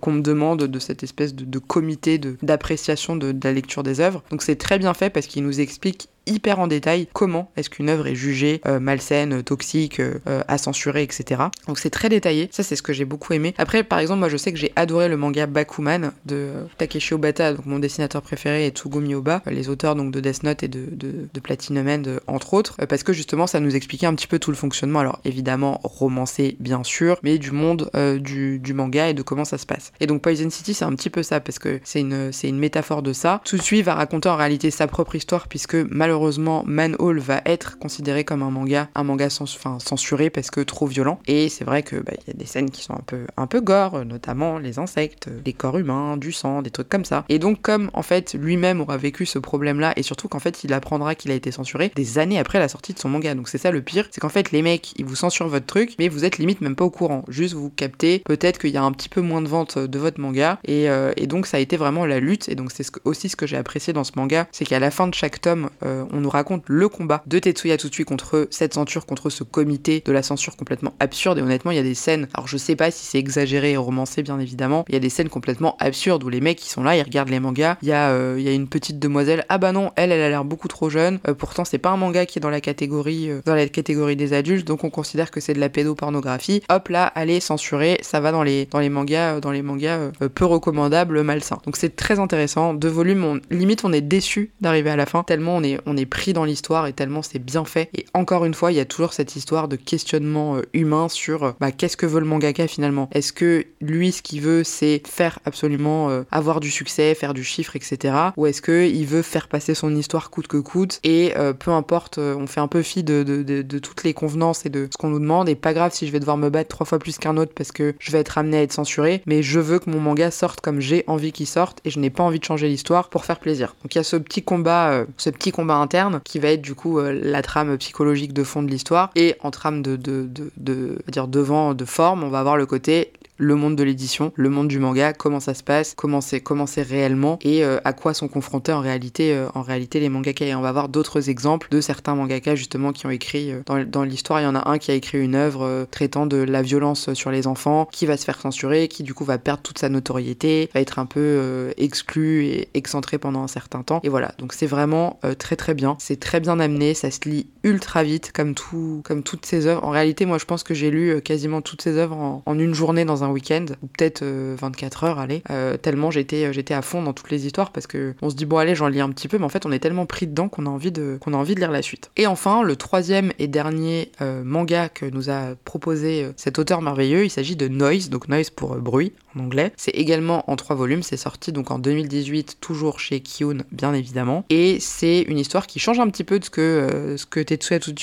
qu'on 0.00 0.12
me 0.12 0.22
demande 0.22 0.55
de 0.56 0.78
cette 0.78 1.02
espèce 1.02 1.34
de, 1.34 1.58
comité 1.58 2.18
d'appréciation 2.18 3.16
de, 3.16 3.34
la 3.42 3.52
lecture 3.52 3.82
des 3.82 4.00
œuvres. 4.00 4.22
Donc 4.30 4.42
c'est 4.42 4.56
très 4.56 4.78
bien 4.78 4.94
fait 4.94 5.10
parce 5.10 5.26
qu'il 5.26 5.44
nous 5.44 5.60
explique 5.60 6.08
hyper 6.26 6.58
en 6.58 6.66
détail 6.66 7.08
comment 7.12 7.50
est-ce 7.56 7.70
qu'une 7.70 7.88
œuvre 7.88 8.06
est 8.06 8.14
jugée 8.14 8.60
euh, 8.66 8.80
malsaine, 8.80 9.42
toxique, 9.42 10.00
euh, 10.00 10.18
à 10.26 10.58
censurer, 10.58 11.02
etc. 11.02 11.42
Donc 11.66 11.78
c'est 11.78 11.90
très 11.90 12.08
détaillé, 12.08 12.48
ça 12.52 12.62
c'est 12.62 12.76
ce 12.76 12.82
que 12.82 12.92
j'ai 12.92 13.04
beaucoup 13.04 13.32
aimé. 13.32 13.54
Après 13.58 13.82
par 13.82 13.98
exemple 13.98 14.20
moi 14.20 14.28
je 14.28 14.36
sais 14.36 14.52
que 14.52 14.58
j'ai 14.58 14.72
adoré 14.76 15.08
le 15.08 15.16
manga 15.16 15.46
Bakuman 15.46 16.12
de 16.26 16.50
Takeshi 16.78 17.14
Obata, 17.14 17.54
donc 17.54 17.66
mon 17.66 17.78
dessinateur 17.78 18.22
préféré 18.22 18.66
et 18.66 18.70
Tsugumi 18.70 19.14
Oba, 19.14 19.42
les 19.46 19.68
auteurs 19.68 19.94
donc 19.94 20.12
de 20.12 20.20
Death 20.20 20.42
Note 20.42 20.62
et 20.62 20.68
de, 20.68 20.86
de, 20.90 21.28
de 21.32 21.40
Platinum 21.40 21.88
End 21.88 22.02
entre 22.26 22.54
autres, 22.54 22.76
euh, 22.82 22.86
parce 22.86 23.02
que 23.02 23.12
justement 23.12 23.46
ça 23.46 23.60
nous 23.60 23.74
expliquait 23.76 24.06
un 24.06 24.14
petit 24.14 24.26
peu 24.26 24.38
tout 24.38 24.50
le 24.50 24.56
fonctionnement, 24.56 25.00
alors 25.00 25.20
évidemment 25.24 25.80
romancé 25.84 26.56
bien 26.60 26.82
sûr, 26.84 27.18
mais 27.22 27.38
du 27.38 27.52
monde 27.52 27.90
du, 28.20 28.58
du, 28.58 28.74
manga 28.74 29.08
et 29.08 29.14
de 29.14 29.22
comment 29.22 29.44
ça 29.44 29.58
se 29.58 29.66
passe. 29.66 29.92
Et 30.00 30.06
donc 30.06 30.22
Poison 30.22 30.50
City 30.50 30.74
c'est 30.74 30.84
un 30.84 30.94
petit 30.94 31.10
peu 31.10 31.22
ça, 31.22 31.40
parce 31.40 31.58
que 31.58 31.80
c'est 31.84 32.00
une, 32.00 32.30
une 32.42 32.58
métaphore 32.58 33.02
de 33.02 33.12
ça. 33.12 33.40
Tsusui 33.44 33.82
va 33.82 33.94
raconter 33.94 34.28
en 34.28 34.36
réalité 34.36 34.70
sa 34.70 34.86
propre 34.86 35.14
histoire 35.14 35.48
puisque 35.48 35.74
malheureusement 35.74 36.15
malheureusement, 36.16 36.64
Manhole 36.66 37.18
va 37.18 37.42
être 37.44 37.78
considéré 37.78 38.24
comme 38.24 38.42
un 38.42 38.50
manga, 38.50 38.88
un 38.94 39.04
manga 39.04 39.28
censuré 39.28 40.30
parce 40.30 40.50
que 40.50 40.62
trop 40.62 40.86
violent. 40.86 41.18
Et 41.26 41.50
c'est 41.50 41.64
vrai 41.64 41.82
que 41.82 41.96
bah, 41.96 42.12
il 42.16 42.28
y 42.28 42.30
a 42.30 42.32
des 42.32 42.46
scènes 42.46 42.70
qui 42.70 42.82
sont 42.82 42.94
un 42.94 43.02
peu, 43.06 43.26
un 43.36 43.46
peu 43.46 43.60
gore, 43.60 44.02
notamment 44.06 44.58
les 44.58 44.78
insectes, 44.78 45.28
les 45.44 45.52
corps 45.52 45.76
humains, 45.76 46.16
du 46.16 46.32
sang, 46.32 46.62
des 46.62 46.70
trucs 46.70 46.88
comme 46.88 47.04
ça. 47.04 47.26
Et 47.28 47.38
donc, 47.38 47.60
comme 47.60 47.90
en 47.92 48.00
fait 48.00 48.34
lui-même 48.34 48.80
aura 48.80 48.96
vécu 48.96 49.26
ce 49.26 49.38
problème-là, 49.38 49.92
et 49.96 50.02
surtout 50.02 50.26
qu'en 50.28 50.38
fait 50.38 50.64
il 50.64 50.72
apprendra 50.72 51.14
qu'il 51.14 51.30
a 51.30 51.34
été 51.34 51.50
censuré 51.50 51.92
des 51.94 52.18
années 52.18 52.38
après 52.38 52.60
la 52.60 52.68
sortie 52.68 52.94
de 52.94 52.98
son 52.98 53.10
manga. 53.10 53.34
Donc 53.34 53.50
c'est 53.50 53.58
ça 53.58 53.70
le 53.70 53.82
pire, 53.82 54.08
c'est 54.10 54.22
qu'en 54.22 54.30
fait 54.30 54.52
les 54.52 54.62
mecs 54.62 54.98
ils 54.98 55.04
vous 55.04 55.16
censurent 55.16 55.48
votre 55.48 55.66
truc, 55.66 55.96
mais 55.98 56.08
vous 56.08 56.24
êtes 56.24 56.38
limite 56.38 56.62
même 56.62 56.76
pas 56.76 56.84
au 56.86 56.90
courant. 56.90 57.26
Juste 57.28 57.52
vous 57.52 57.68
captez 57.68 58.20
peut-être 58.20 58.58
qu'il 58.58 58.70
y 58.70 58.78
a 58.78 58.82
un 58.82 58.92
petit 58.92 59.10
peu 59.10 59.20
moins 59.20 59.42
de 59.42 59.48
ventes 59.48 59.76
de 59.78 59.98
votre 59.98 60.18
manga, 60.18 60.58
et, 60.64 60.88
euh, 60.88 61.12
donc 61.26 61.46
ça 61.46 61.58
a 61.58 61.60
été 61.60 61.76
vraiment 61.76 62.06
la 62.06 62.20
lutte. 62.20 62.48
Et 62.48 62.54
donc 62.54 62.70
c'est 62.72 62.86
aussi 63.04 63.28
ce 63.28 63.36
que 63.36 63.46
j'ai 63.46 63.58
apprécié 63.58 63.92
dans 63.92 64.04
ce 64.04 64.12
manga, 64.16 64.46
c'est 64.50 64.64
qu'à 64.64 64.78
la 64.78 64.90
fin 64.90 65.08
de 65.08 65.14
chaque 65.14 65.40
tome, 65.40 65.68
euh, 65.84 66.05
on 66.12 66.20
nous 66.20 66.30
raconte 66.30 66.64
le 66.66 66.88
combat 66.88 67.22
de 67.26 67.38
Tetsuya 67.38 67.76
Tsutsui 67.76 68.04
contre 68.04 68.48
cette 68.50 68.74
censure, 68.74 69.06
contre 69.06 69.30
ce 69.30 69.44
comité 69.44 70.02
de 70.04 70.12
la 70.12 70.22
censure 70.22 70.56
complètement 70.56 70.94
absurde. 71.00 71.38
Et 71.38 71.42
honnêtement, 71.42 71.70
il 71.70 71.76
y 71.76 71.80
a 71.80 71.84
des 71.84 71.94
scènes, 71.94 72.28
alors 72.34 72.48
je 72.48 72.56
sais 72.56 72.76
pas 72.76 72.90
si 72.90 73.04
c'est 73.04 73.18
exagéré 73.18 73.72
et 73.72 73.76
romancé 73.76 74.22
bien 74.22 74.38
évidemment, 74.38 74.84
il 74.88 74.94
y 74.94 74.96
a 74.96 75.00
des 75.00 75.08
scènes 75.10 75.28
complètement 75.28 75.76
absurdes 75.78 76.24
où 76.24 76.28
les 76.28 76.40
mecs 76.40 76.58
qui 76.58 76.70
sont 76.70 76.82
là, 76.82 76.96
ils 76.96 77.02
regardent 77.02 77.30
les 77.30 77.40
mangas. 77.40 77.76
Il 77.82 77.88
y, 77.88 77.92
a, 77.92 78.10
euh, 78.10 78.36
il 78.38 78.44
y 78.44 78.48
a 78.48 78.52
une 78.52 78.68
petite 78.68 78.98
demoiselle, 78.98 79.44
ah 79.48 79.58
bah 79.58 79.72
non, 79.72 79.92
elle, 79.96 80.12
elle 80.12 80.22
a 80.22 80.28
l'air 80.28 80.44
beaucoup 80.44 80.68
trop 80.68 80.90
jeune. 80.90 81.18
Euh, 81.28 81.34
pourtant, 81.34 81.64
c'est 81.64 81.78
pas 81.78 81.90
un 81.90 81.96
manga 81.96 82.26
qui 82.26 82.38
est 82.38 82.42
dans 82.42 82.50
la 82.50 82.60
catégorie, 82.60 83.30
euh, 83.30 83.40
dans 83.44 83.54
la 83.54 83.68
catégorie 83.68 84.16
des 84.16 84.32
adultes, 84.32 84.66
donc 84.66 84.84
on 84.84 84.90
considère 84.90 85.30
que 85.30 85.40
c'est 85.40 85.54
de 85.54 85.60
la 85.60 85.68
pédopornographie. 85.68 86.62
Hop 86.68 86.88
là, 86.88 87.06
allez, 87.06 87.40
censuré, 87.40 87.98
ça 88.02 88.20
va 88.20 88.32
dans 88.32 88.42
les, 88.42 88.66
dans 88.66 88.80
les 88.80 88.88
mangas, 88.88 89.40
dans 89.40 89.50
les 89.50 89.62
mangas 89.62 90.10
peu 90.34 90.44
recommandables, 90.44 91.22
malsains. 91.22 91.58
Donc 91.64 91.76
c'est 91.76 91.96
très 91.96 92.18
intéressant. 92.18 92.74
Deux 92.74 92.88
volumes, 92.88 93.24
on, 93.24 93.40
limite 93.50 93.84
on 93.84 93.92
est 93.92 94.00
déçu 94.00 94.52
d'arriver 94.60 94.90
à 94.90 94.96
la 94.96 95.06
fin, 95.06 95.22
tellement 95.22 95.56
on 95.56 95.62
est, 95.95 95.95
est 95.96 96.06
pris 96.06 96.32
dans 96.32 96.44
l'histoire 96.44 96.86
et 96.86 96.92
tellement 96.92 97.22
c'est 97.22 97.38
bien 97.38 97.64
fait. 97.64 97.88
Et 97.94 98.06
encore 98.14 98.44
une 98.44 98.54
fois, 98.54 98.72
il 98.72 98.76
y 98.76 98.80
a 98.80 98.84
toujours 98.84 99.12
cette 99.12 99.36
histoire 99.36 99.68
de 99.68 99.76
questionnement 99.76 100.56
euh, 100.56 100.62
humain 100.72 101.08
sur 101.08 101.44
euh, 101.44 101.52
bah, 101.60 101.72
qu'est-ce 101.72 101.96
que 101.96 102.06
veut 102.06 102.20
le 102.20 102.26
mangaka 102.26 102.66
finalement? 102.66 103.08
Est-ce 103.12 103.32
que 103.32 103.66
lui, 103.80 104.12
ce 104.12 104.22
qu'il 104.22 104.40
veut, 104.40 104.64
c'est 104.64 105.02
faire 105.06 105.38
absolument 105.44 106.10
euh, 106.10 106.22
avoir 106.30 106.60
du 106.60 106.70
succès, 106.70 107.14
faire 107.14 107.34
du 107.34 107.44
chiffre, 107.44 107.76
etc. 107.76 108.14
Ou 108.36 108.46
est-ce 108.46 108.62
que 108.62 108.86
il 108.86 109.06
veut 109.06 109.22
faire 109.22 109.48
passer 109.48 109.74
son 109.74 109.94
histoire 109.94 110.30
coûte 110.30 110.48
que 110.48 110.56
coûte 110.56 111.00
et 111.04 111.32
peu 111.58 111.70
importe, 111.70 112.18
on 112.18 112.46
fait 112.46 112.60
un 112.60 112.68
peu 112.68 112.82
fi 112.82 113.02
de, 113.02 113.62
toutes 113.78 114.04
les 114.04 114.14
convenances 114.14 114.66
et 114.66 114.68
de 114.68 114.88
ce 114.90 114.96
qu'on 114.96 115.08
nous 115.08 115.18
demande. 115.18 115.48
Et 115.48 115.54
pas 115.54 115.74
grave 115.74 115.92
si 115.92 116.06
je 116.06 116.12
vais 116.12 116.20
devoir 116.20 116.36
me 116.36 116.50
battre 116.50 116.68
trois 116.68 116.86
fois 116.86 116.98
plus 116.98 117.18
qu'un 117.18 117.36
autre 117.36 117.52
parce 117.54 117.72
que 117.72 117.94
je 117.98 118.10
vais 118.10 118.18
être 118.18 118.38
amené 118.38 118.58
à 118.58 118.62
être 118.62 118.72
censuré, 118.72 119.22
mais 119.26 119.42
je 119.42 119.60
veux 119.60 119.78
que 119.78 119.90
mon 119.90 120.00
manga 120.00 120.30
sorte 120.30 120.60
comme 120.60 120.80
j'ai 120.80 121.04
envie 121.06 121.32
qu'il 121.32 121.46
sorte 121.46 121.80
et 121.84 121.90
je 121.90 121.98
n'ai 121.98 122.10
pas 122.10 122.22
envie 122.22 122.38
de 122.38 122.44
changer 122.44 122.68
l'histoire 122.68 123.08
pour 123.08 123.24
faire 123.24 123.40
plaisir. 123.40 123.74
Donc 123.82 123.94
il 123.94 123.98
y 123.98 124.00
a 124.00 124.04
ce 124.04 124.16
petit 124.16 124.42
combat, 124.42 125.04
ce 125.16 125.30
petit 125.30 125.52
combat 125.52 125.76
interne 125.86 126.20
qui 126.24 126.38
va 126.38 126.48
être 126.48 126.62
du 126.62 126.74
coup 126.74 126.98
euh, 126.98 127.18
la 127.22 127.42
trame 127.42 127.76
psychologique 127.78 128.32
de 128.32 128.44
fond 128.44 128.62
de 128.62 128.68
l'histoire 128.68 129.10
et 129.14 129.36
en 129.40 129.50
trame 129.50 129.82
de, 129.82 129.96
de, 129.96 130.28
de, 130.56 130.98
dire 131.08 131.28
devant 131.28 131.74
de 131.74 131.84
forme 131.84 132.24
on 132.24 132.28
va 132.28 132.40
avoir 132.40 132.56
le 132.56 132.66
côté 132.66 133.12
le 133.38 133.54
monde 133.54 133.76
de 133.76 133.82
l'édition, 133.82 134.32
le 134.34 134.48
monde 134.48 134.68
du 134.68 134.78
manga, 134.78 135.12
comment 135.12 135.40
ça 135.40 135.54
se 135.54 135.62
passe, 135.62 135.94
comment 135.96 136.20
c'est 136.20 136.40
comment 136.40 136.66
c'est 136.66 136.82
réellement 136.82 137.38
et 137.42 137.64
euh, 137.64 137.78
à 137.84 137.92
quoi 137.92 138.14
sont 138.14 138.28
confrontés 138.28 138.72
en 138.72 138.80
réalité 138.80 139.34
euh, 139.34 139.48
en 139.54 139.62
réalité 139.62 140.00
les 140.00 140.08
mangaka. 140.08 140.44
Et 140.44 140.54
on 140.54 140.62
va 140.62 140.72
voir 140.72 140.88
d'autres 140.88 141.28
exemples 141.28 141.68
de 141.70 141.80
certains 141.80 142.14
mangaka 142.14 142.54
justement 142.54 142.92
qui 142.92 143.06
ont 143.06 143.10
écrit 143.10 143.52
euh, 143.52 143.60
dans, 143.66 143.84
dans 143.84 144.04
l'histoire. 144.04 144.40
Il 144.40 144.44
y 144.44 144.46
en 144.46 144.54
a 144.54 144.70
un 144.70 144.78
qui 144.78 144.90
a 144.90 144.94
écrit 144.94 145.22
une 145.22 145.34
œuvre 145.34 145.86
traitant 145.90 146.26
de 146.26 146.38
la 146.38 146.62
violence 146.62 147.12
sur 147.14 147.30
les 147.30 147.46
enfants, 147.46 147.88
qui 147.90 148.06
va 148.06 148.16
se 148.16 148.24
faire 148.24 148.40
censurer, 148.40 148.88
qui 148.88 149.02
du 149.02 149.14
coup 149.14 149.24
va 149.24 149.38
perdre 149.38 149.62
toute 149.62 149.78
sa 149.78 149.88
notoriété, 149.88 150.70
va 150.74 150.80
être 150.80 150.98
un 150.98 151.06
peu 151.06 151.72
exclu 151.76 152.44
et 152.46 152.68
excentré 152.74 153.18
pendant 153.18 153.42
un 153.42 153.48
certain 153.48 153.82
temps. 153.82 154.00
Et 154.02 154.08
voilà, 154.08 154.32
donc 154.38 154.52
c'est 154.52 154.66
vraiment 154.66 155.18
très 155.38 155.56
très 155.56 155.74
C'est 155.98 156.20
très 156.20 156.40
bien 156.40 156.58
amené, 156.60 156.94
ça 156.94 157.10
se 157.10 157.28
lit 157.28 157.46
ultra 157.62 158.02
vite 158.02 158.32
comme 158.32 158.54
tout 158.54 159.02
comme 159.04 159.22
toutes 159.22 159.46
ces 159.46 159.66
œuvres. 159.66 159.84
En 159.84 159.90
réalité, 159.90 160.26
moi 160.26 160.38
je 160.38 160.44
pense 160.44 160.62
que 160.62 160.74
j'ai 160.74 160.90
lu 160.90 161.20
quasiment 161.22 161.60
toutes 161.60 161.82
ces 161.82 161.96
œuvres 161.96 162.42
en, 162.44 162.58
une 162.58 162.74
journée 162.74 163.04
dans 163.04 163.24
un 163.24 163.28
week-end 163.28 163.66
ou 163.82 163.86
peut-être 163.86 164.24
24 164.24 165.04
heures, 165.04 165.18
allez, 165.18 165.42
tellement 165.82 166.10
j'étais 166.10 166.52
j'étais 166.52 166.74
à 166.74 166.82
fond 166.82 167.02
dans 167.02 167.12
toutes 167.12 167.30
les 167.30 167.46
histoires 167.46 167.72
parce 167.72 167.86
que 167.86 168.14
on 168.22 168.30
se 168.30 168.36
dit 168.36 168.46
bon 168.46 168.58
allez 168.58 168.74
j'en 168.74 168.88
lis 168.88 169.00
un 169.00 169.10
petit 169.10 169.28
peu 169.28 169.38
mais 169.38 169.44
en 169.44 169.48
fait 169.48 169.66
on 169.66 169.72
est 169.72 169.78
tellement 169.78 170.06
pris 170.06 170.26
dedans 170.26 170.48
qu'on 170.48 170.66
a 170.66 170.70
envie 170.70 170.92
de 170.92 171.18
qu'on 171.20 171.32
a 171.34 171.36
envie 171.36 171.54
de 171.54 171.60
lire 171.60 171.70
la 171.70 171.82
suite. 171.82 172.10
Et 172.16 172.26
enfin 172.26 172.62
le 172.62 172.76
troisième 172.76 173.32
et 173.38 173.46
dernier 173.46 174.12
euh, 174.20 174.42
manga 174.44 174.88
que 174.88 175.06
nous 175.06 175.30
a 175.30 175.54
proposé 175.64 176.24
euh, 176.24 176.32
cet 176.36 176.58
auteur 176.58 176.82
merveilleux, 176.82 177.24
il 177.24 177.30
s'agit 177.30 177.56
de 177.56 177.68
Noise, 177.68 178.10
donc 178.10 178.28
Noise 178.28 178.50
pour 178.50 178.74
euh, 178.74 178.78
bruit 178.78 179.12
en 179.34 179.40
anglais. 179.40 179.72
C'est 179.76 179.92
également 179.92 180.48
en 180.50 180.56
trois 180.56 180.76
volumes, 180.76 181.02
c'est 181.02 181.16
sorti 181.16 181.52
donc 181.52 181.70
en 181.70 181.78
2018 181.78 182.58
toujours 182.60 183.00
chez 183.00 183.20
Kyun 183.20 183.58
bien 183.72 183.94
évidemment 183.94 184.44
et 184.50 184.78
c'est 184.80 185.22
une 185.22 185.38
histoire 185.38 185.55
qui 185.66 185.78
change 185.78 185.98
un 185.98 186.08
petit 186.10 186.24
peu 186.24 186.38
de 186.38 186.44
ce 186.44 186.50
que 186.50 187.14
ce 187.16 187.24
que 187.26 187.40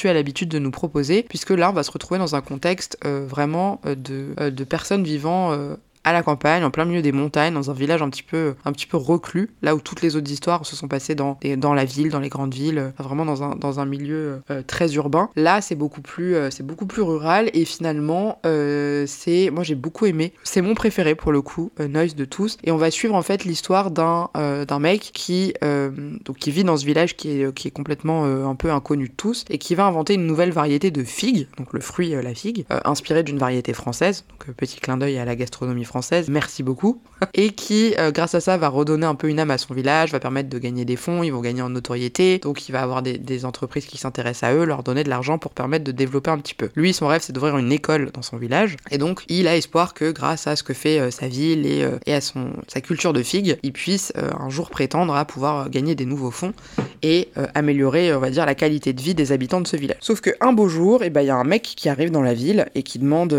a 0.07 0.13
l'habitude 0.13 0.49
de 0.49 0.59
nous 0.59 0.71
proposer 0.71 1.23
puisque 1.23 1.51
là 1.51 1.69
on 1.69 1.73
va 1.73 1.83
se 1.83 1.91
retrouver 1.91 2.17
dans 2.17 2.35
un 2.35 2.41
contexte 2.41 2.97
vraiment 3.03 3.79
de, 3.85 4.49
de 4.49 4.63
personnes 4.63 5.03
vivant 5.03 5.55
à 6.03 6.13
la 6.13 6.23
campagne, 6.23 6.63
en 6.63 6.71
plein 6.71 6.85
milieu 6.85 7.01
des 7.01 7.11
montagnes, 7.11 7.53
dans 7.53 7.71
un 7.71 7.73
village 7.73 8.01
un 8.01 8.09
petit 8.09 8.23
peu, 8.23 8.55
un 8.65 8.71
petit 8.71 8.85
peu 8.85 8.97
reclus, 8.97 9.49
là 9.61 9.75
où 9.75 9.79
toutes 9.79 10.01
les 10.01 10.15
autres 10.15 10.29
histoires 10.29 10.65
se 10.65 10.75
sont 10.75 10.87
passées 10.87 11.15
dans, 11.15 11.37
dans 11.57 11.73
la 11.73 11.85
ville, 11.85 12.09
dans 12.09 12.19
les 12.19 12.29
grandes 12.29 12.53
villes, 12.53 12.77
euh, 12.77 12.89
vraiment 12.99 13.25
dans 13.25 13.43
un, 13.43 13.55
dans 13.55 13.79
un 13.79 13.85
milieu 13.85 14.41
euh, 14.51 14.61
très 14.65 14.93
urbain. 14.95 15.29
Là, 15.35 15.61
c'est 15.61 15.75
beaucoup 15.75 16.01
plus, 16.01 16.35
euh, 16.35 16.49
beaucoup 16.63 16.85
plus 16.85 17.01
rural 17.01 17.49
et 17.53 17.65
finalement, 17.65 18.39
c'est, 18.43 19.49
moi 19.51 19.63
j'ai 19.63 19.75
beaucoup 19.75 20.05
aimé. 20.05 20.33
C'est 20.43 20.61
mon 20.61 20.75
préféré 20.75 21.15
pour 21.15 21.31
le 21.31 21.41
coup, 21.41 21.71
Noise 21.79 22.15
de 22.15 22.25
tous. 22.25 22.57
Et 22.63 22.71
on 22.71 22.77
va 22.77 22.91
suivre 22.91 23.15
en 23.15 23.21
fait 23.21 23.45
l'histoire 23.45 23.91
d'un 23.91 24.29
d'un 24.33 24.79
mec 24.79 25.11
qui, 25.13 25.53
donc 25.61 26.37
qui 26.37 26.51
vit 26.51 26.63
dans 26.63 26.77
ce 26.77 26.85
village 26.85 27.15
qui 27.15 27.41
est, 27.41 27.53
qui 27.53 27.67
est 27.67 27.71
complètement 27.71 28.25
un 28.25 28.55
peu 28.55 28.71
inconnu 28.71 29.09
de 29.09 29.13
tous 29.13 29.45
et 29.49 29.57
qui 29.57 29.75
va 29.75 29.85
inventer 29.85 30.15
une 30.15 30.25
nouvelle 30.25 30.51
variété 30.51 30.91
de 30.91 31.03
figues, 31.03 31.47
donc 31.57 31.73
le 31.73 31.79
fruit 31.79 32.11
la 32.11 32.33
figue, 32.33 32.65
inspiré 32.85 33.23
d'une 33.23 33.37
variété 33.37 33.73
française. 33.73 34.25
Donc 34.29 34.55
petit 34.55 34.79
clin 34.79 34.97
d'œil 34.97 35.17
à 35.17 35.25
la 35.25 35.35
gastronomie 35.35 35.83
française 35.83 35.92
merci 36.29 36.63
beaucoup, 36.63 37.01
et 37.33 37.51
qui, 37.51 37.95
euh, 37.97 38.11
grâce 38.11 38.35
à 38.35 38.41
ça, 38.41 38.57
va 38.57 38.69
redonner 38.69 39.05
un 39.05 39.15
peu 39.15 39.29
une 39.29 39.39
âme 39.39 39.51
à 39.51 39.57
son 39.57 39.73
village, 39.73 40.11
va 40.11 40.19
permettre 40.19 40.49
de 40.49 40.59
gagner 40.59 40.85
des 40.85 40.95
fonds, 40.95 41.23
ils 41.23 41.31
vont 41.31 41.41
gagner 41.41 41.61
en 41.61 41.69
notoriété, 41.69 42.39
donc 42.39 42.67
il 42.67 42.71
va 42.71 42.81
avoir 42.81 43.01
des, 43.01 43.45
entreprises 43.45 43.85
qui 43.85 43.97
s'intéressent 43.97 44.49
à 44.49 44.53
eux, 44.53 44.63
leur 44.63 44.83
donner 44.83 45.03
de 45.03 45.09
l'argent 45.09 45.37
pour 45.37 45.51
permettre 45.51 45.83
de 45.83 45.91
développer 45.91 46.29
un 46.29 46.37
petit 46.37 46.53
peu. 46.53 46.69
Lui, 46.75 46.93
son 46.93 47.07
rêve, 47.07 47.21
c'est 47.21 47.33
d'ouvrir 47.33 47.57
une 47.57 47.71
école 47.71 48.11
dans 48.11 48.21
son 48.21 48.37
village, 48.37 48.77
et 48.91 48.97
donc 48.97 49.23
il 49.27 49.47
a 49.47 49.57
espoir 49.57 49.93
que 49.93 50.11
grâce 50.11 50.47
à 50.47 50.55
ce 50.55 50.63
que 50.63 50.73
fait 50.73 50.99
euh, 50.99 51.11
sa 51.11 51.27
ville 51.27 51.65
et, 51.65 51.83
euh, 51.83 51.97
et, 52.05 52.13
à 52.13 52.21
son, 52.21 52.51
sa 52.67 52.79
culture 52.79 53.11
de 53.11 53.23
figue, 53.23 53.57
il 53.63 53.73
puisse 53.73 54.13
un 54.15 54.49
jour 54.49 54.69
prétendre 54.69 55.15
à 55.15 55.25
pouvoir 55.25 55.69
gagner 55.69 55.95
des 55.95 56.05
nouveaux 56.05 56.31
fonds 56.31 56.53
et 57.01 57.29
améliorer, 57.53 58.13
on 58.13 58.19
va 58.19 58.29
dire, 58.29 58.45
la 58.45 58.55
qualité 58.55 58.93
de 58.93 59.01
vie 59.01 59.15
des 59.15 59.31
habitants 59.31 59.61
de 59.61 59.67
ce 59.67 59.75
village. 59.75 59.97
Sauf 59.99 60.21
qu'un 60.21 60.53
beau 60.53 60.67
jour, 60.67 61.01
eh 61.03 61.09
ben, 61.09 61.21
il 61.21 61.25
ben, 61.25 61.27
y 61.27 61.29
a 61.31 61.35
un 61.35 61.43
mec 61.43 61.63
qui 61.63 61.89
arrive 61.89 62.11
dans 62.11 62.21
la 62.21 62.33
ville 62.33 62.67
et 62.75 62.83
qui 62.83 62.99
demande, 62.99 63.33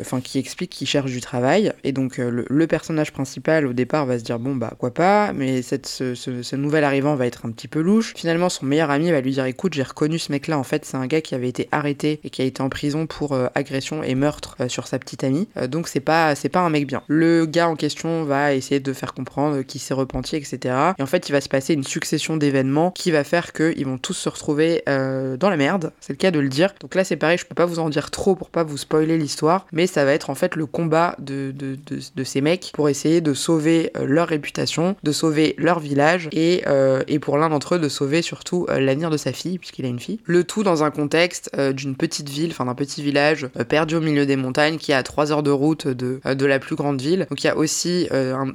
enfin 0.00 0.20
qui 0.20 0.38
explique 0.38 0.70
qu'il 0.70 0.86
cherche 0.86 1.10
du 1.10 1.20
travail, 1.20 1.72
et 1.84 1.92
donc 1.92 2.18
le, 2.18 2.66
personnage 2.66 3.12
principal 3.12 3.29
au 3.38 3.72
départ 3.72 4.06
va 4.06 4.18
se 4.18 4.24
dire 4.24 4.38
bon 4.38 4.54
bah 4.54 4.72
quoi 4.78 4.92
pas, 4.92 5.32
mais 5.32 5.62
cette, 5.62 5.86
ce, 5.86 6.56
nouvel 6.56 6.84
arrivant 6.84 7.14
va 7.14 7.26
être 7.26 7.46
un 7.46 7.50
petit 7.50 7.68
peu 7.68 7.80
louche. 7.80 8.14
Finalement 8.16 8.48
son 8.48 8.66
meilleur 8.66 8.90
ami 8.90 9.10
va 9.10 9.20
lui 9.20 9.32
dire 9.32 9.44
écoute 9.44 9.74
j'ai 9.74 9.82
reconnu 9.82 10.18
ce 10.18 10.32
mec 10.32 10.46
là 10.46 10.58
en 10.58 10.62
fait 10.62 10.84
c'est 10.84 10.96
un 10.96 11.06
gars 11.06 11.20
qui 11.20 11.34
avait 11.34 11.48
été 11.48 11.68
arrêté 11.72 12.20
et 12.24 12.30
qui 12.30 12.42
a 12.42 12.44
été 12.44 12.62
en 12.62 12.68
prison 12.68 13.06
pour 13.06 13.32
euh, 13.32 13.46
agression 13.54 14.02
et 14.02 14.14
meurtre 14.14 14.56
euh, 14.60 14.68
sur 14.68 14.86
sa 14.86 14.98
petite 14.98 15.24
amie, 15.24 15.48
donc 15.68 15.88
c'est 15.88 16.00
pas 16.00 16.34
c'est 16.34 16.48
pas 16.48 16.60
un 16.60 16.70
mec 16.70 16.86
bien. 16.86 17.02
Le 17.08 17.46
gars 17.46 17.68
en 17.68 17.76
question 17.76 18.24
va 18.24 18.54
essayer 18.54 18.80
de 18.80 18.92
faire 18.92 19.14
comprendre 19.14 19.62
qu'il 19.62 19.80
s'est 19.80 19.94
repenti 19.94 20.36
etc. 20.36 20.74
Et 20.98 21.02
en 21.02 21.06
fait 21.06 21.28
il 21.28 21.32
va 21.32 21.40
se 21.40 21.48
passer 21.48 21.74
une 21.74 21.84
succession 21.84 22.36
d'événements 22.36 22.90
qui 22.90 23.10
va 23.10 23.24
faire 23.24 23.52
qu'ils 23.52 23.86
vont 23.86 23.98
tous 23.98 24.14
se 24.14 24.28
retrouver 24.28 24.82
dans 24.86 25.50
la 25.50 25.56
merde, 25.56 25.92
c'est 26.00 26.12
le 26.12 26.18
cas 26.18 26.30
de 26.30 26.40
le 26.40 26.48
dire. 26.48 26.74
Donc 26.80 26.94
là 26.94 27.04
c'est 27.04 27.16
pareil 27.16 27.38
je 27.38 27.46
peux 27.46 27.54
pas 27.54 27.66
vous 27.66 27.78
en 27.78 27.88
dire 27.88 28.10
trop 28.10 28.34
pour 28.34 28.50
pas 28.50 28.64
vous 28.64 28.76
spoiler 28.76 29.18
l'histoire, 29.18 29.66
mais 29.72 29.86
ça 29.86 30.04
va 30.04 30.12
être 30.12 30.30
en 30.30 30.34
fait 30.34 30.56
le 30.56 30.66
combat 30.66 31.14
de, 31.18 31.52
de 31.56 31.76
de, 32.14 32.24
ces 32.24 32.40
mecs 32.40 32.70
pour 32.74 32.88
essayer 32.88 33.19
de 33.20 33.34
sauver 33.34 33.90
euh, 33.96 34.04
leur 34.06 34.28
réputation, 34.28 34.96
de 35.02 35.12
sauver 35.12 35.54
leur 35.58 35.80
village 35.80 36.28
et, 36.32 36.62
euh, 36.66 37.02
et 37.08 37.18
pour 37.18 37.38
l'un 37.38 37.48
d'entre 37.48 37.76
eux 37.76 37.78
de 37.78 37.88
sauver 37.88 38.22
surtout 38.22 38.66
euh, 38.68 38.80
l'avenir 38.80 39.10
de 39.10 39.16
sa 39.16 39.32
fille, 39.32 39.58
puisqu'il 39.58 39.84
a 39.84 39.88
une 39.88 40.00
fille. 40.00 40.20
Le 40.24 40.44
tout 40.44 40.62
dans 40.62 40.82
un 40.82 40.90
contexte 40.90 41.50
d'une 41.72 41.96
petite 41.96 42.28
ville, 42.28 42.50
enfin 42.50 42.66
d'un 42.66 42.74
petit 42.74 43.02
village 43.02 43.48
perdu 43.68 43.96
au 43.96 44.00
milieu 44.00 44.26
des 44.26 44.36
montagnes 44.36 44.78
qui 44.78 44.92
est 44.92 44.94
à 44.94 45.02
3 45.02 45.32
heures 45.32 45.42
de 45.42 45.50
route 45.50 45.88
de, 45.88 46.20
de 46.24 46.46
la 46.46 46.58
plus 46.58 46.76
grande 46.76 47.00
ville. 47.00 47.26
Donc 47.28 47.42
il 47.42 47.46
y 47.46 47.50
a 47.50 47.56
aussi 47.56 48.08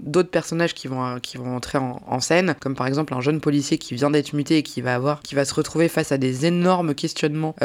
d'autres 0.04 0.30
personnages 0.30 0.73
qui 0.73 0.88
vont, 0.88 1.19
entrer 1.45 1.78
en, 1.78 2.19
scène, 2.19 2.56
comme 2.60 2.75
par 2.75 2.88
exemple 2.88 3.13
un 3.13 3.21
jeune 3.21 3.39
policier 3.39 3.78
qui 3.78 3.95
vient 3.95 4.10
d'être 4.10 4.34
muté 4.34 4.58
et 4.58 4.63
qui 4.63 4.82
va 4.82 4.99
se 5.21 5.54
retrouver 5.54 5.88
face 5.88 6.12
à 6.12 6.17
des 6.17 6.45
énormes 6.45 6.95
questionnements 6.95 7.56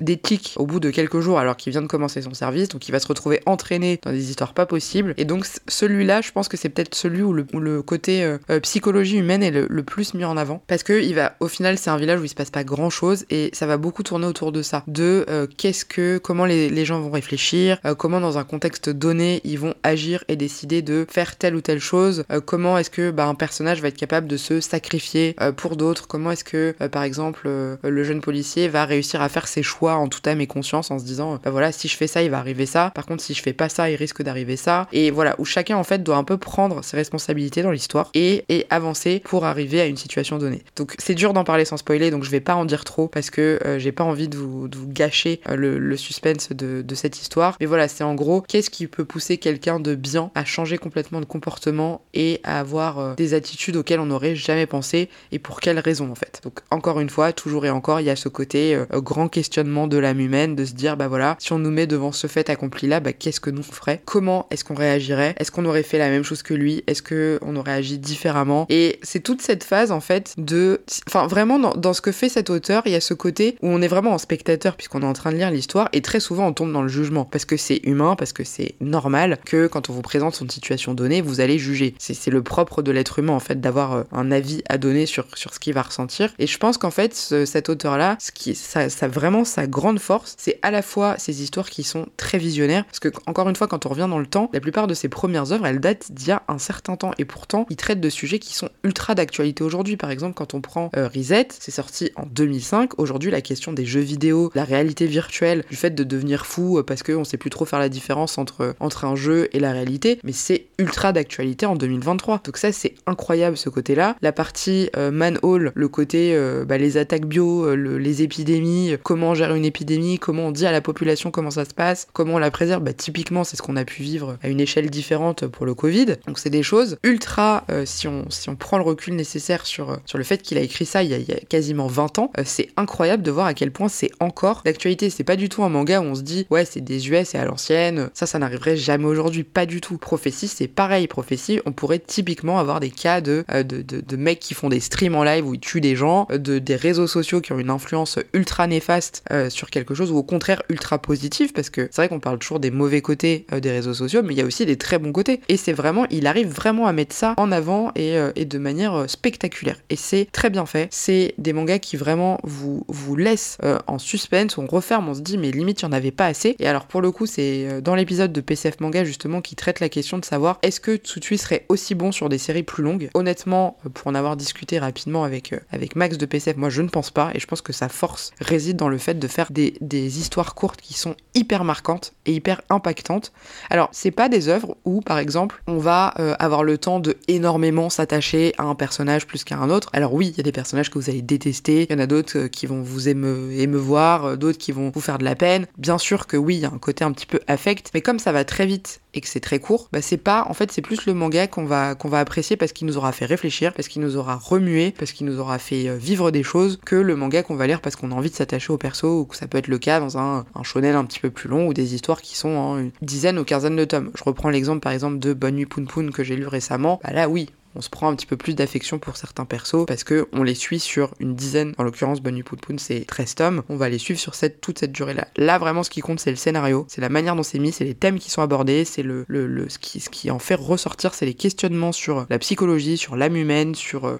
d'éthique 0.00 0.54
au 0.56 0.66
bout 0.66 0.80
de 0.80 0.90
quelques 0.90 1.20
jours 1.20 1.38
alors 1.38 1.56
qu'il 1.56 1.72
vient 1.72 1.82
de 1.82 1.86
commencer 1.86 2.22
son 2.22 2.34
service. 2.34 2.68
Donc 2.68 2.88
il 2.88 2.92
va 2.92 3.00
se 3.00 3.08
retrouver 3.08 3.40
entraîné 3.46 4.00
dans 4.02 4.12
des 4.12 4.30
histoires 4.30 4.54
pas 4.54 4.66
possibles 4.66 5.14
et 5.16 5.24
donc 5.24 5.46
celui-là, 5.68 6.15
je 6.20 6.32
pense 6.32 6.48
que 6.48 6.56
c'est 6.56 6.68
peut-être 6.68 6.94
celui 6.94 7.22
où 7.22 7.32
le, 7.32 7.82
côté 7.82 8.22
euh, 8.22 8.38
euh, 8.50 8.60
psychologie 8.60 9.18
humaine 9.18 9.42
est 9.42 9.50
le, 9.50 9.82
plus 9.82 10.14
mis 10.14 10.24
en 10.24 10.36
avant. 10.36 10.62
Parce 10.66 10.82
que 10.82 11.00
il 11.00 11.14
va, 11.14 11.36
au 11.40 11.48
final, 11.48 11.78
c'est 11.78 11.90
un 11.90 11.96
village 11.96 12.20
où 12.20 12.24
il 12.24 12.28
se 12.28 12.34
passe 12.34 12.50
pas 12.50 12.64
grand-chose 12.64 13.24
et 13.30 13.50
ça 13.52 13.66
va 13.66 13.76
beaucoup 13.76 14.02
tourner 14.02 14.26
autour 14.26 14.52
de 14.52 14.62
ça. 14.62 14.82
De 14.86 15.24
euh, 15.28 15.46
qu'est-ce 15.56 15.84
que, 15.84 16.18
comment 16.18 16.44
les, 16.44 16.84
gens 16.84 17.00
vont 17.00 17.10
réfléchir, 17.10 17.80
comment 17.98 18.20
dans 18.20 18.38
un 18.38 18.44
contexte 18.44 18.90
donné 18.90 19.40
ils 19.42 19.58
vont 19.58 19.74
agir 19.82 20.22
et 20.28 20.36
décider 20.36 20.82
de 20.82 21.04
faire 21.10 21.36
telle 21.36 21.56
ou 21.56 21.60
telle 21.60 21.80
chose, 21.80 22.24
comment 22.44 22.78
est-ce 22.78 22.90
que 22.90 23.10
bah, 23.10 23.26
un 23.26 23.34
personnage 23.34 23.82
va 23.82 23.88
être 23.88 23.96
capable 23.96 24.28
de 24.28 24.36
se 24.36 24.60
sacrifier 24.60 25.34
pour 25.56 25.76
d'autres, 25.76 26.06
comment 26.06 26.30
est-ce 26.30 26.44
que, 26.44 26.74
par 26.92 27.02
exemple, 27.02 27.48
le 27.82 28.04
jeune 28.04 28.20
policier 28.20 28.68
va 28.68 28.84
réussir 28.84 29.20
à 29.20 29.28
faire 29.28 29.48
ses 29.48 29.64
choix 29.64 29.94
en 29.94 30.08
toute 30.08 30.26
âme 30.28 30.40
et 30.40 30.46
conscience 30.46 30.90
en 30.90 30.98
se 30.98 31.04
disant, 31.04 31.40
bah 31.42 31.50
voilà, 31.50 31.72
si 31.72 31.88
je 31.88 31.96
fais 31.96 32.06
ça, 32.06 32.22
il 32.22 32.30
va 32.30 32.38
arriver 32.38 32.66
ça. 32.66 32.92
Par 32.94 33.06
contre, 33.06 33.22
si 33.22 33.34
je 33.34 33.42
fais 33.42 33.52
pas 33.52 33.68
ça, 33.68 33.90
il 33.90 33.96
risque 33.96 34.22
d'arriver 34.22 34.56
ça. 34.56 34.86
Et 34.92 35.10
voilà, 35.10 35.34
où 35.38 35.44
chacun 35.44 35.76
en 35.76 35.84
fait 35.84 35.95
doit 36.02 36.16
un 36.16 36.24
peu 36.24 36.36
prendre 36.36 36.82
ses 36.82 36.96
responsabilités 36.96 37.62
dans 37.62 37.70
l'histoire 37.70 38.10
et, 38.14 38.44
avancer 38.70 39.20
pour 39.24 39.44
arriver 39.44 39.80
à 39.80 39.86
une 39.86 39.96
situation 39.96 40.38
donnée. 40.38 40.62
Donc 40.76 40.94
c'est 40.98 41.14
dur 41.14 41.32
d'en 41.32 41.44
parler 41.44 41.64
sans 41.64 41.76
spoiler, 41.76 42.10
donc 42.10 42.24
je 42.24 42.30
vais 42.30 42.40
pas 42.40 42.54
en 42.54 42.64
dire 42.64 42.84
trop 42.84 43.06
parce 43.06 43.30
que 43.30 43.60
euh, 43.64 43.78
j'ai 43.78 43.92
pas 43.92 44.04
envie 44.04 44.28
de 44.28 44.36
vous, 44.36 44.68
gâcher 44.88 45.40
euh, 45.48 45.78
le, 45.78 45.96
suspense 45.96 46.50
de, 46.50 46.94
cette 46.94 47.20
histoire. 47.20 47.56
Mais 47.60 47.66
voilà, 47.66 47.88
c'est 47.88 48.04
en 48.04 48.14
gros 48.14 48.40
qu'est-ce 48.40 48.70
qui 48.70 48.86
peut 48.86 49.04
pousser 49.04 49.38
quelqu'un 49.38 49.78
de 49.78 49.94
bien 49.94 50.30
à 50.34 50.44
changer 50.44 50.78
complètement 50.78 51.20
de 51.20 51.26
comportement 51.26 52.02
et 52.14 52.40
à 52.44 52.58
avoir 52.58 52.98
euh, 52.98 53.14
des 53.14 53.34
attitudes 53.34 53.76
auxquelles 53.76 54.00
on 54.00 54.06
n'aurait 54.06 54.34
jamais 54.34 54.66
pensé 54.66 55.08
et 55.32 55.38
pour 55.38 55.60
quelles 55.60 55.78
raisons 55.78 56.10
en 56.10 56.14
fait? 56.14 56.40
Donc 56.42 56.60
encore 56.70 57.00
une 57.00 57.10
fois, 57.10 57.32
toujours 57.32 57.66
et 57.66 57.70
encore, 57.70 58.00
il 58.00 58.06
y 58.06 58.10
a 58.10 58.16
ce 58.16 58.28
côté 58.28 58.78
grand 58.92 59.28
questionnement 59.28 59.86
de 59.86 59.98
l'âme 59.98 60.20
humaine 60.20 60.56
de 60.56 60.64
se 60.64 60.72
dire 60.72 60.96
bah 60.96 61.08
voilà, 61.08 61.36
si 61.38 61.52
on 61.52 61.58
nous 61.58 61.70
met 61.70 61.86
devant 61.86 62.12
ce 62.12 62.26
fait 62.26 62.50
accompli 62.50 62.88
là, 62.88 63.00
bah 63.00 63.12
qu'est-ce 63.12 63.40
que 63.40 63.50
nous 63.50 63.62
ferait? 63.62 64.02
Comment 64.04 64.46
est-ce 64.50 64.64
qu'on 64.64 64.74
réagirait? 64.74 65.34
Est-ce 65.38 65.50
qu'on 65.50 65.64
aurait 65.64 65.82
fait 65.86 65.98
la 65.98 66.10
même 66.10 66.22
chose 66.22 66.42
que 66.42 66.54
lui 66.54 66.84
Est-ce 66.86 67.02
qu'on 67.02 67.56
aurait 67.56 67.72
agi 67.72 67.98
différemment? 67.98 68.66
Et 68.68 68.98
c'est 69.02 69.20
toute 69.20 69.42
cette 69.42 69.64
phase 69.64 69.92
en 69.92 70.00
fait 70.00 70.34
de... 70.38 70.82
Enfin 71.08 71.26
vraiment 71.26 71.58
dans, 71.58 71.92
ce 71.92 72.00
que 72.00 72.12
fait 72.12 72.28
cet 72.28 72.50
auteur, 72.50 72.82
il 72.86 72.92
y 72.92 72.96
a 72.96 73.00
ce 73.00 73.14
côté 73.14 73.56
où 73.62 73.68
on 73.68 73.80
est 73.80 73.88
vraiment 73.88 74.12
en 74.12 74.18
spectateur 74.18 74.76
puisqu'on 74.76 75.02
est 75.02 75.06
en 75.06 75.12
train 75.12 75.32
de 75.32 75.36
lire 75.36 75.50
l'histoire 75.50 75.88
et 75.92 76.02
très 76.02 76.20
souvent 76.20 76.46
on 76.46 76.52
tombe 76.52 76.72
dans 76.72 76.82
le 76.82 76.88
jugement 76.88 77.24
parce 77.24 77.44
que 77.44 77.56
c'est 77.56 77.80
humain, 77.84 78.16
parce 78.16 78.32
que 78.32 78.44
c'est 78.44 78.74
normal 78.80 79.38
que 79.44 79.66
quand 79.66 79.90
on 79.90 79.92
vous 79.92 80.02
présente 80.02 80.40
une 80.40 80.50
situation 80.50 80.94
donnée, 80.94 81.22
vous 81.22 81.40
allez 81.40 81.58
juger. 81.58 81.94
C'est 81.98 82.30
le 82.30 82.42
propre 82.42 82.82
de 82.82 82.90
l'être 82.90 83.18
humain 83.18 83.32
en 83.32 83.40
fait 83.40 83.60
d'avoir 83.60 83.92
euh, 83.92 84.02
un 84.12 84.30
avis 84.30 84.62
à 84.68 84.78
donner 84.78 85.06
sur, 85.06 85.26
sur 85.34 85.54
ce 85.54 85.60
qu'il 85.60 85.74
va 85.74 85.82
ressentir. 85.82 86.32
Et 86.38 86.46
je 86.46 86.58
pense 86.58 86.78
qu'en 86.78 86.90
fait 86.90 87.14
cet 87.14 87.68
auteur-là, 87.68 88.16
ce 88.20 88.32
qui 88.32 88.54
ça, 88.54 88.88
ça 88.88 89.08
vraiment 89.08 89.44
sa 89.44 89.66
grande 89.66 89.98
force, 89.98 90.34
c'est 90.38 90.58
à 90.62 90.70
la 90.70 90.82
fois 90.82 91.16
ces 91.18 91.42
histoires 91.42 91.70
qui 91.70 91.82
sont 91.82 92.06
très 92.16 92.38
visionnaires 92.38 92.84
parce 92.84 93.00
que 93.00 93.08
encore 93.26 93.48
une 93.48 93.56
fois 93.56 93.68
quand 93.68 93.86
on 93.86 93.88
revient 93.88 94.08
dans 94.08 94.18
le 94.18 94.26
temps, 94.26 94.50
la 94.52 94.60
plupart 94.60 94.86
de 94.86 94.94
ses 94.94 95.08
premières 95.08 95.52
œuvres, 95.52 95.66
elles 95.66 95.75
datent 95.80 96.12
d'il 96.12 96.28
y 96.28 96.32
a 96.32 96.42
un 96.48 96.58
certain 96.58 96.96
temps. 96.96 97.12
Et 97.18 97.24
pourtant, 97.24 97.66
il 97.70 97.76
traite 97.76 98.00
de 98.00 98.10
sujets 98.10 98.38
qui 98.38 98.54
sont 98.54 98.68
ultra 98.84 99.14
d'actualité 99.14 99.64
aujourd'hui. 99.64 99.96
Par 99.96 100.10
exemple, 100.10 100.34
quand 100.34 100.54
on 100.54 100.60
prend 100.60 100.90
euh, 100.96 101.08
Reset, 101.08 101.48
c'est 101.58 101.70
sorti 101.70 102.10
en 102.16 102.26
2005. 102.26 102.98
Aujourd'hui, 102.98 103.30
la 103.30 103.40
question 103.40 103.72
des 103.72 103.86
jeux 103.86 104.00
vidéo, 104.00 104.50
la 104.54 104.64
réalité 104.64 105.06
virtuelle, 105.06 105.64
du 105.70 105.76
fait 105.76 105.94
de 105.94 106.04
devenir 106.04 106.46
fou 106.46 106.78
euh, 106.78 106.82
parce 106.82 107.02
qu'on 107.02 107.24
sait 107.24 107.36
plus 107.36 107.50
trop 107.50 107.64
faire 107.64 107.78
la 107.78 107.88
différence 107.88 108.38
entre, 108.38 108.74
entre 108.80 109.04
un 109.04 109.16
jeu 109.16 109.48
et 109.52 109.60
la 109.60 109.72
réalité, 109.72 110.18
mais 110.24 110.32
c'est 110.32 110.66
ultra 110.78 111.12
d'actualité 111.12 111.66
en 111.66 111.76
2023. 111.76 112.42
Donc 112.44 112.56
ça, 112.56 112.72
c'est 112.72 112.94
incroyable 113.06 113.56
ce 113.56 113.68
côté-là. 113.68 114.16
La 114.22 114.32
partie 114.32 114.90
euh, 114.96 115.10
Man 115.10 115.38
All, 115.42 115.72
le 115.74 115.88
côté 115.88 116.34
euh, 116.34 116.64
bah, 116.64 116.78
les 116.78 116.96
attaques 116.96 117.26
bio, 117.26 117.74
les 117.74 118.22
épidémies, 118.22 118.96
comment 119.02 119.30
on 119.30 119.34
gère 119.34 119.54
une 119.54 119.64
épidémie, 119.64 120.18
comment 120.18 120.46
on 120.46 120.52
dit 120.52 120.66
à 120.66 120.72
la 120.72 120.80
population 120.80 121.30
comment 121.30 121.50
ça 121.50 121.64
se 121.64 121.74
passe, 121.74 122.06
comment 122.12 122.34
on 122.34 122.38
la 122.38 122.50
préserve, 122.50 122.82
bah, 122.82 122.92
typiquement 122.92 123.44
c'est 123.44 123.56
ce 123.56 123.62
qu'on 123.62 123.76
a 123.76 123.84
pu 123.84 124.02
vivre 124.02 124.38
à 124.42 124.48
une 124.48 124.60
échelle 124.60 124.90
différente 124.90 125.46
pour 125.46 125.65
le 125.66 125.74
Covid. 125.74 126.16
Donc 126.26 126.38
c'est 126.38 126.50
des 126.50 126.62
choses 126.62 126.96
ultra, 127.02 127.64
si, 127.84 128.08
on, 128.08 128.26
si 128.30 128.48
on 128.48 128.56
prend 128.56 128.78
le 128.78 128.84
recul 128.84 129.14
nécessaire 129.14 129.66
sur, 129.66 129.98
sur 130.06 130.18
le 130.18 130.24
fait 130.24 130.42
qu'il 130.42 130.58
a 130.58 130.60
écrit 130.60 130.86
ça 130.86 131.02
il 131.02 131.10
y 131.10 131.32
a, 131.32 131.36
quasiment 131.48 131.86
20 131.86 132.18
ans, 132.18 132.32
c'est 132.44 132.68
incroyable 132.76 133.22
de 133.22 133.30
voir 133.30 133.46
à 133.46 133.54
quel 133.54 133.70
point 133.70 133.88
c'est 133.88 134.10
encore 134.20 134.62
d'actualité. 134.64 135.10
C'est 135.10 135.24
pas 135.24 135.36
du 135.36 135.48
tout 135.48 135.62
un 135.64 135.68
manga 135.68 136.00
où 136.00 136.04
on 136.04 136.14
se 136.14 136.22
dit 136.22 136.46
ouais 136.50 136.64
c'est 136.64 136.80
des 136.80 137.08
US 137.10 137.34
et 137.34 137.38
à 137.38 137.44
l'ancienne, 137.44 138.10
ça 138.14 138.26
ça 138.26 138.38
n'arriverait 138.38 138.76
jamais 138.76 139.06
aujourd'hui, 139.06 139.44
pas 139.44 139.66
du 139.66 139.80
tout. 139.80 139.98
Prophétie 139.98 140.48
c'est 140.48 140.68
pareil, 140.68 141.06
prophétie 141.06 141.60
on 141.66 141.72
pourrait 141.72 141.98
typiquement 141.98 142.58
avoir 142.58 142.80
des 142.80 142.90
cas 142.90 143.20
de, 143.20 143.44
de, 143.48 143.82
de, 143.82 144.16
mecs 144.16 144.40
qui 144.40 144.54
font 144.54 144.68
des 144.68 144.80
streams 144.80 145.14
en 145.14 145.24
live 145.24 145.46
où 145.46 145.54
ils 145.54 145.60
tuent 145.60 145.80
des 145.80 145.96
gens, 145.96 146.26
de, 146.30 146.58
des 146.58 146.76
réseaux 146.76 147.06
sociaux 147.06 147.40
qui 147.40 147.52
ont 147.52 147.58
une 147.58 147.70
influence 147.70 148.18
ultra 148.32 148.66
néfaste 148.66 149.22
euh, 149.30 149.50
sur 149.50 149.70
quelque 149.70 149.94
chose 149.94 150.10
ou 150.10 150.16
au 150.16 150.22
contraire 150.22 150.62
ultra 150.68 150.98
positive 150.98 151.52
parce 151.52 151.70
que 151.70 151.88
c'est 151.90 151.96
vrai 151.96 152.08
qu'on 152.08 152.20
parle 152.20 152.38
toujours 152.38 152.60
des 152.60 152.70
mauvais 152.70 153.02
côtés 153.02 153.46
euh, 153.52 153.60
des 153.60 153.70
réseaux 153.70 153.94
sociaux 153.94 154.22
mais 154.22 154.34
il 154.34 154.38
y 154.38 154.42
a 154.42 154.46
aussi 154.46 154.66
des 154.66 154.76
très 154.76 154.98
bons 154.98 155.12
côtés 155.12 155.40
c'est 155.56 155.72
vraiment, 155.72 156.06
il 156.10 156.26
arrive 156.26 156.48
vraiment 156.48 156.86
à 156.86 156.92
mettre 156.92 157.14
ça 157.14 157.34
en 157.36 157.52
avant 157.52 157.92
et, 157.94 158.16
euh, 158.16 158.32
de 158.32 158.58
manière 158.58 159.08
spectaculaire 159.08 159.76
et 159.90 159.96
c'est 159.96 160.28
très 160.30 160.50
bien 160.50 160.66
fait. 160.66 160.88
C'est 160.90 161.34
des 161.38 161.52
mangas 161.52 161.78
qui 161.78 161.96
vraiment 161.96 162.38
vous, 162.42 162.84
laissent 163.16 163.58
en 163.86 163.98
suspense, 163.98 164.58
on 164.58 164.66
referme, 164.66 165.08
on 165.08 165.14
se 165.14 165.20
dit 165.20 165.38
mais 165.38 165.50
limite 165.50 165.82
il 165.82 165.86
n'y 165.86 165.90
en 165.90 165.96
avait 165.96 166.10
pas 166.10 166.26
assez 166.26 166.56
et 166.58 166.66
alors 166.66 166.86
pour 166.86 167.00
le 167.00 167.10
coup 167.10 167.26
c'est 167.26 167.80
dans 167.80 167.94
l'épisode 167.94 168.32
de 168.32 168.40
PCF 168.40 168.80
Manga 168.80 169.04
justement 169.04 169.40
qui 169.40 169.56
traite 169.56 169.80
la 169.80 169.88
question 169.88 170.18
de 170.18 170.24
savoir 170.24 170.58
est-ce 170.62 170.80
que 170.80 170.96
Tsutui 170.96 171.38
serait 171.38 171.64
aussi 171.68 171.94
bon 171.94 172.12
sur 172.12 172.28
des 172.28 172.38
séries 172.38 172.62
plus 172.62 172.82
longues? 172.82 173.10
Honnêtement, 173.14 173.78
euh, 173.84 173.88
pour 173.88 174.08
en 174.08 174.14
avoir 174.14 174.36
discuté 174.36 174.78
rapidement 174.78 175.24
avec, 175.24 175.52
euh, 175.52 175.58
Max 175.94 176.18
de 176.18 176.26
PCF, 176.26 176.56
moi 176.56 176.68
je 176.68 176.82
ne 176.82 176.88
pense 176.88 177.10
pas 177.10 177.30
et 177.34 177.40
je 177.40 177.46
pense 177.46 177.62
que 177.62 177.72
sa 177.72 177.88
force 177.88 178.32
réside 178.40 178.76
dans 178.76 178.88
le 178.88 178.98
fait 178.98 179.14
de 179.14 179.28
faire 179.28 179.50
des, 179.50 179.74
des 179.80 180.18
histoires 180.18 180.54
courtes 180.54 180.80
qui 180.80 180.94
sont 180.94 181.14
hyper 181.34 181.64
marquantes 181.64 182.12
et 182.26 182.32
hyper 182.32 182.60
impactantes. 182.70 183.32
Alors, 183.70 183.88
c'est 183.92 184.10
pas 184.10 184.28
des 184.28 184.48
œuvres 184.48 184.76
où, 184.84 185.00
par 185.00 185.18
exemple, 185.18 185.45
on 185.66 185.78
va 185.78 186.14
euh, 186.18 186.34
avoir 186.38 186.64
le 186.64 186.78
temps 186.78 187.00
de 187.00 187.16
énormément 187.28 187.90
s'attacher 187.90 188.52
à 188.58 188.64
un 188.64 188.74
personnage 188.74 189.26
plus 189.26 189.44
qu'à 189.44 189.56
un 189.56 189.70
autre. 189.70 189.90
Alors 189.92 190.14
oui, 190.14 190.28
il 190.28 190.36
y 190.36 190.40
a 190.40 190.42
des 190.42 190.52
personnages 190.52 190.90
que 190.90 190.98
vous 190.98 191.10
allez 191.10 191.22
détester, 191.22 191.86
il 191.88 191.92
y 191.92 191.94
en 191.94 192.02
a 192.02 192.06
d'autres 192.06 192.46
qui 192.46 192.66
vont 192.66 192.82
vous 192.82 193.08
émeuvoir, 193.08 194.36
d'autres 194.36 194.58
qui 194.58 194.72
vont 194.72 194.90
vous 194.94 195.00
faire 195.00 195.18
de 195.18 195.24
la 195.24 195.34
peine. 195.34 195.66
Bien 195.78 195.98
sûr 195.98 196.26
que 196.26 196.36
oui, 196.36 196.56
il 196.56 196.60
y 196.60 196.66
a 196.66 196.72
un 196.72 196.78
côté 196.78 197.04
un 197.04 197.12
petit 197.12 197.26
peu 197.26 197.40
affect, 197.46 197.90
mais 197.94 198.00
comme 198.00 198.18
ça 198.18 198.32
va 198.32 198.44
très 198.44 198.66
vite 198.66 199.00
et 199.16 199.20
que 199.20 199.28
c'est 199.28 199.40
très 199.40 199.58
court, 199.58 199.88
bah 199.92 200.02
c'est 200.02 200.16
pas, 200.16 200.46
en 200.48 200.54
fait, 200.54 200.70
c'est 200.70 200.82
plus 200.82 201.06
le 201.06 201.14
manga 201.14 201.46
qu'on 201.46 201.64
va, 201.64 201.94
qu'on 201.94 202.08
va 202.08 202.20
apprécier 202.20 202.56
parce 202.56 202.72
qu'il 202.72 202.86
nous 202.86 202.96
aura 202.96 203.12
fait 203.12 203.24
réfléchir, 203.24 203.72
parce 203.72 203.88
qu'il 203.88 204.02
nous 204.02 204.16
aura 204.16 204.36
remué, 204.36 204.92
parce 204.98 205.12
qu'il 205.12 205.26
nous 205.26 205.38
aura 205.40 205.58
fait 205.58 205.88
euh, 205.88 205.96
vivre 205.96 206.30
des 206.30 206.42
choses, 206.42 206.78
que 206.84 206.96
le 206.96 207.16
manga 207.16 207.42
qu'on 207.42 207.56
va 207.56 207.66
lire 207.66 207.80
parce 207.80 207.96
qu'on 207.96 208.12
a 208.12 208.14
envie 208.14 208.30
de 208.30 208.34
s'attacher 208.34 208.72
au 208.72 208.78
perso, 208.78 209.20
ou 209.20 209.24
que 209.24 209.36
ça 209.36 209.46
peut 209.46 209.58
être 209.58 209.68
le 209.68 209.78
cas 209.78 210.00
dans 210.00 210.18
un, 210.18 210.44
un 210.54 210.62
un 210.76 211.04
petit 211.04 211.20
peu 211.20 211.30
plus 211.30 211.48
long, 211.48 211.66
ou 211.66 211.74
des 211.74 211.94
histoires 211.94 212.20
qui 212.20 212.36
sont 212.36 212.50
en 212.50 212.78
une 212.78 212.90
dizaine 213.02 213.38
ou 213.38 213.44
quinzaine 213.44 213.76
de 213.76 213.84
tomes. 213.84 214.10
Je 214.14 214.24
reprends 214.24 214.50
l'exemple 214.50 214.80
par 214.80 214.92
exemple 214.92 215.18
de 215.18 215.32
Bonne 215.32 215.56
Nuit 215.56 215.66
Poun 215.66 215.86
Poun 215.86 216.10
que 216.10 216.22
j'ai 216.22 216.36
lu 216.36 216.46
récemment. 216.46 217.00
Bah 217.02 217.12
là, 217.12 217.28
oui, 217.28 217.48
on 217.76 217.80
se 217.80 217.90
prend 217.90 218.08
un 218.08 218.14
petit 218.14 218.26
peu 218.26 218.36
plus 218.36 218.54
d'affection 218.54 218.98
pour 218.98 219.16
certains 219.16 219.44
persos 219.44 219.86
parce 219.86 220.04
que 220.04 220.28
on 220.32 220.42
les 220.42 220.54
suit 220.54 220.80
sur 220.80 221.12
une 221.20 221.34
dizaine, 221.34 221.74
en 221.78 221.82
l'occurrence 221.82 222.20
Bunny 222.20 222.42
Poon 222.42 222.56
Poon 222.56 222.78
c'est 222.78 223.06
13 223.06 223.34
tomes, 223.34 223.62
on 223.68 223.76
va 223.76 223.88
les 223.88 223.98
suivre 223.98 224.18
sur 224.18 224.34
cette, 224.34 224.60
toute 224.60 224.78
cette 224.78 224.92
durée-là. 224.92 225.28
Là 225.36 225.58
vraiment 225.58 225.82
ce 225.82 225.90
qui 225.90 226.00
compte 226.00 226.20
c'est 226.20 226.30
le 226.30 226.36
scénario, 226.36 226.86
c'est 226.88 227.00
la 227.00 227.08
manière 227.08 227.36
dont 227.36 227.42
c'est 227.42 227.58
mis, 227.58 227.72
c'est 227.72 227.84
les 227.84 227.94
thèmes 227.94 228.18
qui 228.18 228.30
sont 228.30 228.42
abordés, 228.42 228.84
c'est 228.84 229.02
le, 229.02 229.26
ce, 229.68 229.78
qui, 230.08 230.30
en 230.30 230.38
fait 230.38 230.54
ressortir, 230.54 231.14
c'est 231.14 231.26
les 231.26 231.34
questionnements 231.34 231.92
sur 231.92 232.26
la 232.30 232.38
psychologie, 232.38 232.96
sur 232.96 233.16
l'âme 233.16 233.36
humaine, 233.36 233.74
sur, 233.74 234.06
euh, 234.06 234.18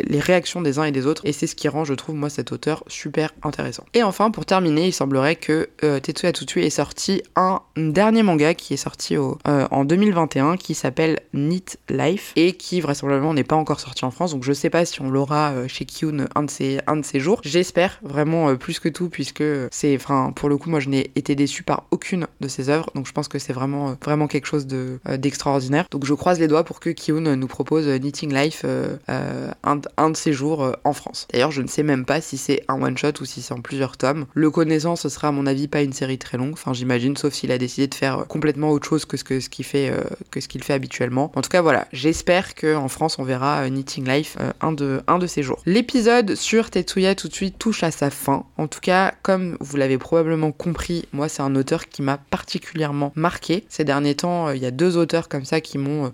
les 0.00 0.20
réactions 0.20 0.60
des 0.60 0.78
uns 0.78 0.84
et 0.84 0.92
des 0.92 1.06
autres 1.06 1.22
et 1.24 1.32
c'est 1.32 1.46
ce 1.46 1.54
qui 1.54 1.68
rend 1.68 1.84
je 1.84 1.94
trouve 1.94 2.14
moi 2.14 2.30
cet 2.30 2.52
auteur 2.52 2.84
super 2.88 3.32
intéressant. 3.42 3.84
Et 3.94 4.02
enfin 4.02 4.30
pour 4.30 4.46
terminer 4.46 4.86
il 4.86 4.92
semblerait 4.92 5.36
que 5.36 5.68
euh, 5.84 6.00
Tetsuya 6.00 6.32
Tutsu 6.32 6.62
ait 6.62 6.70
sorti 6.70 7.22
un 7.36 7.60
dernier 7.76 8.22
manga 8.22 8.54
qui 8.54 8.74
est 8.74 8.78
sorti 8.78 9.16
euh, 9.16 9.68
en 9.70 9.84
2021 9.84 10.56
qui 10.56 10.74
s'appelle 10.74 11.20
Neat 11.32 11.78
Life 11.90 12.23
et 12.36 12.52
qui 12.52 12.80
vraisemblablement 12.80 13.34
n'est 13.34 13.44
pas 13.44 13.56
encore 13.56 13.80
sorti 13.80 14.04
en 14.04 14.10
France. 14.10 14.32
Donc 14.32 14.44
je 14.44 14.52
sais 14.52 14.70
pas 14.70 14.84
si 14.84 15.00
on 15.00 15.10
l'aura 15.10 15.52
euh, 15.52 15.68
chez 15.68 15.84
Kyun 15.84 16.26
un 16.34 16.42
de 16.42 16.50
ces, 16.50 16.80
un 16.86 16.96
de 16.96 17.04
ces 17.04 17.20
jours. 17.20 17.40
J'espère 17.44 18.00
vraiment 18.02 18.48
euh, 18.48 18.54
plus 18.56 18.80
que 18.80 18.88
tout 18.88 19.08
puisque 19.08 19.44
c'est, 19.70 19.96
enfin 19.96 20.32
pour 20.34 20.48
le 20.48 20.56
coup 20.56 20.70
moi 20.70 20.80
je 20.80 20.88
n'ai 20.88 21.10
été 21.14 21.34
déçu 21.34 21.62
par 21.62 21.86
aucune 21.90 22.26
de 22.40 22.48
ses 22.48 22.68
œuvres. 22.68 22.90
Donc 22.94 23.06
je 23.06 23.12
pense 23.12 23.28
que 23.28 23.38
c'est 23.38 23.52
vraiment 23.52 23.90
euh, 23.90 23.94
vraiment 24.02 24.26
quelque 24.26 24.46
chose 24.46 24.66
de 24.66 24.98
d'extraordinaire. 25.18 25.86
Donc 25.90 26.04
je 26.04 26.14
croise 26.14 26.38
les 26.40 26.48
doigts 26.48 26.64
pour 26.64 26.80
que 26.80 26.90
Kyun 26.90 27.36
nous 27.36 27.46
propose 27.46 27.86
Knitting 27.86 28.32
Life 28.32 28.64
un, 29.08 29.80
un, 29.96 30.10
de 30.10 30.16
ses 30.16 30.32
jours 30.32 30.72
en 30.84 30.92
France. 30.92 31.26
D'ailleurs 31.32 31.50
je 31.50 31.62
ne 31.62 31.66
sais 31.66 31.82
même 31.82 32.04
pas 32.04 32.20
si 32.20 32.38
c'est 32.38 32.62
un 32.68 32.80
one 32.80 32.96
shot 32.96 33.20
ou 33.20 33.24
si 33.24 33.42
c'est 33.42 33.52
en 33.52 33.60
plusieurs 33.60 33.96
tomes. 33.96 34.26
Le 34.34 34.50
connaissant 34.50 34.96
ce 34.96 35.08
sera 35.08 35.28
à 35.28 35.32
mon 35.32 35.46
avis 35.46 35.68
pas 35.68 35.82
une 35.82 35.92
série 35.92 36.18
très 36.18 36.38
longue. 36.38 36.52
Enfin 36.52 36.72
j'imagine 36.72 37.16
sauf 37.16 37.34
s'il 37.34 37.52
a 37.52 37.58
décidé 37.58 37.86
de 37.86 37.94
faire 37.94 38.26
complètement 38.26 38.70
autre 38.70 38.88
chose 38.88 39.04
que 39.04 39.16
ce 39.16 39.24
que 39.24 39.40
ce 39.40 39.48
qu'il 39.48 39.64
fait 39.64 39.92
que 40.30 40.40
ce 40.40 40.48
qu'il 40.48 40.62
fait 40.62 40.72
habituellement. 40.72 41.32
En 41.34 41.42
tout 41.42 41.50
cas 41.50 41.62
voilà 41.62 41.86
j'ai 41.92 42.12
j'espère 42.14 42.54
qu'en 42.54 42.86
France 42.86 43.18
on 43.18 43.24
verra 43.24 43.64
euh, 43.64 43.68
Knitting 43.68 44.08
Life 44.08 44.36
euh, 44.40 44.52
un, 44.60 45.18
de, 45.18 45.26
ces 45.26 45.42
jours. 45.42 45.60
L'épisode 45.66 46.36
sur 46.36 46.70
Tetsuya 46.70 47.16
tout 47.16 47.26
de 47.26 47.34
suite 47.34 47.58
touche 47.58 47.82
à 47.82 47.90
sa 47.90 48.08
fin. 48.08 48.44
En 48.56 48.68
tout 48.68 48.78
cas, 48.78 49.14
comme 49.22 49.56
vous 49.58 49.76
l'avez 49.76 49.98
probablement 49.98 50.52
compris, 50.52 51.06
moi 51.12 51.28
c'est 51.28 51.42
un 51.42 51.56
auteur 51.56 51.88
qui 51.88 52.02
m'a 52.02 52.16
particulièrement 52.16 53.12
marqué. 53.16 53.64
Ces 53.68 53.82
derniers 53.82 54.14
temps, 54.14 54.46
euh, 54.46 54.54
il 54.54 54.62
y 54.62 54.66
a 54.66 54.70
deux 54.70 54.96
auteurs 54.96 55.28
comme 55.28 55.44
ça 55.44 55.60
qui 55.60 55.76
m'ont 55.76 56.12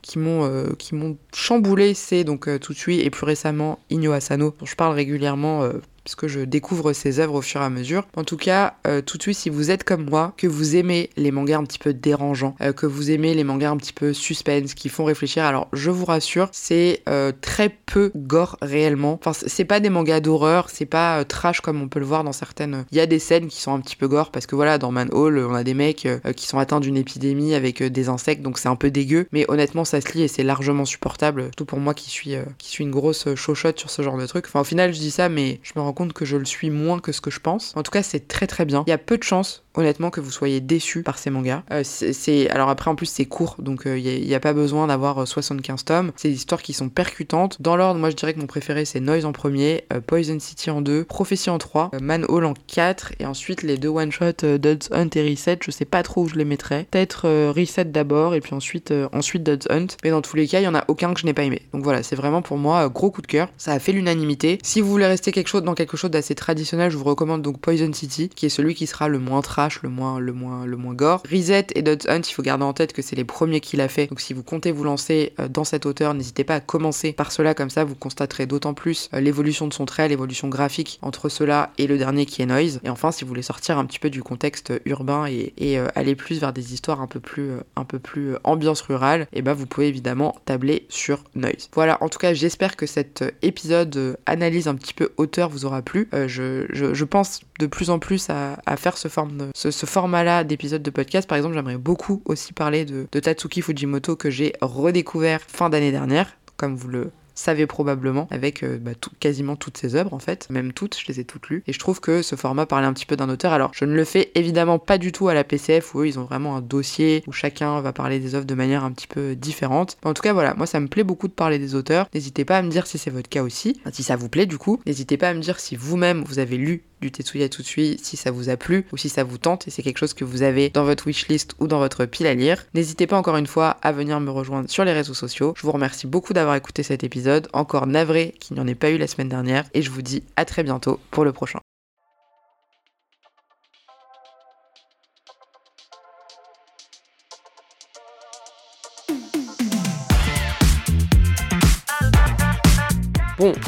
chamboulé, 1.34 1.92
c'est 1.92 2.24
donc 2.24 2.48
tout 2.60 2.72
de 2.72 2.78
suite 2.78 3.04
et 3.04 3.10
plus 3.10 3.26
récemment 3.26 3.78
Inyo 3.90 4.12
Asano 4.12 4.54
dont 4.58 4.64
je 4.64 4.76
parle 4.76 4.94
régulièrement 4.94 5.70
puisque 6.10 6.26
je 6.26 6.40
découvre 6.40 6.92
ses 6.92 7.20
œuvres 7.20 7.36
au 7.36 7.40
fur 7.40 7.60
et 7.60 7.64
à 7.64 7.70
mesure. 7.70 8.04
En 8.16 8.24
tout 8.24 8.36
cas, 8.36 8.74
euh, 8.86 9.00
tout 9.00 9.16
de 9.16 9.22
suite, 9.22 9.36
si 9.36 9.48
vous 9.48 9.70
êtes 9.70 9.84
comme 9.84 10.10
moi, 10.10 10.34
que 10.36 10.48
vous 10.48 10.74
aimez 10.74 11.08
les 11.16 11.30
mangas 11.30 11.58
un 11.58 11.64
petit 11.64 11.78
peu 11.78 11.94
dérangeants, 11.94 12.56
euh, 12.60 12.72
que 12.72 12.86
vous 12.86 13.12
aimez 13.12 13.32
les 13.34 13.44
mangas 13.44 13.70
un 13.70 13.76
petit 13.76 13.92
peu 13.92 14.12
suspense, 14.12 14.74
qui 14.74 14.88
font 14.88 15.04
réfléchir, 15.04 15.44
alors 15.44 15.68
je 15.72 15.90
vous 15.90 16.04
rassure, 16.04 16.48
c'est 16.50 17.02
euh, 17.08 17.30
très 17.40 17.68
peu 17.68 18.10
gore 18.16 18.56
réellement. 18.60 19.20
Enfin, 19.24 19.32
c'est 19.46 19.64
pas 19.64 19.78
des 19.78 19.88
mangas 19.88 20.18
d'horreur, 20.18 20.68
c'est 20.68 20.84
pas 20.84 21.24
trash 21.24 21.60
comme 21.60 21.80
on 21.80 21.88
peut 21.88 22.00
le 22.00 22.06
voir 22.06 22.24
dans 22.24 22.32
certaines. 22.32 22.84
Il 22.90 22.98
y 22.98 23.00
a 23.00 23.06
des 23.06 23.20
scènes 23.20 23.46
qui 23.46 23.60
sont 23.60 23.72
un 23.72 23.80
petit 23.80 23.94
peu 23.94 24.08
gore 24.08 24.32
parce 24.32 24.46
que 24.46 24.56
voilà, 24.56 24.78
dans 24.78 24.90
Man 24.90 25.10
Hall, 25.12 25.38
on 25.38 25.54
a 25.54 25.62
des 25.62 25.74
mecs 25.74 26.08
qui 26.34 26.46
sont 26.46 26.58
atteints 26.58 26.80
d'une 26.80 26.96
épidémie 26.96 27.54
avec 27.54 27.84
des 27.84 28.08
insectes, 28.08 28.42
donc 28.42 28.58
c'est 28.58 28.68
un 28.68 28.76
peu 28.76 28.90
dégueu. 28.90 29.28
Mais 29.30 29.44
honnêtement, 29.48 29.84
ça 29.84 30.00
se 30.00 30.12
lit 30.12 30.22
et 30.22 30.28
c'est 30.28 30.42
largement 30.42 30.84
supportable, 30.84 31.52
tout 31.56 31.64
pour 31.64 31.78
moi 31.78 31.94
qui 31.94 32.10
suis 32.10 32.34
qui 32.58 32.68
suis 32.68 32.82
une 32.82 32.90
grosse 32.90 33.32
chochotte 33.36 33.78
sur 33.78 33.90
ce 33.90 34.02
genre 34.02 34.18
de 34.18 34.26
truc. 34.26 34.46
Enfin, 34.48 34.60
au 34.60 34.64
final, 34.64 34.92
je 34.92 34.98
dis 34.98 35.12
ça, 35.12 35.28
mais 35.28 35.60
je 35.62 35.72
me 35.76 35.82
rends 35.82 35.92
compte 35.92 35.99
que 36.08 36.24
je 36.24 36.36
le 36.36 36.44
suis 36.44 36.70
moins 36.70 36.98
que 36.98 37.12
ce 37.12 37.20
que 37.20 37.30
je 37.30 37.40
pense. 37.40 37.72
En 37.76 37.82
tout 37.82 37.90
cas, 37.90 38.02
c'est 38.02 38.28
très 38.28 38.46
très 38.46 38.64
bien. 38.64 38.84
Il 38.86 38.90
y 38.90 38.94
a 38.94 38.98
peu 38.98 39.18
de 39.18 39.22
chances 39.22 39.64
honnêtement 39.74 40.10
que 40.10 40.20
vous 40.20 40.30
soyez 40.30 40.60
déçu 40.60 41.02
par 41.02 41.18
ces 41.18 41.30
mangas. 41.30 41.62
Euh, 41.70 41.82
c'est 41.84 42.50
alors 42.50 42.68
après 42.68 42.90
en 42.90 42.94
plus 42.94 43.06
c'est 43.06 43.24
court 43.24 43.56
donc 43.58 43.82
il 43.84 43.90
euh, 43.90 44.20
n'y 44.26 44.34
a, 44.34 44.40
pas 44.40 44.52
besoin 44.52 44.86
d'avoir 44.86 45.26
75 45.26 45.80
euh, 45.80 45.84
tomes. 45.84 46.12
C'est 46.16 46.28
des 46.28 46.34
histoires 46.34 46.62
qui 46.62 46.72
sont 46.72 46.88
percutantes. 46.88 47.60
Dans 47.60 47.76
l'ordre, 47.76 48.00
moi 48.00 48.10
je 48.10 48.16
dirais 48.16 48.34
que 48.34 48.40
mon 48.40 48.46
préféré 48.46 48.84
c'est 48.84 49.00
Noise 49.00 49.24
en 49.24 49.32
premier, 49.32 49.84
Poison 50.06 50.38
City 50.40 50.70
en 50.70 50.80
2, 50.80 51.04
Prophecy 51.04 51.50
en 51.50 51.58
3, 51.58 51.92
Man 52.00 52.24
Hall 52.28 52.44
en 52.44 52.54
4 52.66 53.12
et 53.20 53.26
ensuite 53.26 53.62
les 53.62 53.76
deux 53.76 53.88
one 53.88 54.10
shot 54.10 54.32
Dodds 54.58 54.92
Hunt 54.92 55.10
et 55.14 55.30
Reset. 55.30 55.58
Je 55.64 55.70
sais 55.70 55.84
pas 55.84 56.02
trop 56.02 56.22
où 56.22 56.28
je 56.28 56.36
les 56.36 56.44
mettrais. 56.44 56.86
Peut-être 56.90 57.50
Reset 57.50 57.86
d'abord 57.86 58.34
et 58.34 58.40
puis 58.40 58.54
ensuite 58.54 58.92
ensuite 59.12 59.42
Dodds 59.42 59.70
Hunt. 59.70 59.86
Mais 60.04 60.10
dans 60.10 60.22
tous 60.22 60.36
les 60.36 60.46
cas, 60.46 60.60
il 60.60 60.64
y 60.64 60.68
en 60.68 60.74
a 60.74 60.84
aucun 60.88 61.14
que 61.14 61.20
je 61.20 61.26
n'ai 61.26 61.34
pas 61.34 61.42
aimé. 61.42 61.62
Donc 61.72 61.82
voilà, 61.82 62.02
c'est 62.02 62.16
vraiment 62.16 62.42
pour 62.42 62.58
moi 62.58 62.88
gros 62.88 63.10
coup 63.10 63.22
de 63.22 63.26
cœur. 63.26 63.48
Ça 63.56 63.72
a 63.72 63.78
fait 63.78 63.92
l'unanimité. 63.92 64.58
Si 64.62 64.80
vous 64.80 64.90
voulez 64.90 65.06
rester 65.06 65.32
quelque 65.32 65.48
chose 65.48 65.62
dans 65.62 65.74
quelque 65.80 65.96
chose 65.96 66.10
d'assez 66.10 66.34
traditionnel, 66.34 66.90
je 66.90 66.98
vous 66.98 67.04
recommande 67.04 67.40
donc 67.40 67.58
Poison 67.58 67.90
City 67.92 68.28
qui 68.28 68.46
est 68.46 68.50
celui 68.50 68.74
qui 68.74 68.86
sera 68.86 69.08
le 69.08 69.18
moins 69.18 69.40
le 69.82 69.88
moins, 69.88 70.20
le 70.20 70.32
moins, 70.32 70.66
le 70.66 70.76
moins 70.76 70.94
gore. 70.94 71.22
Reset 71.30 71.68
et 71.74 71.82
Dodds 71.82 72.08
Hunt, 72.08 72.20
il 72.20 72.32
faut 72.32 72.42
garder 72.42 72.64
en 72.64 72.72
tête 72.72 72.92
que 72.92 73.00
c'est 73.00 73.16
les 73.16 73.24
premiers 73.24 73.60
qu'il 73.60 73.80
a 73.80 73.88
fait. 73.88 74.06
Donc 74.06 74.20
si 74.20 74.34
vous 74.34 74.42
comptez 74.42 74.72
vous 74.72 74.84
lancer 74.84 75.32
euh, 75.40 75.48
dans 75.48 75.64
cette 75.64 75.86
hauteur, 75.86 76.12
n'hésitez 76.12 76.44
pas 76.44 76.56
à 76.56 76.60
commencer 76.60 77.12
par 77.12 77.32
cela, 77.32 77.54
comme 77.54 77.70
ça 77.70 77.84
vous 77.84 77.94
constaterez 77.94 78.46
d'autant 78.46 78.74
plus 78.74 79.08
euh, 79.14 79.20
l'évolution 79.20 79.66
de 79.66 79.72
son 79.72 79.86
trait, 79.86 80.08
l'évolution 80.08 80.48
graphique 80.48 80.98
entre 81.00 81.28
cela 81.28 81.70
et 81.78 81.86
le 81.86 81.96
dernier 81.96 82.26
qui 82.26 82.42
est 82.42 82.46
Noise. 82.46 82.80
Et 82.84 82.90
enfin, 82.90 83.12
si 83.12 83.24
vous 83.24 83.28
voulez 83.28 83.42
sortir 83.42 83.78
un 83.78 83.86
petit 83.86 83.98
peu 83.98 84.10
du 84.10 84.22
contexte 84.22 84.72
urbain 84.84 85.26
et, 85.26 85.78
euh, 85.78 85.88
aller 85.94 86.14
plus 86.14 86.40
vers 86.40 86.52
des 86.52 86.74
histoires 86.74 87.00
un 87.00 87.06
peu 87.06 87.20
plus, 87.20 87.52
un 87.76 87.84
peu 87.84 87.98
plus 87.98 88.34
ambiance 88.44 88.82
rurale, 88.82 89.22
et 89.32 89.38
eh 89.38 89.42
ben 89.42 89.54
vous 89.54 89.66
pouvez 89.66 89.88
évidemment 89.88 90.36
tabler 90.44 90.86
sur 90.88 91.24
Noise. 91.34 91.70
Voilà, 91.72 91.98
en 92.02 92.08
tout 92.08 92.18
cas, 92.18 92.34
j'espère 92.34 92.76
que 92.76 92.86
cet 92.86 93.24
épisode 93.42 94.18
analyse 94.26 94.68
un 94.68 94.74
petit 94.74 94.94
peu 94.94 95.12
hauteur 95.16 95.48
vous 95.48 95.64
aura 95.64 95.69
plu. 95.82 96.08
Je, 96.12 96.66
je, 96.70 97.04
pense 97.04 97.40
de 97.58 97.66
plus 97.66 97.90
en 97.90 97.98
plus 97.98 98.28
à, 98.30 98.76
faire 98.76 98.96
ce 98.96 99.86
format-là 99.86 100.44
d'épisode 100.44 100.82
de 100.82 100.90
podcast. 100.90 101.28
Par 101.28 101.36
exemple, 101.36 101.54
j'aimerais 101.54 101.78
beaucoup 101.78 102.22
aussi 102.24 102.52
parler 102.52 102.84
de 102.84 103.20
Tatsuki 103.20 103.62
Fujimoto 103.62 104.16
que 104.16 104.30
j'ai 104.30 104.54
redécouvert 104.60 105.40
fin 105.40 105.70
d'année 105.70 105.92
dernière, 105.92 106.36
comme 106.56 106.76
vous 106.76 106.88
le 106.88 107.10
savez 107.40 107.66
probablement, 107.66 108.28
avec 108.30 108.62
euh, 108.62 108.78
bah, 108.78 108.92
quasiment 109.18 109.56
toutes 109.56 109.76
ses 109.76 109.94
œuvres 109.94 110.14
en 110.14 110.18
fait, 110.18 110.48
même 110.50 110.72
toutes, 110.72 110.98
je 110.98 111.06
les 111.08 111.20
ai 111.20 111.24
toutes 111.24 111.48
lues. 111.48 111.62
Et 111.66 111.72
je 111.72 111.78
trouve 111.78 112.00
que 112.00 112.22
ce 112.22 112.36
format 112.36 112.66
parlait 112.66 112.86
un 112.86 112.92
petit 112.92 113.06
peu 113.06 113.16
d'un 113.16 113.28
auteur. 113.28 113.52
Alors, 113.52 113.70
je 113.74 113.84
ne 113.84 113.94
le 113.94 114.04
fais 114.04 114.30
évidemment 114.34 114.78
pas 114.78 114.98
du 114.98 115.12
tout 115.12 115.28
à 115.28 115.34
la 115.34 115.44
PCF 115.44 115.94
où 115.94 116.00
eux, 116.00 116.06
ils 116.06 116.18
ont 116.18 116.24
vraiment 116.24 116.56
un 116.56 116.60
dossier 116.60 117.22
où 117.26 117.32
chacun 117.32 117.80
va 117.80 117.92
parler 117.92 118.18
des 118.18 118.34
œuvres 118.34 118.46
de 118.46 118.54
manière 118.54 118.84
un 118.84 118.92
petit 118.92 119.06
peu 119.06 119.34
différente. 119.34 119.96
en 120.04 120.14
tout 120.14 120.22
cas, 120.22 120.32
voilà, 120.32 120.54
moi 120.54 120.66
ça 120.66 120.80
me 120.80 120.88
plaît 120.88 121.04
beaucoup 121.04 121.28
de 121.28 121.32
parler 121.32 121.58
des 121.58 121.74
auteurs. 121.74 122.08
N'hésitez 122.14 122.44
pas 122.44 122.58
à 122.58 122.62
me 122.62 122.70
dire 122.70 122.86
si 122.86 122.98
c'est 122.98 123.10
votre 123.10 123.28
cas 123.28 123.42
aussi, 123.42 123.80
si 123.92 124.02
ça 124.02 124.16
vous 124.16 124.28
plaît 124.28 124.46
du 124.46 124.58
coup. 124.58 124.80
N'hésitez 124.86 125.16
pas 125.16 125.30
à 125.30 125.34
me 125.34 125.40
dire 125.40 125.60
si 125.60 125.76
vous-même 125.76 126.22
vous 126.24 126.38
avez 126.38 126.56
lu 126.56 126.82
du 127.00 127.10
Tetsuya 127.10 127.48
Tsutsui 127.48 127.98
si 128.02 128.16
ça 128.16 128.30
vous 128.30 128.48
a 128.48 128.56
plu 128.56 128.86
ou 128.92 128.96
si 128.96 129.08
ça 129.08 129.24
vous 129.24 129.38
tente 129.38 129.66
et 129.68 129.70
c'est 129.70 129.82
quelque 129.82 129.98
chose 129.98 130.14
que 130.14 130.24
vous 130.24 130.42
avez 130.42 130.70
dans 130.70 130.84
votre 130.84 131.06
wishlist 131.06 131.54
ou 131.58 131.66
dans 131.66 131.78
votre 131.78 132.04
pile 132.04 132.26
à 132.26 132.34
lire. 132.34 132.64
N'hésitez 132.74 133.06
pas 133.06 133.16
encore 133.16 133.36
une 133.36 133.46
fois 133.46 133.76
à 133.82 133.92
venir 133.92 134.20
me 134.20 134.30
rejoindre 134.30 134.70
sur 134.70 134.84
les 134.84 134.92
réseaux 134.92 135.14
sociaux. 135.14 135.54
Je 135.56 135.62
vous 135.62 135.72
remercie 135.72 136.06
beaucoup 136.06 136.32
d'avoir 136.32 136.56
écouté 136.56 136.82
cet 136.82 137.04
épisode, 137.04 137.48
encore 137.52 137.86
navré 137.86 138.34
qu'il 138.40 138.56
n'y 138.56 138.60
en 138.60 138.66
ait 138.66 138.74
pas 138.74 138.90
eu 138.90 138.98
la 138.98 139.06
semaine 139.06 139.28
dernière 139.28 139.64
et 139.74 139.82
je 139.82 139.90
vous 139.90 140.02
dis 140.02 140.22
à 140.36 140.44
très 140.44 140.62
bientôt 140.62 141.00
pour 141.10 141.24
le 141.24 141.32
prochain. 141.32 141.60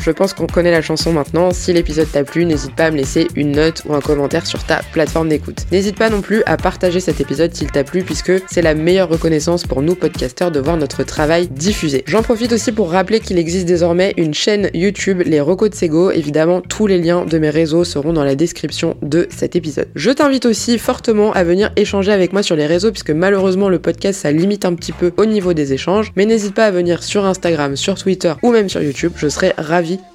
Je 0.01 0.11
pense 0.11 0.33
qu'on 0.33 0.47
connaît 0.47 0.71
la 0.71 0.83
chanson 0.83 1.13
maintenant. 1.13 1.51
Si 1.53 1.73
l'épisode 1.73 2.11
t'a 2.11 2.25
plu, 2.25 2.45
n'hésite 2.45 2.75
pas 2.75 2.87
à 2.87 2.91
me 2.91 2.97
laisser 2.97 3.29
une 3.37 3.53
note 3.53 3.83
ou 3.87 3.95
un 3.95 4.01
commentaire 4.01 4.47
sur 4.47 4.65
ta 4.65 4.81
plateforme 4.93 5.29
d'écoute. 5.29 5.67
N'hésite 5.71 5.97
pas 5.97 6.11
non 6.11 6.21
plus 6.21 6.43
à 6.47 6.57
partager 6.57 7.01
cet 7.01 7.21
épisode 7.21 7.55
s'il 7.55 7.71
t'a 7.71 7.85
plu, 7.85 8.03
puisque 8.03 8.33
c'est 8.51 8.63
la 8.63 8.75
meilleure 8.75 9.09
reconnaissance 9.09 9.65
pour 9.65 9.83
nous 9.83 9.95
podcasteurs 9.95 10.51
de 10.51 10.61
voir 10.61 10.77
notre 10.77 11.03
travail 11.03 11.49
diffusé. 11.49 12.05
J'en 12.07 12.23
profite 12.23 12.53
aussi 12.53 12.73
pour 12.73 12.91
rappeler 12.91 13.21
qu'il 13.21 13.39
existe 13.39 13.67
désormais 13.67 14.15
une 14.17 14.35
chaîne 14.35 14.71
YouTube, 14.75 15.23
les 15.25 15.41
Recos 15.41 15.71
de 15.71 15.75
Sego. 15.75 16.11
Évidemment, 16.11 16.61
tous 16.61 16.87
les 16.87 16.99
liens 16.99 17.25
de 17.25 17.39
mes 17.39 17.51
réseaux 17.51 17.85
seront 17.85 18.13
dans 18.13 18.25
la 18.25 18.35
description 18.35 18.97
de 19.03 19.29
cet 19.31 19.57
épisode. 19.57 19.89
Je 19.95 20.11
t'invite 20.11 20.47
aussi 20.47 20.79
fortement 20.79 21.33
à 21.33 21.45
venir 21.45 21.73
échanger 21.77 22.13
avec 22.13 22.33
moi 22.33 22.43
sur 22.43 22.57
les 22.57 22.67
réseaux, 22.67 22.91
puisque 22.91 23.11
malheureusement 23.11 23.69
le 23.69 23.79
podcast 23.79 24.21
ça 24.21 24.33
limite 24.33 24.65
un 24.65 24.75
petit 24.75 24.93
peu 24.93 25.13
au 25.17 25.25
niveau 25.25 25.53
des 25.53 25.73
échanges. 25.73 26.13
Mais 26.17 26.27
n'hésite 26.27 26.55
pas 26.55 26.67
à 26.67 26.71
venir 26.71 27.03
sur 27.03 27.25
Instagram, 27.25 27.77
sur 27.77 27.97
Twitter 27.97 28.33
ou 28.43 28.51
même 28.51 28.69
sur 28.69 28.83
YouTube. 28.83 29.13
Je 29.17 29.29
serai 29.29 29.53
ravi 29.59 29.72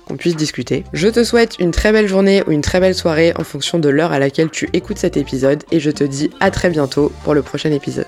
qu'on 0.07 0.17
puisse 0.17 0.35
discuter. 0.35 0.83
Je 0.93 1.07
te 1.07 1.23
souhaite 1.23 1.57
une 1.59 1.71
très 1.71 1.91
belle 1.91 2.07
journée 2.07 2.43
ou 2.47 2.51
une 2.51 2.61
très 2.61 2.79
belle 2.79 2.95
soirée 2.95 3.33
en 3.37 3.43
fonction 3.43 3.79
de 3.79 3.89
l'heure 3.89 4.11
à 4.11 4.19
laquelle 4.19 4.49
tu 4.49 4.69
écoutes 4.73 4.97
cet 4.97 5.17
épisode 5.17 5.63
et 5.71 5.79
je 5.79 5.91
te 5.91 6.03
dis 6.03 6.29
à 6.39 6.51
très 6.51 6.69
bientôt 6.69 7.11
pour 7.23 7.33
le 7.33 7.41
prochain 7.41 7.71
épisode. 7.71 8.07